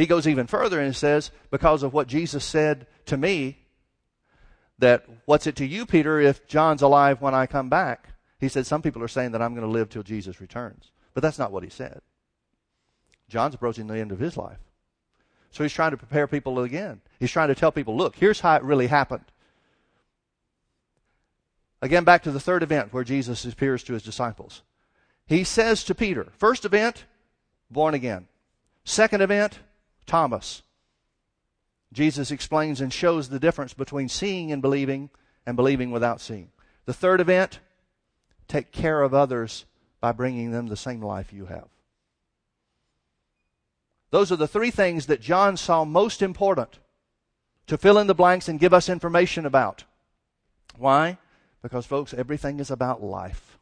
He 0.00 0.06
goes 0.06 0.26
even 0.26 0.46
further 0.46 0.80
and 0.80 0.96
says, 0.96 1.30
because 1.50 1.82
of 1.82 1.92
what 1.92 2.08
Jesus 2.08 2.42
said 2.42 2.86
to 3.04 3.18
me, 3.18 3.58
that 4.78 5.04
what's 5.26 5.46
it 5.46 5.56
to 5.56 5.66
you, 5.66 5.84
Peter, 5.84 6.18
if 6.18 6.46
John's 6.46 6.80
alive 6.80 7.20
when 7.20 7.34
I 7.34 7.44
come 7.44 7.68
back? 7.68 8.08
He 8.38 8.48
said, 8.48 8.66
some 8.66 8.80
people 8.80 9.02
are 9.02 9.08
saying 9.08 9.32
that 9.32 9.42
I'm 9.42 9.52
going 9.52 9.66
to 9.66 9.70
live 9.70 9.90
till 9.90 10.02
Jesus 10.02 10.40
returns. 10.40 10.90
But 11.12 11.22
that's 11.22 11.38
not 11.38 11.52
what 11.52 11.64
he 11.64 11.68
said. 11.68 12.00
John's 13.28 13.54
approaching 13.54 13.88
the 13.88 13.98
end 13.98 14.10
of 14.10 14.18
his 14.18 14.38
life. 14.38 14.56
So 15.50 15.64
he's 15.64 15.72
trying 15.74 15.90
to 15.90 15.98
prepare 15.98 16.26
people 16.26 16.60
again. 16.60 17.02
He's 17.18 17.30
trying 17.30 17.48
to 17.48 17.54
tell 17.54 17.70
people, 17.70 17.94
look, 17.94 18.16
here's 18.16 18.40
how 18.40 18.56
it 18.56 18.62
really 18.62 18.86
happened. 18.86 19.26
Again, 21.82 22.04
back 22.04 22.22
to 22.22 22.30
the 22.30 22.40
third 22.40 22.62
event 22.62 22.94
where 22.94 23.04
Jesus 23.04 23.44
appears 23.44 23.82
to 23.82 23.92
his 23.92 24.02
disciples. 24.02 24.62
He 25.26 25.44
says 25.44 25.84
to 25.84 25.94
Peter, 25.94 26.28
first 26.38 26.64
event, 26.64 27.04
born 27.70 27.92
again. 27.92 28.28
Second 28.82 29.20
event, 29.20 29.58
Thomas. 30.06 30.62
Jesus 31.92 32.30
explains 32.30 32.80
and 32.80 32.92
shows 32.92 33.28
the 33.28 33.40
difference 33.40 33.74
between 33.74 34.08
seeing 34.08 34.52
and 34.52 34.62
believing 34.62 35.10
and 35.46 35.56
believing 35.56 35.90
without 35.90 36.20
seeing. 36.20 36.50
The 36.84 36.94
third 36.94 37.20
event, 37.20 37.60
take 38.48 38.72
care 38.72 39.02
of 39.02 39.14
others 39.14 39.64
by 40.00 40.12
bringing 40.12 40.50
them 40.50 40.68
the 40.68 40.76
same 40.76 41.02
life 41.02 41.32
you 41.32 41.46
have. 41.46 41.68
Those 44.10 44.32
are 44.32 44.36
the 44.36 44.48
three 44.48 44.70
things 44.70 45.06
that 45.06 45.20
John 45.20 45.56
saw 45.56 45.84
most 45.84 46.22
important 46.22 46.78
to 47.66 47.78
fill 47.78 47.98
in 47.98 48.06
the 48.06 48.14
blanks 48.14 48.48
and 48.48 48.58
give 48.58 48.74
us 48.74 48.88
information 48.88 49.46
about. 49.46 49.84
Why? 50.76 51.18
Because, 51.62 51.86
folks, 51.86 52.14
everything 52.14 52.58
is 52.58 52.70
about 52.70 53.02
life. 53.02 53.58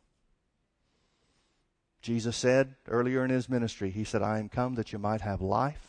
Jesus 2.01 2.37
said 2.37 2.77
earlier 2.87 3.25
in 3.25 3.31
his 3.31 3.49
ministry, 3.49 3.91
He 3.91 4.05
said, 4.05 4.23
I 4.23 4.39
am 4.39 4.49
come 4.49 4.77
that 4.77 4.93
you 4.93 4.99
might 4.99 5.21
have 5.21 5.43
life 5.43 5.88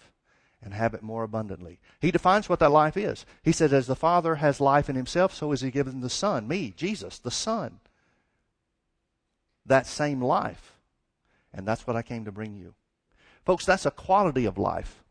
and 0.61 0.73
have 0.73 0.93
it 0.93 1.01
more 1.01 1.23
abundantly. 1.23 1.79
He 1.99 2.11
defines 2.11 2.49
what 2.49 2.59
that 2.59 2.71
life 2.71 2.97
is. 2.97 3.25
He 3.43 3.51
said, 3.51 3.71
As 3.71 3.87
the 3.87 3.95
Father 3.95 4.35
has 4.35 4.59
life 4.59 4.89
in 4.89 4.95
Himself, 4.95 5.33
so 5.33 5.51
has 5.51 5.61
He 5.61 5.71
given 5.71 6.01
the 6.01 6.09
Son, 6.09 6.47
me, 6.47 6.73
Jesus, 6.75 7.17
the 7.17 7.31
Son, 7.31 7.79
that 9.65 9.87
same 9.87 10.21
life. 10.21 10.73
And 11.53 11.67
that's 11.67 11.87
what 11.87 11.95
I 11.95 12.01
came 12.01 12.25
to 12.25 12.31
bring 12.31 12.55
you. 12.55 12.73
Folks, 13.45 13.65
that's 13.65 13.85
a 13.85 13.91
quality 13.91 14.45
of 14.45 14.57
life. 14.57 15.03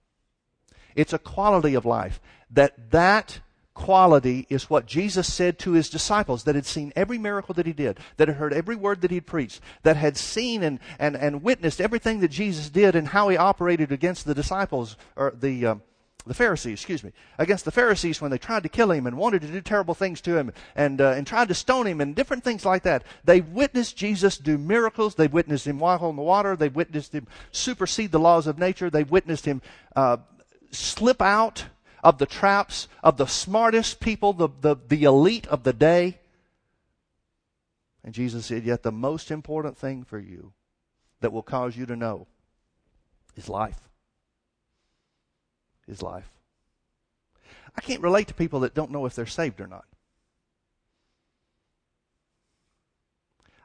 It's 0.94 1.12
a 1.12 1.18
quality 1.18 1.74
of 1.74 1.84
life 1.84 2.20
that 2.50 2.90
that 2.90 3.40
quality 3.78 4.44
is 4.50 4.68
what 4.68 4.86
Jesus 4.86 5.32
said 5.32 5.58
to 5.60 5.72
his 5.72 5.88
disciples 5.88 6.42
that 6.44 6.56
had 6.56 6.66
seen 6.66 6.92
every 6.96 7.16
miracle 7.16 7.54
that 7.54 7.64
he 7.64 7.72
did, 7.72 7.98
that 8.16 8.26
had 8.26 8.36
heard 8.36 8.52
every 8.52 8.74
word 8.74 9.00
that 9.02 9.12
he'd 9.12 9.26
preached, 9.26 9.60
that 9.84 9.96
had 9.96 10.16
seen 10.16 10.64
and, 10.64 10.80
and, 10.98 11.16
and 11.16 11.44
witnessed 11.44 11.80
everything 11.80 12.18
that 12.20 12.32
Jesus 12.32 12.68
did 12.68 12.96
and 12.96 13.08
how 13.08 13.28
he 13.28 13.36
operated 13.36 13.92
against 13.92 14.26
the 14.26 14.34
disciples, 14.34 14.96
or 15.14 15.32
the, 15.38 15.64
um, 15.64 15.82
the 16.26 16.34
Pharisees, 16.34 16.72
excuse 16.72 17.04
me, 17.04 17.12
against 17.38 17.64
the 17.64 17.70
Pharisees 17.70 18.20
when 18.20 18.32
they 18.32 18.36
tried 18.38 18.64
to 18.64 18.68
kill 18.68 18.90
him 18.90 19.06
and 19.06 19.16
wanted 19.16 19.42
to 19.42 19.48
do 19.48 19.60
terrible 19.60 19.94
things 19.94 20.20
to 20.22 20.36
him 20.36 20.52
and, 20.74 21.00
uh, 21.00 21.12
and 21.12 21.24
tried 21.24 21.46
to 21.48 21.54
stone 21.54 21.86
him 21.86 22.00
and 22.00 22.16
different 22.16 22.42
things 22.42 22.64
like 22.64 22.82
that. 22.82 23.04
They 23.24 23.40
witnessed 23.40 23.96
Jesus 23.96 24.38
do 24.38 24.58
miracles. 24.58 25.14
They 25.14 25.28
witnessed 25.28 25.68
him 25.68 25.78
walk 25.78 26.02
on 26.02 26.16
the 26.16 26.22
water. 26.22 26.56
They 26.56 26.68
witnessed 26.68 27.14
him 27.14 27.28
supersede 27.52 28.10
the 28.10 28.18
laws 28.18 28.48
of 28.48 28.58
nature. 28.58 28.90
They 28.90 29.04
witnessed 29.04 29.44
him 29.44 29.62
uh, 29.94 30.18
slip 30.72 31.22
out 31.22 31.66
of 32.08 32.16
the 32.16 32.24
traps 32.24 32.88
of 33.04 33.18
the 33.18 33.26
smartest 33.26 34.00
people, 34.00 34.32
the, 34.32 34.48
the, 34.62 34.76
the 34.88 35.04
elite 35.04 35.46
of 35.48 35.62
the 35.62 35.74
day. 35.74 36.18
And 38.02 38.14
Jesus 38.14 38.46
said, 38.46 38.64
Yet 38.64 38.82
the 38.82 38.90
most 38.90 39.30
important 39.30 39.76
thing 39.76 40.04
for 40.04 40.18
you 40.18 40.54
that 41.20 41.34
will 41.34 41.42
cause 41.42 41.76
you 41.76 41.84
to 41.84 41.94
know 41.94 42.26
is 43.36 43.50
life. 43.50 43.90
Is 45.86 46.00
life. 46.00 46.30
I 47.76 47.82
can't 47.82 48.00
relate 48.00 48.28
to 48.28 48.34
people 48.34 48.60
that 48.60 48.74
don't 48.74 48.90
know 48.90 49.04
if 49.04 49.14
they're 49.14 49.26
saved 49.26 49.60
or 49.60 49.66
not. 49.66 49.84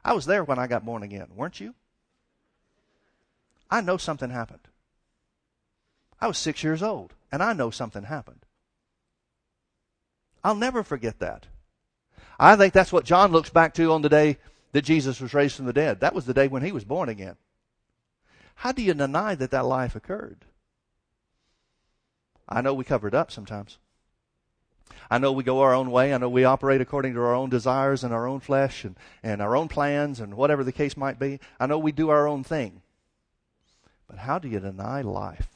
I 0.04 0.12
was 0.12 0.26
there 0.26 0.44
when 0.44 0.58
I 0.58 0.66
got 0.66 0.84
born 0.84 1.02
again, 1.02 1.28
weren't 1.34 1.60
you? 1.60 1.74
I 3.70 3.80
know 3.80 3.96
something 3.96 4.28
happened. 4.28 4.68
I 6.24 6.26
was 6.26 6.38
six 6.38 6.64
years 6.64 6.82
old 6.82 7.12
and 7.30 7.42
I 7.42 7.52
know 7.52 7.68
something 7.68 8.04
happened. 8.04 8.46
I'll 10.42 10.54
never 10.54 10.82
forget 10.82 11.18
that. 11.18 11.48
I 12.40 12.56
think 12.56 12.72
that's 12.72 12.94
what 12.94 13.04
John 13.04 13.30
looks 13.30 13.50
back 13.50 13.74
to 13.74 13.92
on 13.92 14.00
the 14.00 14.08
day 14.08 14.38
that 14.72 14.86
Jesus 14.86 15.20
was 15.20 15.34
raised 15.34 15.54
from 15.54 15.66
the 15.66 15.74
dead. 15.74 16.00
That 16.00 16.14
was 16.14 16.24
the 16.24 16.32
day 16.32 16.48
when 16.48 16.62
he 16.62 16.72
was 16.72 16.82
born 16.82 17.10
again. 17.10 17.36
How 18.54 18.72
do 18.72 18.80
you 18.80 18.94
deny 18.94 19.34
that 19.34 19.50
that 19.50 19.66
life 19.66 19.94
occurred? 19.94 20.46
I 22.48 22.62
know 22.62 22.72
we 22.72 22.84
cover 22.84 23.06
it 23.06 23.14
up 23.14 23.30
sometimes. 23.30 23.76
I 25.10 25.18
know 25.18 25.30
we 25.30 25.44
go 25.44 25.60
our 25.60 25.74
own 25.74 25.90
way. 25.90 26.14
I 26.14 26.16
know 26.16 26.30
we 26.30 26.44
operate 26.44 26.80
according 26.80 27.12
to 27.12 27.20
our 27.20 27.34
own 27.34 27.50
desires 27.50 28.02
and 28.02 28.14
our 28.14 28.26
own 28.26 28.40
flesh 28.40 28.82
and, 28.82 28.96
and 29.22 29.42
our 29.42 29.54
own 29.54 29.68
plans 29.68 30.20
and 30.20 30.38
whatever 30.38 30.64
the 30.64 30.72
case 30.72 30.96
might 30.96 31.18
be. 31.18 31.38
I 31.60 31.66
know 31.66 31.76
we 31.76 31.92
do 31.92 32.08
our 32.08 32.26
own 32.26 32.44
thing. 32.44 32.80
But 34.08 34.20
how 34.20 34.38
do 34.38 34.48
you 34.48 34.58
deny 34.58 35.02
life? 35.02 35.53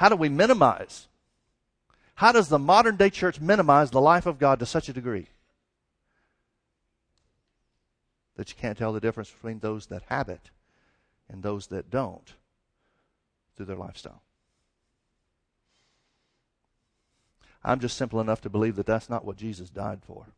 How 0.00 0.08
do 0.08 0.16
we 0.16 0.30
minimize? 0.30 1.08
How 2.14 2.32
does 2.32 2.48
the 2.48 2.58
modern 2.58 2.96
day 2.96 3.10
church 3.10 3.38
minimize 3.38 3.90
the 3.90 4.00
life 4.00 4.24
of 4.24 4.38
God 4.38 4.58
to 4.60 4.64
such 4.64 4.88
a 4.88 4.94
degree 4.94 5.26
that 8.34 8.48
you 8.48 8.56
can't 8.58 8.78
tell 8.78 8.94
the 8.94 9.00
difference 9.00 9.30
between 9.30 9.58
those 9.58 9.88
that 9.88 10.04
have 10.08 10.30
it 10.30 10.48
and 11.28 11.42
those 11.42 11.66
that 11.66 11.90
don't 11.90 12.32
through 13.54 13.66
their 13.66 13.76
lifestyle? 13.76 14.22
I'm 17.62 17.78
just 17.78 17.98
simple 17.98 18.22
enough 18.22 18.40
to 18.40 18.48
believe 18.48 18.76
that 18.76 18.86
that's 18.86 19.10
not 19.10 19.26
what 19.26 19.36
Jesus 19.36 19.68
died 19.68 20.00
for. 20.02 20.28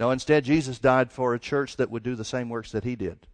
No, 0.00 0.10
instead, 0.10 0.42
Jesus 0.42 0.80
died 0.80 1.12
for 1.12 1.32
a 1.32 1.38
church 1.38 1.76
that 1.76 1.92
would 1.92 2.02
do 2.02 2.16
the 2.16 2.24
same 2.24 2.48
works 2.48 2.72
that 2.72 2.82
he 2.82 2.96
did. 2.96 3.28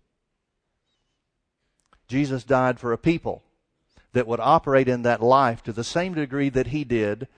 Jesus 2.08 2.44
died 2.44 2.78
for 2.78 2.92
a 2.92 2.98
people 2.98 3.42
that 4.12 4.26
would 4.26 4.40
operate 4.40 4.88
in 4.88 5.02
that 5.02 5.22
life 5.22 5.62
to 5.64 5.72
the 5.72 5.84
same 5.84 6.14
degree 6.14 6.48
that 6.48 6.68
he 6.68 6.84
did, 6.84 7.28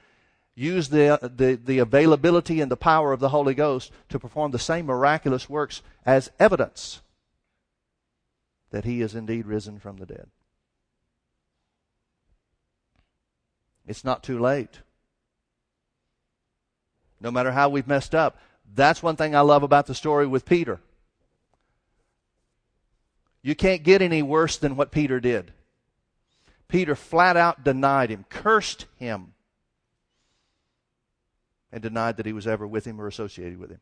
use 0.54 0.88
the, 0.88 1.18
the, 1.22 1.54
the 1.54 1.78
availability 1.78 2.60
and 2.60 2.70
the 2.70 2.76
power 2.76 3.12
of 3.12 3.20
the 3.20 3.30
Holy 3.30 3.54
Ghost 3.54 3.90
to 4.08 4.18
perform 4.18 4.50
the 4.50 4.58
same 4.58 4.86
miraculous 4.86 5.48
works 5.48 5.82
as 6.04 6.30
evidence 6.38 7.00
that 8.70 8.84
he 8.84 9.00
is 9.00 9.14
indeed 9.14 9.46
risen 9.46 9.78
from 9.78 9.96
the 9.96 10.06
dead. 10.06 10.28
It's 13.86 14.04
not 14.04 14.22
too 14.22 14.38
late. 14.38 14.80
No 17.20 17.30
matter 17.30 17.52
how 17.52 17.68
we've 17.68 17.88
messed 17.88 18.14
up. 18.14 18.38
That's 18.74 19.02
one 19.02 19.16
thing 19.16 19.34
I 19.34 19.40
love 19.40 19.62
about 19.62 19.86
the 19.86 19.94
story 19.94 20.26
with 20.26 20.44
Peter. 20.44 20.78
You 23.42 23.54
can't 23.54 23.82
get 23.82 24.02
any 24.02 24.22
worse 24.22 24.56
than 24.56 24.76
what 24.76 24.90
Peter 24.90 25.20
did. 25.20 25.52
Peter 26.68 26.94
flat 26.94 27.36
out 27.36 27.64
denied 27.64 28.10
him, 28.10 28.24
cursed 28.28 28.86
him, 28.96 29.32
and 31.72 31.82
denied 31.82 32.16
that 32.16 32.26
he 32.26 32.32
was 32.32 32.46
ever 32.46 32.66
with 32.66 32.84
him 32.84 33.00
or 33.00 33.06
associated 33.06 33.58
with 33.58 33.70
him. 33.70 33.80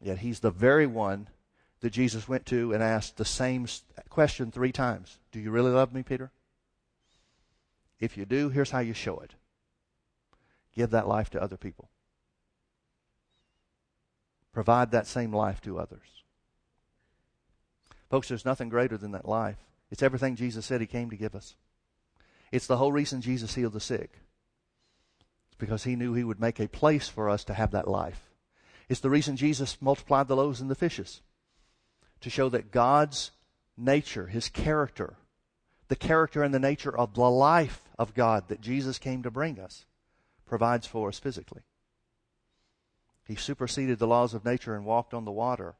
Yet 0.00 0.18
he's 0.18 0.40
the 0.40 0.50
very 0.50 0.86
one 0.86 1.28
that 1.80 1.90
Jesus 1.90 2.28
went 2.28 2.46
to 2.46 2.72
and 2.72 2.82
asked 2.82 3.16
the 3.16 3.24
same 3.24 3.66
question 4.08 4.50
three 4.50 4.72
times 4.72 5.18
Do 5.32 5.40
you 5.40 5.50
really 5.50 5.70
love 5.70 5.92
me, 5.92 6.02
Peter? 6.02 6.30
If 8.00 8.16
you 8.16 8.24
do, 8.24 8.48
here's 8.48 8.70
how 8.70 8.78
you 8.78 8.94
show 8.94 9.18
it 9.20 9.34
give 10.74 10.90
that 10.90 11.08
life 11.08 11.30
to 11.30 11.42
other 11.42 11.56
people, 11.56 11.88
provide 14.52 14.92
that 14.92 15.06
same 15.06 15.34
life 15.34 15.60
to 15.62 15.78
others. 15.78 16.06
Folks, 18.10 18.28
there's 18.28 18.44
nothing 18.44 18.68
greater 18.68 18.96
than 18.96 19.12
that 19.12 19.28
life. 19.28 19.58
It's 19.90 20.02
everything 20.02 20.36
Jesus 20.36 20.66
said 20.66 20.80
He 20.80 20.86
came 20.86 21.10
to 21.10 21.16
give 21.16 21.34
us. 21.34 21.56
It's 22.50 22.66
the 22.66 22.78
whole 22.78 22.92
reason 22.92 23.20
Jesus 23.20 23.54
healed 23.54 23.74
the 23.74 23.80
sick. 23.80 24.20
It's 25.48 25.56
because 25.58 25.84
He 25.84 25.96
knew 25.96 26.14
He 26.14 26.24
would 26.24 26.40
make 26.40 26.58
a 26.58 26.68
place 26.68 27.08
for 27.08 27.28
us 27.28 27.44
to 27.44 27.54
have 27.54 27.70
that 27.72 27.88
life. 27.88 28.30
It's 28.88 29.00
the 29.00 29.10
reason 29.10 29.36
Jesus 29.36 29.80
multiplied 29.80 30.28
the 30.28 30.36
loaves 30.36 30.60
and 30.60 30.70
the 30.70 30.74
fishes 30.74 31.20
to 32.20 32.30
show 32.30 32.48
that 32.48 32.70
God's 32.70 33.30
nature, 33.76 34.26
His 34.26 34.48
character, 34.48 35.16
the 35.88 35.96
character 35.96 36.42
and 36.42 36.54
the 36.54 36.58
nature 36.58 36.96
of 36.96 37.14
the 37.14 37.30
life 37.30 37.82
of 37.98 38.14
God 38.14 38.48
that 38.48 38.60
Jesus 38.60 38.98
came 38.98 39.22
to 39.22 39.30
bring 39.30 39.60
us, 39.60 39.84
provides 40.46 40.86
for 40.86 41.08
us 41.08 41.18
physically. 41.18 41.62
He 43.26 43.34
superseded 43.34 43.98
the 43.98 44.06
laws 44.06 44.32
of 44.32 44.46
nature 44.46 44.74
and 44.74 44.86
walked 44.86 45.12
on 45.12 45.26
the 45.26 45.30
water 45.30 45.74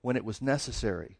when 0.00 0.16
it 0.16 0.24
was 0.24 0.40
necessary 0.40 1.18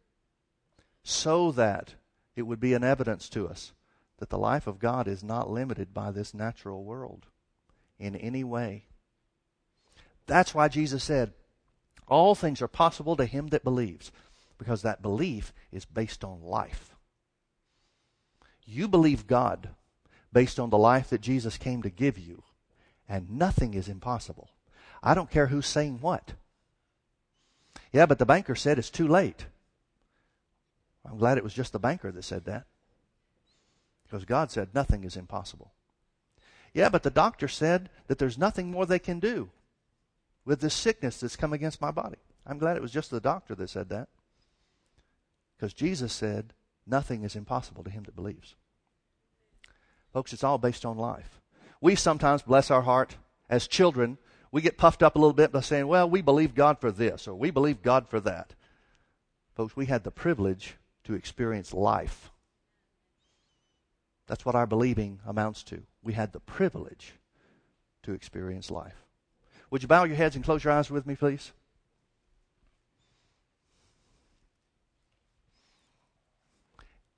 so 1.09 1.53
that 1.53 1.95
it 2.35 2.43
would 2.43 2.59
be 2.59 2.75
an 2.75 2.83
evidence 2.83 3.29
to 3.29 3.47
us 3.49 3.73
that 4.19 4.29
the 4.29 4.39
life 4.39 4.67
of 4.67 4.81
God 4.81 5.07
is 5.07 5.23
not 5.23 5.51
limited 5.51 5.95
by 5.95 6.11
this 6.11 6.35
natural 6.35 6.83
world 6.83 7.27
in 7.99 8.17
any 8.17 8.43
way. 8.43 8.87
That's 10.27 10.53
why 10.55 10.67
Jesus 10.67 11.05
said, 11.05 11.33
All 12.09 12.35
things 12.35 12.61
are 12.61 12.69
possible 12.69 13.15
to 13.17 13.25
him 13.25 13.49
that 13.49 13.63
believes, 13.63 14.11
because 14.59 14.83
that 14.83 15.03
belief 15.03 15.53
is 15.71 15.85
based 15.85 16.25
on 16.25 16.43
life. 16.43 16.97
You 18.65 18.89
believe 18.89 19.29
God 19.29 19.69
based 20.33 20.59
on 20.59 20.71
the 20.71 20.79
life 20.79 21.09
that 21.11 21.21
Jesus 21.21 21.57
came 21.57 21.83
to 21.83 21.91
give 21.91 22.19
you, 22.19 22.43
and 23.09 23.31
nothing 23.31 23.75
is 23.75 23.89
impossible. 23.89 24.51
I 25.05 25.15
don't 25.15 25.31
care 25.31 25.47
who's 25.47 25.67
saying 25.67 25.99
what. 26.01 26.33
Yeah, 27.93 28.07
but 28.07 28.19
the 28.19 28.27
banker 28.27 28.57
said 28.57 28.79
it's 28.79 28.91
too 28.91 29.07
late. 29.07 29.47
I'm 31.09 31.19
glad 31.19 31.39
it 31.39 31.45
was 31.45 31.55
just 31.55 31.73
the 31.73 31.79
banker 31.79 32.11
that 32.11 32.23
said 32.25 32.45
that. 32.47 32.67
Because 34.05 34.25
God 34.25 34.51
said 34.51 34.75
nothing 34.75 35.05
is 35.05 35.17
impossible. 35.17 35.73
Yeah, 36.75 36.89
but 36.89 37.03
the 37.03 37.11
doctor 37.11 37.49
said 37.49 37.91
that 38.07 38.19
there's 38.19 38.39
nothing 38.39 38.71
more 38.71 38.87
they 38.87 38.99
can 38.99 39.19
do 39.19 39.51
with 40.45 40.61
this 40.61 40.75
sickness 40.75 41.21
that's 41.21 41.37
come 41.37 41.53
against 41.53 41.81
my 41.81 41.91
body. 41.91 42.19
I'm 42.47 42.59
glad 42.59 42.77
it 42.77 42.83
was 42.83 42.93
just 42.93 43.11
the 43.11 43.21
doctor 43.21 43.55
that 43.55 43.71
said 43.71 43.89
that. 43.89 44.09
Because 45.57 45.73
Jesus 45.73 46.13
said 46.13 46.53
nothing 46.87 47.25
is 47.25 47.35
impossible 47.35 47.83
to 47.85 47.91
him 47.91 48.05
that 48.05 48.15
believes. 48.15 48.55
Folks, 50.13 50.33
it's 50.33 50.45
all 50.45 50.59
based 50.59 50.85
on 50.85 50.97
life. 50.97 51.41
We 51.81 51.95
sometimes, 51.95 52.43
bless 52.43 52.71
our 52.71 52.83
heart, 52.83 53.17
as 53.49 53.67
children, 53.67 54.19
we 54.53 54.63
get 54.63 54.79
puffed 54.79 55.03
up 55.03 55.17
a 55.17 55.19
little 55.19 55.35
bit 55.35 55.53
by 55.53 55.61
saying, 55.61 55.87
well, 55.89 56.09
we 56.09 56.23
believe 56.23 56.55
God 56.55 56.81
for 56.81 56.93
this 56.93 57.27
or 57.27 57.35
we 57.35 57.51
believe 57.51 57.83
God 57.83 58.09
for 58.09 58.21
that. 58.21 58.55
Folks, 59.55 59.77
we 59.77 59.87
had 59.87 60.05
the 60.05 60.11
privilege 60.11 60.77
to 61.07 61.15
experience 61.15 61.73
life. 61.73 62.31
That's 64.27 64.45
what 64.45 64.57
our 64.57 64.67
believing 64.67 65.21
amounts 65.25 65.63
to. 65.65 65.83
We 66.03 66.15
had 66.15 66.33
the 66.33 66.41
privilege 66.41 67.15
to 68.03 68.13
experience 68.13 68.71
life. 68.71 69.05
Would 69.71 69.83
you 69.83 69.89
bow 69.89 70.05
your 70.05 70.17
heads 70.17 70.35
and 70.35 70.45
close 70.45 70.65
your 70.65 70.73
eyes 70.73 70.91
with 70.91 71.07
me, 71.07 71.15
please? 71.15 71.53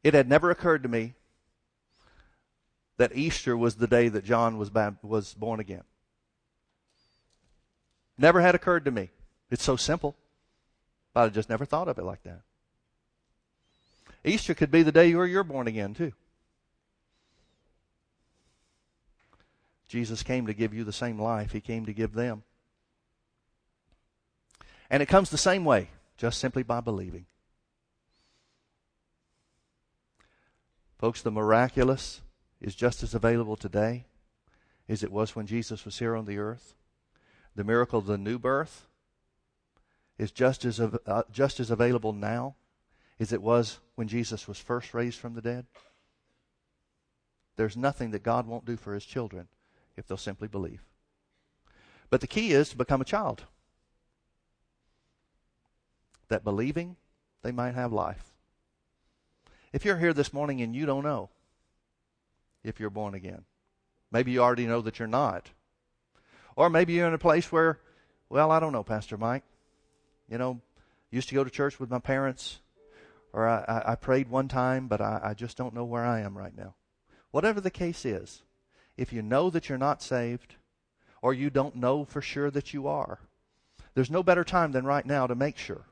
It 0.05 0.12
had 0.12 0.28
never 0.28 0.51
occurred 0.51 0.82
to 0.82 0.89
me 0.89 1.14
that 2.99 3.16
Easter 3.16 3.57
was 3.57 3.76
the 3.76 3.86
day 3.86 4.09
that 4.09 4.24
John 4.24 4.59
was, 4.59 4.70
was 5.03 5.32
born 5.34 5.61
again. 5.61 5.84
Never 8.18 8.41
had 8.41 8.55
occurred 8.55 8.84
to 8.84 8.91
me. 8.91 9.11
It's 9.51 9.64
so 9.64 9.76
simple. 9.76 10.16
But 11.14 11.20
I 11.20 11.28
just 11.30 11.49
never 11.49 11.64
thought 11.64 11.89
of 11.89 11.99
it 11.99 12.05
like 12.05 12.22
that. 12.24 12.43
Easter 14.24 14.54
could 14.54 14.70
be 14.70 14.82
the 14.82 14.92
day 14.92 15.14
where 15.14 15.26
you're 15.26 15.44
born 15.44 15.66
again, 15.66 15.94
too. 15.94 16.12
Jesus 19.88 20.22
came 20.22 20.46
to 20.46 20.54
give 20.54 20.74
you 20.74 20.84
the 20.84 20.92
same 20.92 21.18
life 21.18 21.52
he 21.52 21.60
came 21.60 21.86
to 21.86 21.94
give 21.94 22.12
them. 22.12 22.42
And 24.90 25.02
it 25.02 25.06
comes 25.06 25.30
the 25.30 25.38
same 25.38 25.64
way, 25.64 25.88
just 26.16 26.38
simply 26.38 26.62
by 26.62 26.80
believing. 26.80 27.26
Folks, 30.98 31.22
the 31.22 31.30
miraculous 31.30 32.20
is 32.60 32.74
just 32.74 33.02
as 33.02 33.14
available 33.14 33.56
today 33.56 34.04
as 34.88 35.02
it 35.02 35.12
was 35.12 35.36
when 35.36 35.46
Jesus 35.46 35.84
was 35.84 35.98
here 35.98 36.16
on 36.16 36.24
the 36.24 36.38
earth. 36.38 36.74
The 37.54 37.64
miracle 37.64 37.98
of 37.98 38.06
the 38.06 38.18
new 38.18 38.38
birth 38.38 38.86
is 40.18 40.32
just 40.32 40.64
as, 40.64 40.80
uh, 40.80 41.22
just 41.30 41.60
as 41.60 41.70
available 41.70 42.12
now 42.12 42.56
as 43.18 43.32
it 43.32 43.42
was 43.42 43.80
when 43.94 44.08
Jesus 44.08 44.46
was 44.46 44.58
first 44.58 44.94
raised 44.94 45.18
from 45.18 45.34
the 45.34 45.42
dead? 45.42 45.66
There's 47.56 47.76
nothing 47.76 48.12
that 48.12 48.22
God 48.22 48.46
won't 48.46 48.64
do 48.64 48.76
for 48.76 48.94
his 48.94 49.04
children 49.04 49.48
if 49.96 50.06
they'll 50.06 50.16
simply 50.16 50.46
believe. 50.46 50.84
But 52.08 52.20
the 52.20 52.26
key 52.26 52.52
is 52.52 52.68
to 52.70 52.76
become 52.76 53.00
a 53.00 53.04
child. 53.04 53.44
That 56.28 56.44
believing, 56.44 56.96
they 57.42 57.52
might 57.52 57.74
have 57.74 57.92
life. 57.92 58.32
If 59.72 59.84
you're 59.84 59.98
here 59.98 60.12
this 60.12 60.32
morning 60.32 60.62
and 60.62 60.74
you 60.74 60.86
don't 60.86 61.02
know 61.02 61.30
if 62.62 62.78
you're 62.78 62.90
born 62.90 63.14
again, 63.14 63.44
maybe 64.10 64.30
you 64.30 64.40
already 64.40 64.66
know 64.66 64.80
that 64.82 64.98
you're 64.98 65.08
not. 65.08 65.50
Or 66.56 66.70
maybe 66.70 66.94
you're 66.94 67.08
in 67.08 67.14
a 67.14 67.18
place 67.18 67.52
where, 67.52 67.78
well, 68.28 68.50
I 68.50 68.60
don't 68.60 68.72
know, 68.72 68.84
Pastor 68.84 69.16
Mike. 69.16 69.44
You 70.30 70.38
know, 70.38 70.60
used 71.10 71.28
to 71.30 71.34
go 71.34 71.44
to 71.44 71.50
church 71.50 71.80
with 71.80 71.90
my 71.90 71.98
parents 71.98 72.60
or 73.32 73.46
I, 73.46 73.82
I 73.86 73.94
prayed 73.94 74.28
one 74.28 74.48
time, 74.48 74.88
but 74.88 75.00
I, 75.00 75.20
I 75.22 75.34
just 75.34 75.56
don't 75.56 75.74
know 75.74 75.84
where 75.84 76.04
I 76.04 76.20
am 76.20 76.36
right 76.36 76.56
now. 76.56 76.74
Whatever 77.30 77.60
the 77.60 77.70
case 77.70 78.04
is, 78.04 78.42
if 78.96 79.12
you 79.12 79.22
know 79.22 79.50
that 79.50 79.68
you're 79.68 79.78
not 79.78 80.02
saved, 80.02 80.56
or 81.20 81.34
you 81.34 81.50
don't 81.50 81.76
know 81.76 82.04
for 82.04 82.20
sure 82.20 82.50
that 82.50 82.72
you 82.72 82.88
are, 82.88 83.20
there's 83.94 84.10
no 84.10 84.22
better 84.22 84.44
time 84.44 84.72
than 84.72 84.84
right 84.84 85.04
now 85.04 85.26
to 85.26 85.34
make 85.34 85.58
sure. 85.58 85.86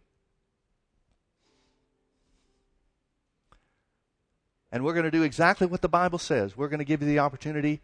And 4.73 4.85
we're 4.85 4.95
going 4.95 5.05
to 5.05 5.11
do 5.11 5.23
exactly 5.23 5.67
what 5.67 5.83
the 5.83 5.89
Bible 5.89 6.19
says. 6.19 6.57
We're 6.57 6.69
going 6.69 6.79
to 6.79 6.85
give 6.85 7.01
you 7.01 7.09
the 7.09 7.21
opportunity 7.21 7.81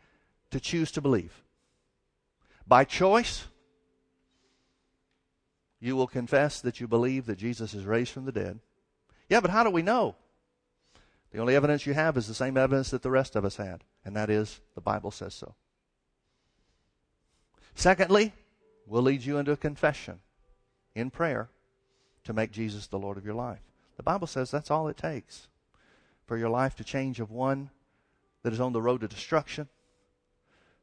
to 0.50 0.60
choose 0.60 0.90
to 0.92 1.00
believe. 1.00 1.42
By 2.66 2.84
choice, 2.84 3.46
you 5.80 5.96
will 5.96 6.06
confess 6.06 6.60
that 6.60 6.80
you 6.80 6.86
believe 6.86 7.26
that 7.26 7.38
Jesus 7.38 7.74
is 7.74 7.84
raised 7.84 8.12
from 8.12 8.24
the 8.24 8.32
dead. 8.32 8.60
Yeah, 9.28 9.40
but 9.40 9.50
how 9.50 9.64
do 9.64 9.70
we 9.70 9.82
know? 9.82 10.16
The 11.30 11.38
only 11.38 11.56
evidence 11.56 11.86
you 11.86 11.94
have 11.94 12.16
is 12.16 12.26
the 12.26 12.34
same 12.34 12.56
evidence 12.56 12.90
that 12.90 13.02
the 13.02 13.10
rest 13.10 13.36
of 13.36 13.44
us 13.44 13.56
had, 13.56 13.84
and 14.04 14.14
that 14.16 14.28
is 14.28 14.60
the 14.74 14.80
Bible 14.80 15.10
says 15.10 15.34
so. 15.34 15.54
Secondly, 17.74 18.32
we'll 18.86 19.02
lead 19.02 19.24
you 19.24 19.38
into 19.38 19.52
a 19.52 19.56
confession 19.56 20.20
in 20.94 21.10
prayer 21.10 21.48
to 22.24 22.32
make 22.32 22.52
Jesus 22.52 22.86
the 22.86 22.98
Lord 22.98 23.16
of 23.16 23.24
your 23.24 23.34
life. 23.34 23.62
The 23.96 24.02
Bible 24.02 24.26
says 24.26 24.50
that's 24.50 24.70
all 24.70 24.88
it 24.88 24.96
takes 24.96 25.48
for 26.26 26.36
your 26.36 26.50
life 26.50 26.76
to 26.76 26.84
change 26.84 27.18
of 27.18 27.30
one 27.30 27.70
that 28.42 28.52
is 28.52 28.60
on 28.60 28.72
the 28.72 28.82
road 28.82 29.00
to 29.00 29.08
destruction 29.08 29.68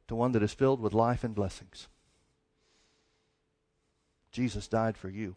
to 0.07 0.15
one 0.15 0.31
that 0.31 0.43
is 0.43 0.53
filled 0.53 0.81
with 0.81 0.93
life 0.93 1.23
and 1.23 1.35
blessings. 1.35 1.87
Jesus 4.31 4.67
died 4.67 4.97
for 4.97 5.09
you. 5.09 5.35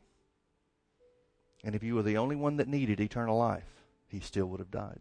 And 1.64 1.74
if 1.74 1.82
you 1.82 1.94
were 1.94 2.02
the 2.02 2.16
only 2.18 2.36
one 2.36 2.56
that 2.56 2.68
needed 2.68 3.00
eternal 3.00 3.38
life, 3.38 3.84
he 4.08 4.20
still 4.20 4.46
would 4.46 4.60
have 4.60 4.70
died. 4.70 5.00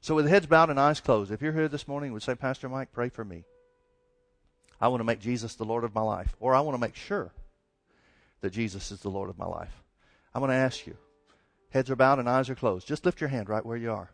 So 0.00 0.14
with 0.14 0.28
heads 0.28 0.46
bowed 0.46 0.70
and 0.70 0.80
eyes 0.80 1.00
closed, 1.00 1.30
if 1.30 1.40
you're 1.40 1.52
here 1.52 1.68
this 1.68 1.88
morning 1.88 2.12
would 2.12 2.22
say, 2.22 2.34
Pastor 2.34 2.68
Mike, 2.68 2.92
pray 2.92 3.08
for 3.08 3.24
me. 3.24 3.44
I 4.80 4.88
want 4.88 5.00
to 5.00 5.04
make 5.04 5.20
Jesus 5.20 5.54
the 5.54 5.64
Lord 5.64 5.84
of 5.84 5.94
my 5.94 6.02
life. 6.02 6.34
Or 6.40 6.54
I 6.54 6.60
want 6.60 6.74
to 6.74 6.80
make 6.80 6.96
sure 6.96 7.32
that 8.40 8.52
Jesus 8.52 8.90
is 8.90 9.00
the 9.00 9.10
Lord 9.10 9.30
of 9.30 9.38
my 9.38 9.46
life. 9.46 9.82
I 10.34 10.40
want 10.40 10.50
to 10.50 10.56
ask 10.56 10.86
you, 10.86 10.96
Heads 11.72 11.90
are 11.90 11.96
bowed 11.96 12.18
and 12.18 12.28
eyes 12.28 12.50
are 12.50 12.54
closed. 12.54 12.86
Just 12.86 13.06
lift 13.06 13.20
your 13.20 13.28
hand 13.28 13.48
right 13.48 13.64
where 13.64 13.78
you 13.78 13.92
are. 13.92 14.10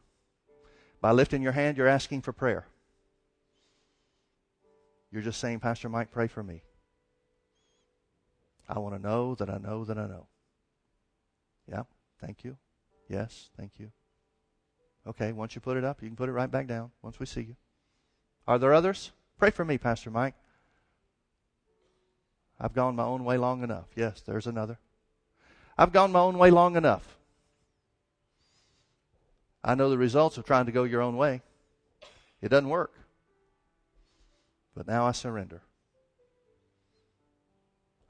By 1.01 1.11
lifting 1.11 1.43
your 1.43 1.53
hand, 1.53 1.77
you're 1.77 1.89
asking 1.89 2.23
for 2.23 2.33
prayer. 2.33 2.66
You're 5.11 5.23
just 5.23 5.41
saying, 5.41 5.61
Pastor 5.61 5.89
Mike, 5.89 6.12
pray 6.12 6.29
for 6.29 6.43
me. 6.43 6.62
I 8.69 8.79
want 8.79 8.95
to 8.95 9.03
know 9.03 9.35
that 9.37 9.51
I 9.51 9.59
know 9.59 9.85
that 9.85 9.99
I 9.99 10.07
know. 10.07 10.27
Yeah, 11.71 11.83
thank 12.21 12.45
you. 12.45 12.57
Yes, 13.09 13.51
thank 13.57 13.73
you. 13.79 13.91
Okay, 15.07 15.33
once 15.33 15.55
you 15.55 15.61
put 15.61 15.77
it 15.77 15.85
up, 15.85 16.03
you 16.03 16.09
can 16.09 16.16
put 16.16 16.29
it 16.29 16.33
right 16.33 16.51
back 16.51 16.66
down 16.66 16.91
once 17.03 17.19
we 17.19 17.27
see 17.27 17.43
you. 17.43 17.57
Are 18.47 18.59
there 18.59 18.75
others? 18.75 19.12
Pray 19.39 19.51
for 19.51 19.64
me, 19.64 19.79
Pastor 19.79 20.11
Mike. 20.11 20.35
I've 22.61 22.75
gone 22.75 22.97
my 22.97 23.05
own 23.05 23.25
way 23.25 23.37
long 23.39 23.62
enough. 23.62 23.87
Yes, 23.95 24.21
there's 24.21 24.47
another. 24.47 24.79
I've 25.77 25.93
gone 25.93 26.12
my 26.12 26.21
own 26.21 26.39
way 26.39 26.51
long 26.51 26.77
enough. 26.77 27.16
I 29.62 29.75
know 29.75 29.91
the 29.91 29.99
results 29.99 30.39
of 30.39 30.45
trying 30.45 30.66
to 30.66 30.73
go 30.73 30.85
your 30.85 31.03
own 31.03 31.16
way. 31.16 31.43
It 32.41 32.49
doesn't 32.49 32.69
work. 32.69 32.93
But 34.75 34.87
now 34.87 35.07
I 35.07 35.12
surrender. 35.12 35.62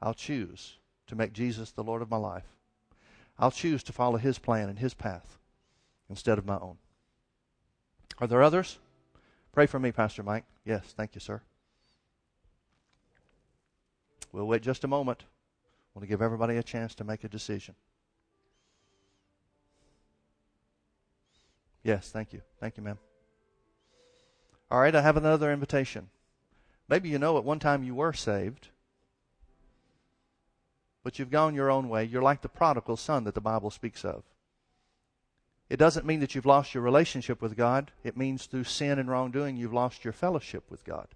I'll 0.00 0.14
choose 0.14 0.76
to 1.09 1.16
make 1.16 1.32
Jesus 1.32 1.70
the 1.72 1.84
Lord 1.84 2.02
of 2.02 2.11
my 2.11 2.16
life. 2.16 2.44
I'll 3.39 3.51
choose 3.51 3.82
to 3.84 3.93
follow 3.93 4.16
His 4.16 4.39
plan 4.39 4.68
and 4.68 4.78
His 4.78 4.95
path 4.95 5.39
instead 6.11 6.39
of 6.39 6.47
my 6.47 6.57
own. 6.59 6.78
Are 8.18 8.26
there 8.26 8.43
others? 8.43 8.78
Pray 9.53 9.66
for 9.66 9.78
me, 9.78 9.93
Pastor 9.93 10.22
Mike. 10.22 10.45
Yes, 10.64 10.93
thank 10.97 11.14
you, 11.14 11.20
sir. 11.20 11.41
We'll 14.32 14.47
wait 14.47 14.62
just 14.62 14.84
a 14.84 14.89
moment. 14.89 15.24
I 15.24 15.99
want 15.99 16.05
to 16.05 16.09
give 16.09 16.22
everybody 16.22 16.57
a 16.57 16.62
chance 16.62 16.95
to 16.97 17.05
make 17.05 17.24
a 17.24 17.28
decision. 17.28 17.74
Yes, 21.82 22.11
thank 22.11 22.32
you. 22.32 22.43
Thank 22.61 22.76
you, 22.76 22.82
ma'am. 22.82 22.99
All 24.70 24.80
right, 24.80 24.95
I 24.95 25.01
have 25.01 25.16
another 25.16 25.53
invitation. 25.53 26.11
Maybe 26.89 27.09
you 27.09 27.18
know 27.18 27.39
at 27.39 27.45
one 27.45 27.59
time 27.59 27.82
you 27.82 27.95
were 27.95 28.12
saved, 28.12 28.68
but 31.09 31.18
you've 31.18 31.30
gone 31.30 31.54
your 31.54 31.70
own 31.70 31.88
way. 31.88 32.04
You're 32.04 32.20
like 32.20 32.42
the 32.42 32.50
prodigal 32.50 32.98
son 32.98 33.24
that 33.24 33.34
the 33.34 33.40
Bible 33.40 33.70
speaks 33.70 34.04
of. 34.04 34.24
It 35.70 35.78
doesn't 35.78 36.04
mean 36.04 36.20
that 36.20 36.34
you've 36.34 36.44
lost 36.44 36.74
your 36.74 36.82
relationship 36.82 37.40
with 37.40 37.56
God. 37.56 37.92
It 38.04 38.14
means 38.14 38.44
through 38.44 38.64
sin 38.64 38.98
and 38.98 39.09
wrongdoing 39.09 39.56
you've 39.56 39.72
lost 39.72 40.04
your 40.04 40.12
fellowship 40.12 40.64
with 40.70 40.84
God. 40.84 41.09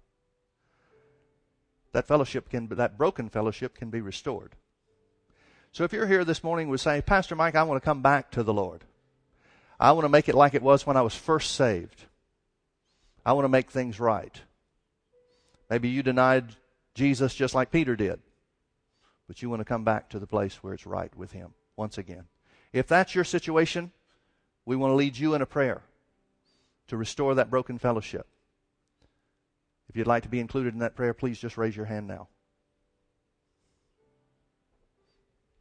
That 1.91 2.07
fellowship 2.07 2.49
can 2.49 2.69
that 2.69 2.97
broken 2.97 3.29
fellowship 3.29 3.75
can 3.75 3.91
be 3.91 4.01
restored. 4.01 4.55
So 5.71 5.83
if 5.83 5.93
you're 5.93 6.07
here 6.07 6.25
this 6.25 6.43
morning 6.43 6.69
with 6.69 6.81
say, 6.81 6.99
Pastor 6.99 7.35
Mike, 7.35 7.53
I 7.53 7.61
want 7.61 7.79
to 7.79 7.85
come 7.85 8.01
back 8.01 8.31
to 8.31 8.41
the 8.41 8.51
Lord. 8.51 8.85
I 9.79 9.91
want 9.91 10.05
to 10.05 10.09
make 10.09 10.27
it 10.27 10.33
like 10.33 10.55
it 10.55 10.63
was 10.63 10.87
when 10.87 10.97
I 10.97 11.03
was 11.03 11.13
first 11.13 11.51
saved. 11.51 12.05
I 13.23 13.33
want 13.33 13.45
to 13.45 13.49
make 13.49 13.69
things 13.69 13.99
right. 13.99 14.41
Maybe 15.69 15.89
you 15.89 16.01
denied 16.01 16.55
Jesus 16.95 17.35
just 17.35 17.53
like 17.53 17.69
Peter 17.69 17.95
did, 17.95 18.19
but 19.27 19.41
you 19.41 19.49
want 19.49 19.61
to 19.61 19.65
come 19.65 19.83
back 19.83 20.09
to 20.09 20.19
the 20.19 20.27
place 20.27 20.55
where 20.61 20.73
it's 20.73 20.85
right 20.85 21.15
with 21.15 21.31
Him 21.31 21.53
once 21.75 21.97
again. 21.97 22.25
If 22.71 22.87
that's 22.87 23.15
your 23.15 23.23
situation, 23.23 23.91
we 24.65 24.75
want 24.75 24.91
to 24.91 24.95
lead 24.95 25.17
you 25.17 25.35
in 25.35 25.41
a 25.41 25.45
prayer 25.45 25.81
to 26.87 26.97
restore 26.97 27.35
that 27.35 27.49
broken 27.49 27.77
fellowship. 27.77 28.27
If 29.89 29.97
you'd 29.97 30.07
like 30.07 30.23
to 30.23 30.29
be 30.29 30.39
included 30.39 30.73
in 30.73 30.79
that 30.79 30.95
prayer, 30.95 31.13
please 31.13 31.37
just 31.39 31.57
raise 31.57 31.75
your 31.75 31.85
hand 31.85 32.07
now. 32.07 32.27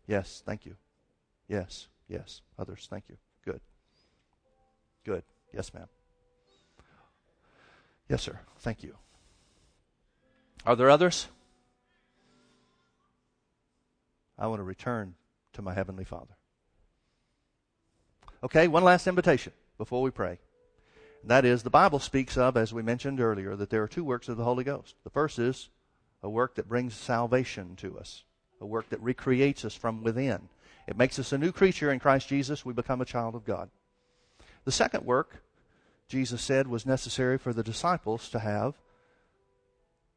Yes, 0.07 0.43
thank 0.45 0.67
you. 0.67 0.77
Yes, 1.49 1.89
yes. 2.09 2.41
Others, 2.59 2.87
thank 2.91 3.05
you. 3.09 3.17
Good. 3.45 3.61
Good. 5.05 5.23
Yes, 5.53 5.73
ma'am. 5.75 5.87
Yes, 8.09 8.23
sir. 8.23 8.39
Thank 8.59 8.83
you. 8.83 8.97
Are 10.65 10.77
there 10.77 10.91
others? 10.91 11.29
I 14.43 14.49
want 14.49 14.59
to 14.59 14.65
return 14.65 15.15
to 15.53 15.63
my 15.63 15.73
Heavenly 15.73 16.03
Father. 16.03 16.35
Okay, 18.43 18.67
one 18.67 18.83
last 18.83 19.07
invitation 19.07 19.53
before 19.79 20.03
we 20.03 20.11
pray. 20.11 20.41
That 21.23 21.45
is, 21.45 21.63
the 21.63 21.71
Bible 21.71 22.01
speaks 22.01 22.37
of, 22.37 22.57
as 22.57 22.73
we 22.73 22.83
mentioned 22.83 23.21
earlier, 23.21 23.55
that 23.55 23.71
there 23.71 23.85
are 23.85 23.89
two 23.89 24.03
works 24.03 24.29
of 24.29 24.37
the 24.37 24.43
Holy 24.43 24.65
Ghost. 24.65 24.97
The 25.05 25.11
first 25.11 25.39
is 25.39 25.69
a 26.25 26.29
work 26.29 26.57
that 26.57 26.69
brings 26.69 26.95
salvation 26.95 27.77
to 27.77 27.97
us, 28.01 28.25
a 28.61 28.67
work 28.67 28.89
that 28.89 29.01
recreates 29.01 29.65
us 29.65 29.77
from 29.77 30.03
within. 30.03 30.49
It 30.89 30.99
makes 30.99 31.21
us 31.21 31.33
a 31.33 31.39
new 31.39 31.53
creature 31.53 31.93
in 31.93 32.01
Christ 32.01 32.27
Jesus. 32.27 32.65
We 32.65 32.73
become 32.73 33.01
a 33.01 33.05
child 33.05 33.37
of 33.37 33.45
God. 33.45 33.71
The 34.65 34.73
second 34.73 35.05
work, 35.05 35.45
Jesus 36.09 36.43
said, 36.43 36.67
was 36.67 36.85
necessary 36.85 37.39
for 37.39 37.53
the 37.53 37.63
disciples 37.63 38.29
to 38.31 38.41
have 38.41 38.75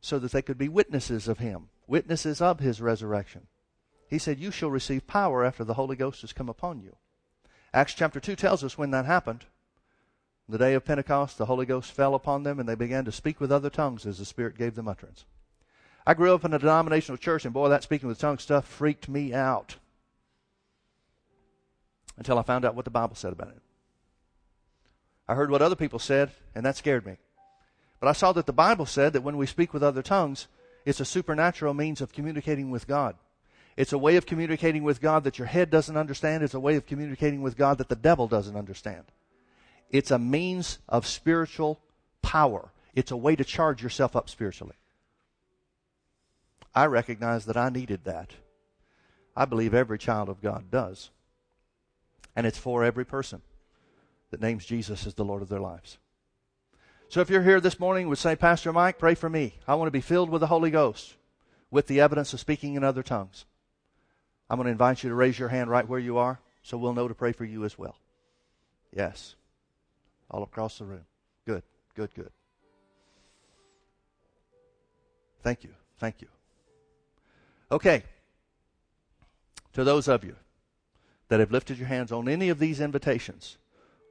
so 0.01 0.17
that 0.17 0.31
they 0.31 0.41
could 0.41 0.57
be 0.57 0.67
witnesses 0.67 1.27
of 1.27 1.37
Him, 1.37 1.69
witnesses 1.85 2.41
of 2.41 2.59
His 2.59 2.81
resurrection. 2.81 3.45
He 4.07 4.19
said, 4.19 4.39
You 4.39 4.51
shall 4.51 4.69
receive 4.69 5.07
power 5.07 5.43
after 5.43 5.63
the 5.63 5.73
Holy 5.75 5.95
Ghost 5.95 6.21
has 6.21 6.33
come 6.33 6.49
upon 6.49 6.81
you. 6.81 6.95
Acts 7.73 7.93
chapter 7.93 8.19
2 8.19 8.35
tells 8.35 8.63
us 8.63 8.77
when 8.77 8.91
that 8.91 9.05
happened. 9.05 9.45
The 10.47 10.57
day 10.57 10.75
of 10.75 10.85
Pentecost, 10.85 11.37
the 11.37 11.47
Holy 11.47 11.65
Ghost 11.65 11.91
fell 11.91 12.13
upon 12.13 12.43
them 12.43 12.59
and 12.59 12.69
they 12.69 12.75
began 12.75 13.03
to 13.05 13.11
speak 13.11 13.41
with 13.41 13.51
other 13.51 13.69
tongues 13.69 14.05
as 14.05 14.19
the 14.19 14.25
Spirit 14.25 14.57
gave 14.57 14.75
them 14.75 14.87
utterance. 14.87 15.25
I 16.07 16.13
grew 16.13 16.35
up 16.35 16.45
in 16.45 16.53
a 16.53 16.59
denominational 16.59 17.17
church, 17.17 17.45
and 17.45 17.53
boy, 17.53 17.69
that 17.69 17.81
speaking 17.81 18.07
with 18.07 18.19
tongues 18.19 18.43
stuff 18.43 18.67
freaked 18.67 19.09
me 19.09 19.33
out 19.33 19.77
until 22.15 22.37
I 22.37 22.43
found 22.43 22.63
out 22.63 22.75
what 22.75 22.85
the 22.85 22.91
Bible 22.91 23.15
said 23.15 23.33
about 23.33 23.49
it. 23.49 23.61
I 25.27 25.33
heard 25.33 25.49
what 25.49 25.63
other 25.63 25.75
people 25.75 25.97
said, 25.97 26.31
and 26.53 26.63
that 26.63 26.77
scared 26.77 27.07
me. 27.07 27.17
But 27.99 28.07
I 28.07 28.13
saw 28.13 28.31
that 28.33 28.45
the 28.45 28.53
Bible 28.53 28.85
said 28.85 29.13
that 29.13 29.23
when 29.23 29.37
we 29.37 29.47
speak 29.47 29.73
with 29.73 29.81
other 29.81 30.03
tongues, 30.03 30.47
it's 30.85 30.99
a 30.99 31.05
supernatural 31.05 31.73
means 31.73 32.01
of 32.01 32.13
communicating 32.13 32.69
with 32.69 32.87
God. 32.87 33.15
It's 33.77 33.93
a 33.93 33.97
way 33.97 34.15
of 34.15 34.25
communicating 34.25 34.83
with 34.83 35.01
God 35.01 35.25
that 35.25 35.37
your 35.37 35.47
head 35.47 35.69
doesn't 35.69 35.97
understand. 35.97 36.43
It's 36.43 36.53
a 36.53 36.59
way 36.59 36.75
of 36.75 36.85
communicating 36.85 37.41
with 37.41 37.57
God 37.57 37.77
that 37.79 37.89
the 37.89 37.95
devil 37.95 38.27
doesn't 38.27 38.55
understand. 38.55 39.03
It's 39.89 40.11
a 40.11 40.19
means 40.19 40.79
of 40.87 41.05
spiritual 41.05 41.81
power. 42.21 42.71
It's 42.93 43.11
a 43.11 43.17
way 43.17 43.35
to 43.35 43.43
charge 43.43 43.83
yourself 43.83 44.15
up 44.15 44.29
spiritually. 44.29 44.75
I 46.73 46.85
recognize 46.85 47.45
that 47.45 47.57
I 47.57 47.69
needed 47.69 48.05
that. 48.05 48.31
I 49.35 49.45
believe 49.45 49.73
every 49.73 49.97
child 49.97 50.29
of 50.29 50.41
God 50.41 50.71
does. 50.71 51.09
And 52.35 52.47
it's 52.47 52.57
for 52.57 52.83
every 52.83 53.05
person 53.05 53.41
that 54.31 54.41
names 54.41 54.65
Jesus 54.65 55.05
as 55.05 55.13
the 55.13 55.25
Lord 55.25 55.41
of 55.41 55.49
their 55.49 55.59
lives. 55.59 55.97
So 57.09 57.21
if 57.21 57.29
you're 57.29 57.43
here 57.43 57.61
this 57.61 57.79
morning 57.79 58.07
would 58.07 58.17
say, 58.17 58.35
Pastor 58.35 58.73
Mike, 58.73 58.97
pray 58.97 59.15
for 59.15 59.29
me. 59.29 59.55
I 59.67 59.75
want 59.75 59.87
to 59.87 59.91
be 59.91 60.01
filled 60.01 60.29
with 60.29 60.41
the 60.41 60.47
Holy 60.47 60.71
Ghost 60.71 61.15
with 61.69 61.87
the 61.87 61.99
evidence 61.99 62.33
of 62.33 62.39
speaking 62.39 62.75
in 62.75 62.83
other 62.83 63.03
tongues. 63.03 63.45
I'm 64.49 64.57
going 64.57 64.65
to 64.65 64.71
invite 64.71 65.03
you 65.03 65.09
to 65.09 65.15
raise 65.15 65.39
your 65.39 65.49
hand 65.49 65.69
right 65.69 65.87
where 65.87 65.99
you 65.99 66.17
are 66.17 66.39
so 66.61 66.77
we'll 66.77 66.93
know 66.93 67.07
to 67.07 67.13
pray 67.13 67.31
for 67.31 67.45
you 67.45 67.63
as 67.63 67.77
well. 67.77 67.95
Yes. 68.91 69.35
All 70.31 70.43
across 70.43 70.79
the 70.79 70.85
room. 70.85 71.05
Good, 71.45 71.63
good, 71.95 72.13
good. 72.15 72.31
Thank 75.43 75.63
you. 75.63 75.69
Thank 75.99 76.21
you. 76.21 76.27
Okay. 77.71 78.03
To 79.73 79.83
those 79.83 80.07
of 80.07 80.23
you 80.23 80.35
that 81.27 81.39
have 81.39 81.51
lifted 81.51 81.77
your 81.77 81.87
hands 81.87 82.11
on 82.11 82.27
any 82.27 82.49
of 82.49 82.57
these 82.57 82.79
invitations, 82.79 83.57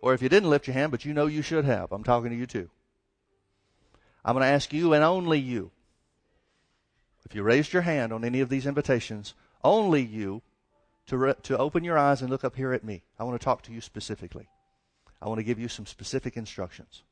or 0.01 0.15
if 0.15 0.23
you 0.23 0.29
didn't 0.29 0.51
lift 0.51 0.67
your 0.67 0.75
hand, 0.75 0.93
but 0.93 1.05
you 1.05 1.13
know 1.13 1.27
you 1.27 1.43
should 1.43 1.65
have, 1.65 1.91
I'm 1.91 2.05
talking 2.05 2.31
to 2.31 2.37
you 2.37 2.47
too. 2.47 2.71
I'm 4.25 4.35
going 4.35 4.43
to 4.43 4.53
ask 4.53 4.73
you 4.73 4.93
and 4.93 5.03
only 5.03 5.39
you, 5.39 5.71
if 7.25 7.35
you 7.35 7.43
raised 7.43 7.73
your 7.73 7.83
hand 7.83 8.13
on 8.13 8.25
any 8.25 8.41
of 8.41 8.49
these 8.49 8.67
invitations, 8.67 9.35
only 9.65 10.03
you 10.03 10.43
to, 11.07 11.17
re- 11.17 11.35
to 11.43 11.59
open 11.59 11.83
your 11.83 11.99
eyes 11.99 12.21
and 12.21 12.31
look 12.31 12.45
up 12.45 12.57
here 12.57 12.73
at 12.73 12.85
me. 12.85 13.03
I 13.19 13.25
want 13.25 13.41
to 13.41 13.45
talk 13.45 13.63
to 13.63 13.73
you 13.73 13.81
specifically. 13.81 14.49
I 15.21 15.29
want 15.29 15.39
to 15.39 15.45
give 15.45 15.59
you 15.59 15.69
some 15.69 15.87
specific 15.87 16.37
instructions. 16.37 17.03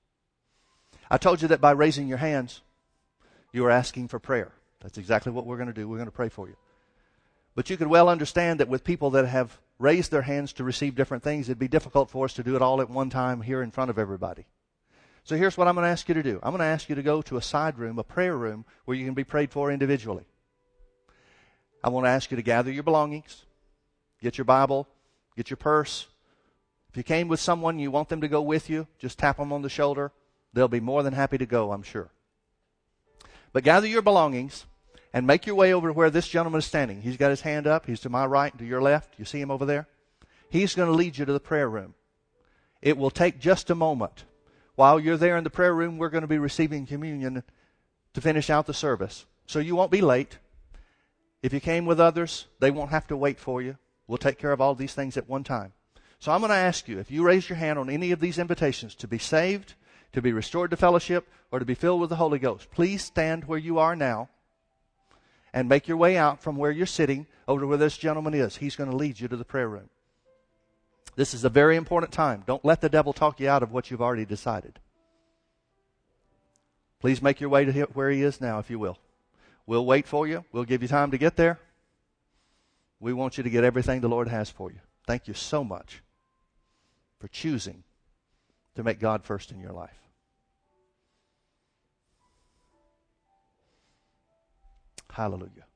I 1.10 1.18
told 1.18 1.42
you 1.42 1.48
that 1.48 1.60
by 1.60 1.72
raising 1.72 2.08
your 2.08 2.18
hands, 2.18 2.60
you 3.52 3.64
are 3.66 3.70
asking 3.70 4.08
for 4.08 4.18
prayer. 4.18 4.52
That's 4.80 4.98
exactly 4.98 5.32
what 5.32 5.46
we're 5.46 5.56
going 5.56 5.68
to 5.68 5.74
do. 5.74 5.88
We're 5.88 5.96
going 5.96 6.06
to 6.06 6.12
pray 6.12 6.28
for 6.28 6.48
you. 6.48 6.56
But 7.54 7.68
you 7.68 7.76
could 7.76 7.86
well 7.86 8.08
understand 8.08 8.60
that 8.60 8.68
with 8.68 8.84
people 8.84 9.10
that 9.10 9.26
have 9.26 9.58
raised 9.78 10.10
their 10.10 10.22
hands 10.22 10.54
to 10.54 10.64
receive 10.64 10.94
different 10.94 11.22
things, 11.22 11.48
it'd 11.48 11.58
be 11.58 11.68
difficult 11.68 12.10
for 12.10 12.24
us 12.24 12.34
to 12.34 12.42
do 12.42 12.56
it 12.56 12.62
all 12.62 12.80
at 12.80 12.88
one 12.88 13.10
time 13.10 13.42
here 13.42 13.62
in 13.62 13.70
front 13.70 13.90
of 13.90 13.98
everybody. 13.98 14.46
So 15.24 15.36
here's 15.36 15.56
what 15.56 15.68
I'm 15.68 15.74
going 15.74 15.84
to 15.84 15.90
ask 15.90 16.08
you 16.08 16.14
to 16.14 16.22
do. 16.22 16.40
I'm 16.42 16.52
going 16.52 16.60
to 16.60 16.64
ask 16.64 16.88
you 16.88 16.94
to 16.94 17.02
go 17.02 17.22
to 17.22 17.36
a 17.36 17.42
side 17.42 17.78
room, 17.78 17.98
a 17.98 18.04
prayer 18.04 18.36
room, 18.36 18.64
where 18.84 18.96
you 18.96 19.04
can 19.04 19.14
be 19.14 19.24
prayed 19.24 19.52
for 19.52 19.70
individually. 19.70 20.24
I 21.82 21.88
want 21.88 22.06
to 22.06 22.10
ask 22.10 22.30
you 22.30 22.36
to 22.36 22.42
gather 22.42 22.70
your 22.70 22.82
belongings, 22.82 23.44
get 24.20 24.38
your 24.38 24.44
Bible, 24.44 24.86
get 25.36 25.50
your 25.50 25.56
purse. 25.56 26.06
If 26.90 26.96
you 26.96 27.02
came 27.02 27.28
with 27.28 27.40
someone 27.40 27.78
you 27.78 27.90
want 27.90 28.08
them 28.08 28.20
to 28.20 28.28
go 28.28 28.42
with 28.42 28.68
you, 28.68 28.86
just 28.98 29.18
tap 29.18 29.38
them 29.38 29.52
on 29.52 29.62
the 29.62 29.68
shoulder. 29.68 30.12
They'll 30.52 30.68
be 30.68 30.80
more 30.80 31.02
than 31.02 31.14
happy 31.14 31.38
to 31.38 31.46
go, 31.46 31.72
I'm 31.72 31.82
sure. 31.82 32.10
But 33.52 33.64
gather 33.64 33.86
your 33.86 34.02
belongings 34.02 34.66
and 35.12 35.26
make 35.26 35.46
your 35.46 35.54
way 35.54 35.72
over 35.72 35.88
to 35.88 35.92
where 35.92 36.10
this 36.10 36.28
gentleman 36.28 36.60
is 36.60 36.66
standing. 36.66 37.02
He's 37.02 37.16
got 37.16 37.30
his 37.30 37.42
hand 37.42 37.66
up. 37.66 37.86
He's 37.86 38.00
to 38.00 38.08
my 38.08 38.26
right 38.26 38.52
and 38.52 38.60
to 38.60 38.66
your 38.66 38.82
left. 38.82 39.14
You 39.18 39.24
see 39.24 39.40
him 39.40 39.50
over 39.50 39.64
there? 39.64 39.86
He's 40.50 40.74
going 40.74 40.88
to 40.88 40.94
lead 40.94 41.18
you 41.18 41.24
to 41.24 41.32
the 41.32 41.40
prayer 41.40 41.68
room. 41.68 41.94
It 42.80 42.96
will 42.96 43.10
take 43.10 43.38
just 43.38 43.70
a 43.70 43.74
moment. 43.74 44.24
While 44.74 44.98
you're 45.00 45.16
there 45.16 45.36
in 45.36 45.44
the 45.44 45.50
prayer 45.50 45.74
room, 45.74 45.98
we're 45.98 46.08
going 46.08 46.22
to 46.22 46.28
be 46.28 46.38
receiving 46.38 46.86
communion 46.86 47.42
to 48.14 48.20
finish 48.20 48.50
out 48.50 48.66
the 48.66 48.74
service. 48.74 49.26
So 49.46 49.58
you 49.58 49.76
won't 49.76 49.90
be 49.90 50.00
late. 50.00 50.38
If 51.42 51.52
you 51.52 51.60
came 51.60 51.86
with 51.86 52.00
others, 52.00 52.46
they 52.60 52.70
won't 52.70 52.90
have 52.90 53.06
to 53.08 53.16
wait 53.16 53.38
for 53.38 53.60
you. 53.60 53.76
We'll 54.06 54.18
take 54.18 54.38
care 54.38 54.52
of 54.52 54.60
all 54.60 54.74
these 54.74 54.94
things 54.94 55.16
at 55.16 55.28
one 55.28 55.44
time. 55.44 55.72
So 56.18 56.30
I'm 56.30 56.40
going 56.40 56.50
to 56.50 56.56
ask 56.56 56.86
you 56.86 56.98
if 56.98 57.10
you 57.10 57.24
raise 57.24 57.48
your 57.48 57.56
hand 57.56 57.78
on 57.78 57.90
any 57.90 58.12
of 58.12 58.20
these 58.20 58.38
invitations 58.38 58.94
to 58.96 59.08
be 59.08 59.18
saved, 59.18 59.74
to 60.12 60.22
be 60.22 60.32
restored 60.32 60.70
to 60.70 60.76
fellowship, 60.76 61.28
or 61.50 61.58
to 61.58 61.64
be 61.64 61.74
filled 61.74 62.00
with 62.00 62.10
the 62.10 62.16
Holy 62.16 62.38
Ghost, 62.38 62.70
please 62.70 63.02
stand 63.02 63.44
where 63.44 63.58
you 63.58 63.78
are 63.78 63.96
now 63.96 64.28
and 65.52 65.68
make 65.68 65.88
your 65.88 65.96
way 65.96 66.16
out 66.16 66.40
from 66.40 66.56
where 66.56 66.70
you're 66.70 66.86
sitting 66.86 67.26
over 67.48 67.60
to 67.60 67.66
where 67.66 67.76
this 67.76 67.98
gentleman 67.98 68.34
is. 68.34 68.56
He's 68.56 68.76
going 68.76 68.90
to 68.90 68.96
lead 68.96 69.18
you 69.18 69.28
to 69.28 69.36
the 69.36 69.44
prayer 69.44 69.68
room. 69.68 69.90
This 71.16 71.34
is 71.34 71.44
a 71.44 71.50
very 71.50 71.76
important 71.76 72.12
time. 72.12 72.44
Don't 72.46 72.64
let 72.64 72.80
the 72.80 72.88
devil 72.88 73.12
talk 73.12 73.40
you 73.40 73.48
out 73.48 73.62
of 73.62 73.72
what 73.72 73.90
you've 73.90 74.00
already 74.00 74.24
decided. 74.24 74.78
Please 77.00 77.20
make 77.20 77.40
your 77.40 77.50
way 77.50 77.64
to 77.64 77.72
where 77.94 78.10
he 78.10 78.22
is 78.22 78.40
now, 78.40 78.60
if 78.60 78.70
you 78.70 78.78
will. 78.78 78.96
We'll 79.66 79.86
wait 79.86 80.06
for 80.06 80.26
you. 80.26 80.44
We'll 80.52 80.64
give 80.64 80.82
you 80.82 80.88
time 80.88 81.10
to 81.12 81.18
get 81.18 81.36
there. 81.36 81.58
We 83.00 83.12
want 83.12 83.36
you 83.36 83.44
to 83.44 83.50
get 83.50 83.64
everything 83.64 84.00
the 84.00 84.08
Lord 84.08 84.28
has 84.28 84.50
for 84.50 84.70
you. 84.70 84.78
Thank 85.06 85.28
you 85.28 85.34
so 85.34 85.64
much 85.64 86.02
for 87.18 87.28
choosing 87.28 87.84
to 88.74 88.82
make 88.82 89.00
God 89.00 89.24
first 89.24 89.50
in 89.50 89.60
your 89.60 89.72
life. 89.72 89.98
Hallelujah. 95.12 95.66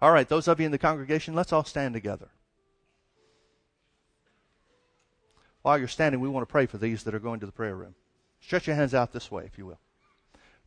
All 0.00 0.12
right, 0.12 0.28
those 0.28 0.48
of 0.48 0.60
you 0.60 0.66
in 0.66 0.72
the 0.72 0.78
congregation, 0.78 1.34
let's 1.34 1.52
all 1.52 1.64
stand 1.64 1.94
together. 1.94 2.28
While 5.62 5.78
you're 5.78 5.88
standing, 5.88 6.20
we 6.20 6.28
want 6.28 6.48
to 6.48 6.50
pray 6.50 6.66
for 6.66 6.78
these 6.78 7.02
that 7.02 7.14
are 7.14 7.18
going 7.18 7.40
to 7.40 7.46
the 7.46 7.52
prayer 7.52 7.74
room. 7.74 7.94
Stretch 8.40 8.66
your 8.66 8.76
hands 8.76 8.94
out 8.94 9.12
this 9.12 9.30
way, 9.30 9.44
if 9.44 9.58
you 9.58 9.66
will. 9.66 9.80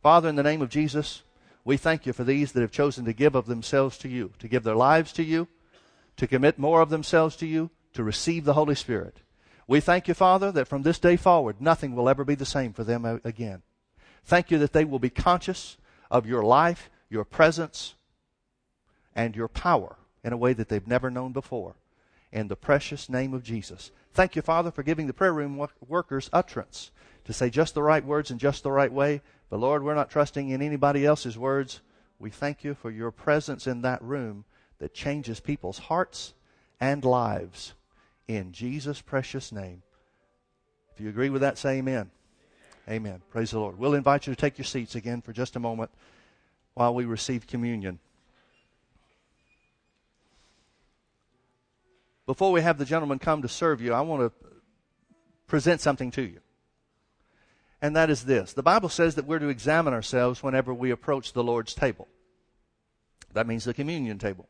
Father, 0.02 0.28
in 0.28 0.36
the 0.36 0.42
name 0.42 0.62
of 0.62 0.68
Jesus, 0.68 1.22
we 1.64 1.76
thank 1.76 2.06
you 2.06 2.12
for 2.12 2.24
these 2.24 2.52
that 2.52 2.60
have 2.60 2.72
chosen 2.72 3.04
to 3.04 3.12
give 3.12 3.34
of 3.34 3.46
themselves 3.46 3.96
to 3.98 4.08
you, 4.08 4.32
to 4.38 4.48
give 4.48 4.64
their 4.64 4.74
lives 4.74 5.12
to 5.12 5.22
you, 5.22 5.48
to 6.16 6.26
commit 6.26 6.58
more 6.58 6.80
of 6.80 6.90
themselves 6.90 7.36
to 7.36 7.46
you, 7.46 7.70
to 7.94 8.02
receive 8.02 8.44
the 8.44 8.54
Holy 8.54 8.74
Spirit. 8.74 9.18
We 9.68 9.80
thank 9.80 10.08
you, 10.08 10.14
Father, 10.14 10.50
that 10.52 10.66
from 10.66 10.82
this 10.82 10.98
day 10.98 11.16
forward, 11.16 11.60
nothing 11.60 11.94
will 11.94 12.08
ever 12.08 12.24
be 12.24 12.34
the 12.34 12.44
same 12.44 12.72
for 12.72 12.84
them 12.84 13.20
again. 13.24 13.62
Thank 14.24 14.50
you 14.50 14.58
that 14.58 14.72
they 14.72 14.84
will 14.84 14.98
be 14.98 15.10
conscious 15.10 15.76
of 16.10 16.26
your 16.26 16.42
life, 16.42 16.90
your 17.08 17.24
presence, 17.24 17.94
and 19.14 19.36
your 19.36 19.48
power 19.48 19.96
in 20.24 20.32
a 20.32 20.36
way 20.36 20.52
that 20.52 20.68
they've 20.68 20.86
never 20.86 21.10
known 21.10 21.32
before. 21.32 21.76
In 22.32 22.48
the 22.48 22.56
precious 22.56 23.08
name 23.08 23.34
of 23.34 23.44
Jesus. 23.44 23.90
Thank 24.12 24.36
you, 24.36 24.42
Father, 24.42 24.70
for 24.70 24.82
giving 24.82 25.06
the 25.06 25.12
prayer 25.12 25.32
room 25.32 25.66
workers 25.86 26.30
utterance 26.32 26.90
to 27.24 27.32
say 27.32 27.50
just 27.50 27.74
the 27.74 27.82
right 27.82 28.04
words 28.04 28.30
in 28.30 28.38
just 28.38 28.62
the 28.62 28.72
right 28.72 28.92
way 28.92 29.20
but 29.52 29.60
Lord, 29.60 29.84
we're 29.84 29.94
not 29.94 30.08
trusting 30.08 30.48
in 30.48 30.62
anybody 30.62 31.04
else's 31.04 31.36
words. 31.36 31.82
We 32.18 32.30
thank 32.30 32.64
you 32.64 32.72
for 32.72 32.90
your 32.90 33.10
presence 33.10 33.66
in 33.66 33.82
that 33.82 34.00
room 34.00 34.46
that 34.78 34.94
changes 34.94 35.40
people's 35.40 35.76
hearts 35.76 36.32
and 36.80 37.04
lives. 37.04 37.74
In 38.26 38.52
Jesus' 38.52 39.02
precious 39.02 39.52
name. 39.52 39.82
If 40.94 41.02
you 41.02 41.10
agree 41.10 41.28
with 41.28 41.42
that, 41.42 41.58
say 41.58 41.76
amen. 41.76 42.10
Amen. 42.88 43.20
Praise 43.28 43.50
the 43.50 43.58
Lord. 43.58 43.78
We'll 43.78 43.92
invite 43.92 44.26
you 44.26 44.34
to 44.34 44.40
take 44.40 44.56
your 44.56 44.64
seats 44.64 44.94
again 44.94 45.20
for 45.20 45.34
just 45.34 45.54
a 45.54 45.60
moment 45.60 45.90
while 46.72 46.94
we 46.94 47.04
receive 47.04 47.46
communion. 47.46 47.98
Before 52.24 52.52
we 52.52 52.62
have 52.62 52.78
the 52.78 52.86
gentleman 52.86 53.18
come 53.18 53.42
to 53.42 53.48
serve 53.48 53.82
you, 53.82 53.92
I 53.92 54.00
want 54.00 54.22
to 54.22 54.48
present 55.46 55.82
something 55.82 56.10
to 56.12 56.22
you 56.22 56.40
and 57.82 57.96
that 57.96 58.08
is 58.08 58.24
this 58.24 58.52
the 58.54 58.62
Bible 58.62 58.88
says 58.88 59.16
that 59.16 59.26
we're 59.26 59.40
to 59.40 59.48
examine 59.48 59.92
ourselves 59.92 60.42
whenever 60.42 60.72
we 60.72 60.90
approach 60.90 61.32
the 61.32 61.44
Lord's 61.44 61.74
table. 61.74 62.08
That 63.34 63.46
means 63.46 63.64
the 63.64 63.74
communion 63.74 64.18
table. 64.18 64.48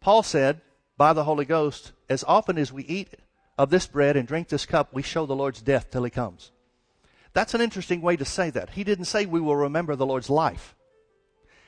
Paul 0.00 0.22
said, 0.22 0.60
by 0.96 1.12
the 1.12 1.24
Holy 1.24 1.44
Ghost, 1.44 1.92
as 2.08 2.24
often 2.24 2.58
as 2.58 2.72
we 2.72 2.84
eat 2.84 3.08
of 3.58 3.70
this 3.70 3.86
bread 3.86 4.16
and 4.16 4.28
drink 4.28 4.48
this 4.48 4.66
cup, 4.66 4.92
we 4.92 5.02
show 5.02 5.26
the 5.26 5.34
Lord's 5.34 5.62
death 5.62 5.90
till 5.90 6.04
he 6.04 6.10
comes. 6.10 6.52
That's 7.32 7.54
an 7.54 7.60
interesting 7.60 8.02
way 8.02 8.16
to 8.16 8.24
say 8.24 8.50
that. 8.50 8.70
He 8.70 8.84
didn't 8.84 9.04
say 9.06 9.26
we 9.26 9.40
will 9.40 9.56
remember 9.56 9.96
the 9.96 10.06
Lord's 10.06 10.30
life. 10.30 10.74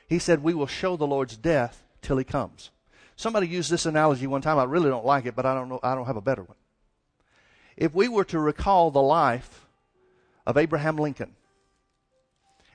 He 0.07 0.19
said 0.19 0.43
we 0.43 0.53
will 0.53 0.67
show 0.67 0.95
the 0.95 1.07
Lord's 1.07 1.37
death 1.37 1.83
till 2.01 2.17
he 2.17 2.23
comes. 2.23 2.71
Somebody 3.15 3.47
used 3.47 3.69
this 3.69 3.85
analogy 3.85 4.27
one 4.27 4.41
time. 4.41 4.57
I 4.57 4.63
really 4.63 4.89
don't 4.89 5.05
like 5.05 5.25
it, 5.25 5.35
but 5.35 5.45
I 5.45 5.53
don't 5.53 5.69
know 5.69 5.79
I 5.83 5.95
don't 5.95 6.07
have 6.07 6.17
a 6.17 6.21
better 6.21 6.43
one 6.43 6.55
if 7.79 7.95
we 7.95 8.09
were 8.09 8.25
to 8.25 8.37
recall 8.37 8.91
the 8.91 9.01
life 9.01 9.65
of 10.45 10.57
Abraham 10.57 10.97
Lincoln 10.97 11.33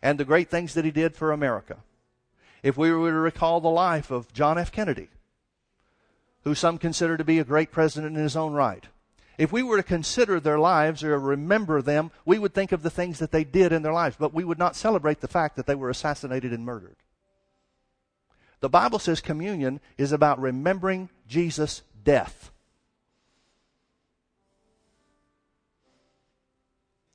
and 0.03 0.19
the 0.19 0.25
great 0.25 0.49
things 0.49 0.73
that 0.75 0.85
he 0.87 0.91
did 0.91 1.15
for 1.15 1.31
America, 1.31 1.77
if 2.63 2.79
we 2.79 2.91
were 2.91 3.11
to 3.11 3.17
recall 3.17 3.61
the 3.61 3.69
life 3.69 4.11
of 4.11 4.33
John 4.33 4.59
F. 4.59 4.73
Kennedy, 4.73 5.11
who 6.43 6.55
some 6.55 6.79
consider 6.79 7.19
to 7.19 7.25
be 7.25 7.39
a 7.39 7.45
great 7.45 7.71
president 7.71 8.17
in 8.17 8.23
his 8.23 8.35
own 8.35 8.55
right, 8.55 8.87
if 9.37 9.53
we 9.53 9.63
were 9.63 9.77
to 9.77 9.83
consider 9.83 10.41
their 10.41 10.59
lives 10.59 11.05
or 11.05 11.19
remember 11.19 11.83
them, 11.83 12.11
we 12.25 12.39
would 12.39 12.55
think 12.55 12.73
of 12.73 12.83
the 12.83 12.91
things 12.91 13.19
that 13.19 13.31
they 13.31 13.45
did 13.45 13.73
in 13.73 13.83
their 13.83 13.93
lives, 13.93 14.17
but 14.19 14.33
we 14.33 14.45
would 14.45 14.59
not 14.59 14.75
celebrate 14.75 15.21
the 15.21 15.29
fact 15.29 15.57
that 15.57 15.67
they 15.67 15.75
were 15.75 15.91
assassinated 15.91 16.53
and 16.53 16.65
murdered. 16.65 16.97
The 18.61 18.71
Bible 18.71 18.99
says 18.99 19.21
communion 19.21 19.81
is 19.99 20.13
about 20.13 20.41
remembering 20.41 21.11
Jesus' 21.29 21.83
death. 22.05 22.53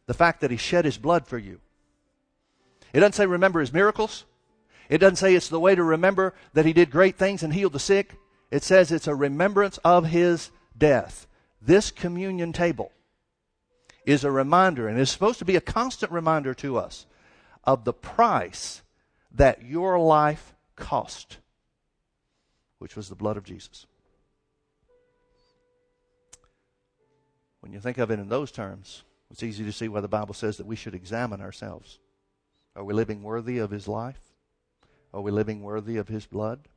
The 0.10 0.16
fact 0.16 0.41
that 0.41 0.49
he 0.49 0.57
shed 0.57 0.86
his 0.86 0.97
blood 0.97 1.28
for 1.28 1.38
you. 1.38 1.60
It 2.93 3.01
doesn't 3.01 3.14
say 3.14 3.28
remember 3.28 3.60
his 3.60 3.72
miracles. 3.72 4.26
It 4.89 4.97
doesn't 4.97 5.18
say 5.18 5.36
it's 5.36 5.49
the 5.49 5.60
way 5.60 5.76
to 5.76 5.84
remember 5.84 6.34
that 6.53 6.66
he 6.66 6.74
did 6.74 6.89
great 6.89 7.16
things 7.16 7.43
and 7.43 7.53
healed 7.53 7.74
the 7.74 7.80
sick. 7.80 8.16
It 8.49 8.64
says 8.64 8.91
it's 8.91 9.05
a 9.05 9.14
remembrance 9.14 9.78
of 9.86 10.07
his 10.07 10.49
death. 10.76 11.28
This 11.62 11.91
communion 11.91 12.53
table 12.53 12.91
is 14.03 14.24
a 14.24 14.32
reminder, 14.32 14.88
and 14.88 14.99
is 14.99 15.12
supposed 15.12 15.38
to 15.38 15.45
be 15.45 15.55
a 15.55 15.62
constant 15.62 16.12
reminder 16.12 16.55
to 16.55 16.80
us 16.80 17.05
of 17.64 17.86
the 17.86 17.93
price 17.93 18.82
that 19.36 19.62
your 19.62 19.99
life 19.99 20.55
cost, 20.76 21.38
which 22.80 22.95
was 22.95 23.10
the 23.10 23.16
blood 23.16 23.38
of 23.38 23.43
Jesus. 23.43 23.86
When 27.60 27.72
you 27.72 27.80
think 27.80 27.99
of 27.99 28.10
it 28.10 28.18
in 28.18 28.30
those 28.30 28.51
terms, 28.51 29.03
it's 29.32 29.44
easy 29.44 29.64
to 29.64 29.72
see 29.72 29.88
why 29.88 30.02
the 30.02 30.08
Bible 30.08 30.34
says 30.34 30.58
that 30.58 30.66
we 30.66 30.76
should 30.76 30.96
examine 30.96 31.42
ourselves. 31.42 32.00
Are 32.76 32.84
we 32.84 32.94
living 32.94 33.24
worthy 33.24 33.60
of 33.60 33.72
His 33.72 33.88
life? 33.88 34.20
Are 35.14 35.22
we 35.22 35.32
living 35.32 35.62
worthy 35.62 35.98
of 35.98 36.08
His 36.08 36.26
blood? 36.26 36.68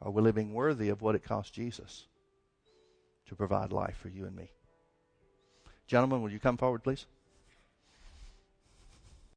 Are 0.00 0.10
we 0.10 0.22
living 0.22 0.54
worthy 0.54 0.88
of 0.88 1.02
what 1.02 1.14
it 1.14 1.24
cost 1.24 1.52
Jesus 1.52 2.06
to 3.26 3.34
provide 3.34 3.72
life 3.72 3.96
for 3.96 4.08
you 4.08 4.24
and 4.24 4.36
me? 4.36 4.50
Gentlemen, 5.86 6.22
will 6.22 6.30
you 6.30 6.38
come 6.38 6.56
forward, 6.56 6.84
please? 6.84 7.06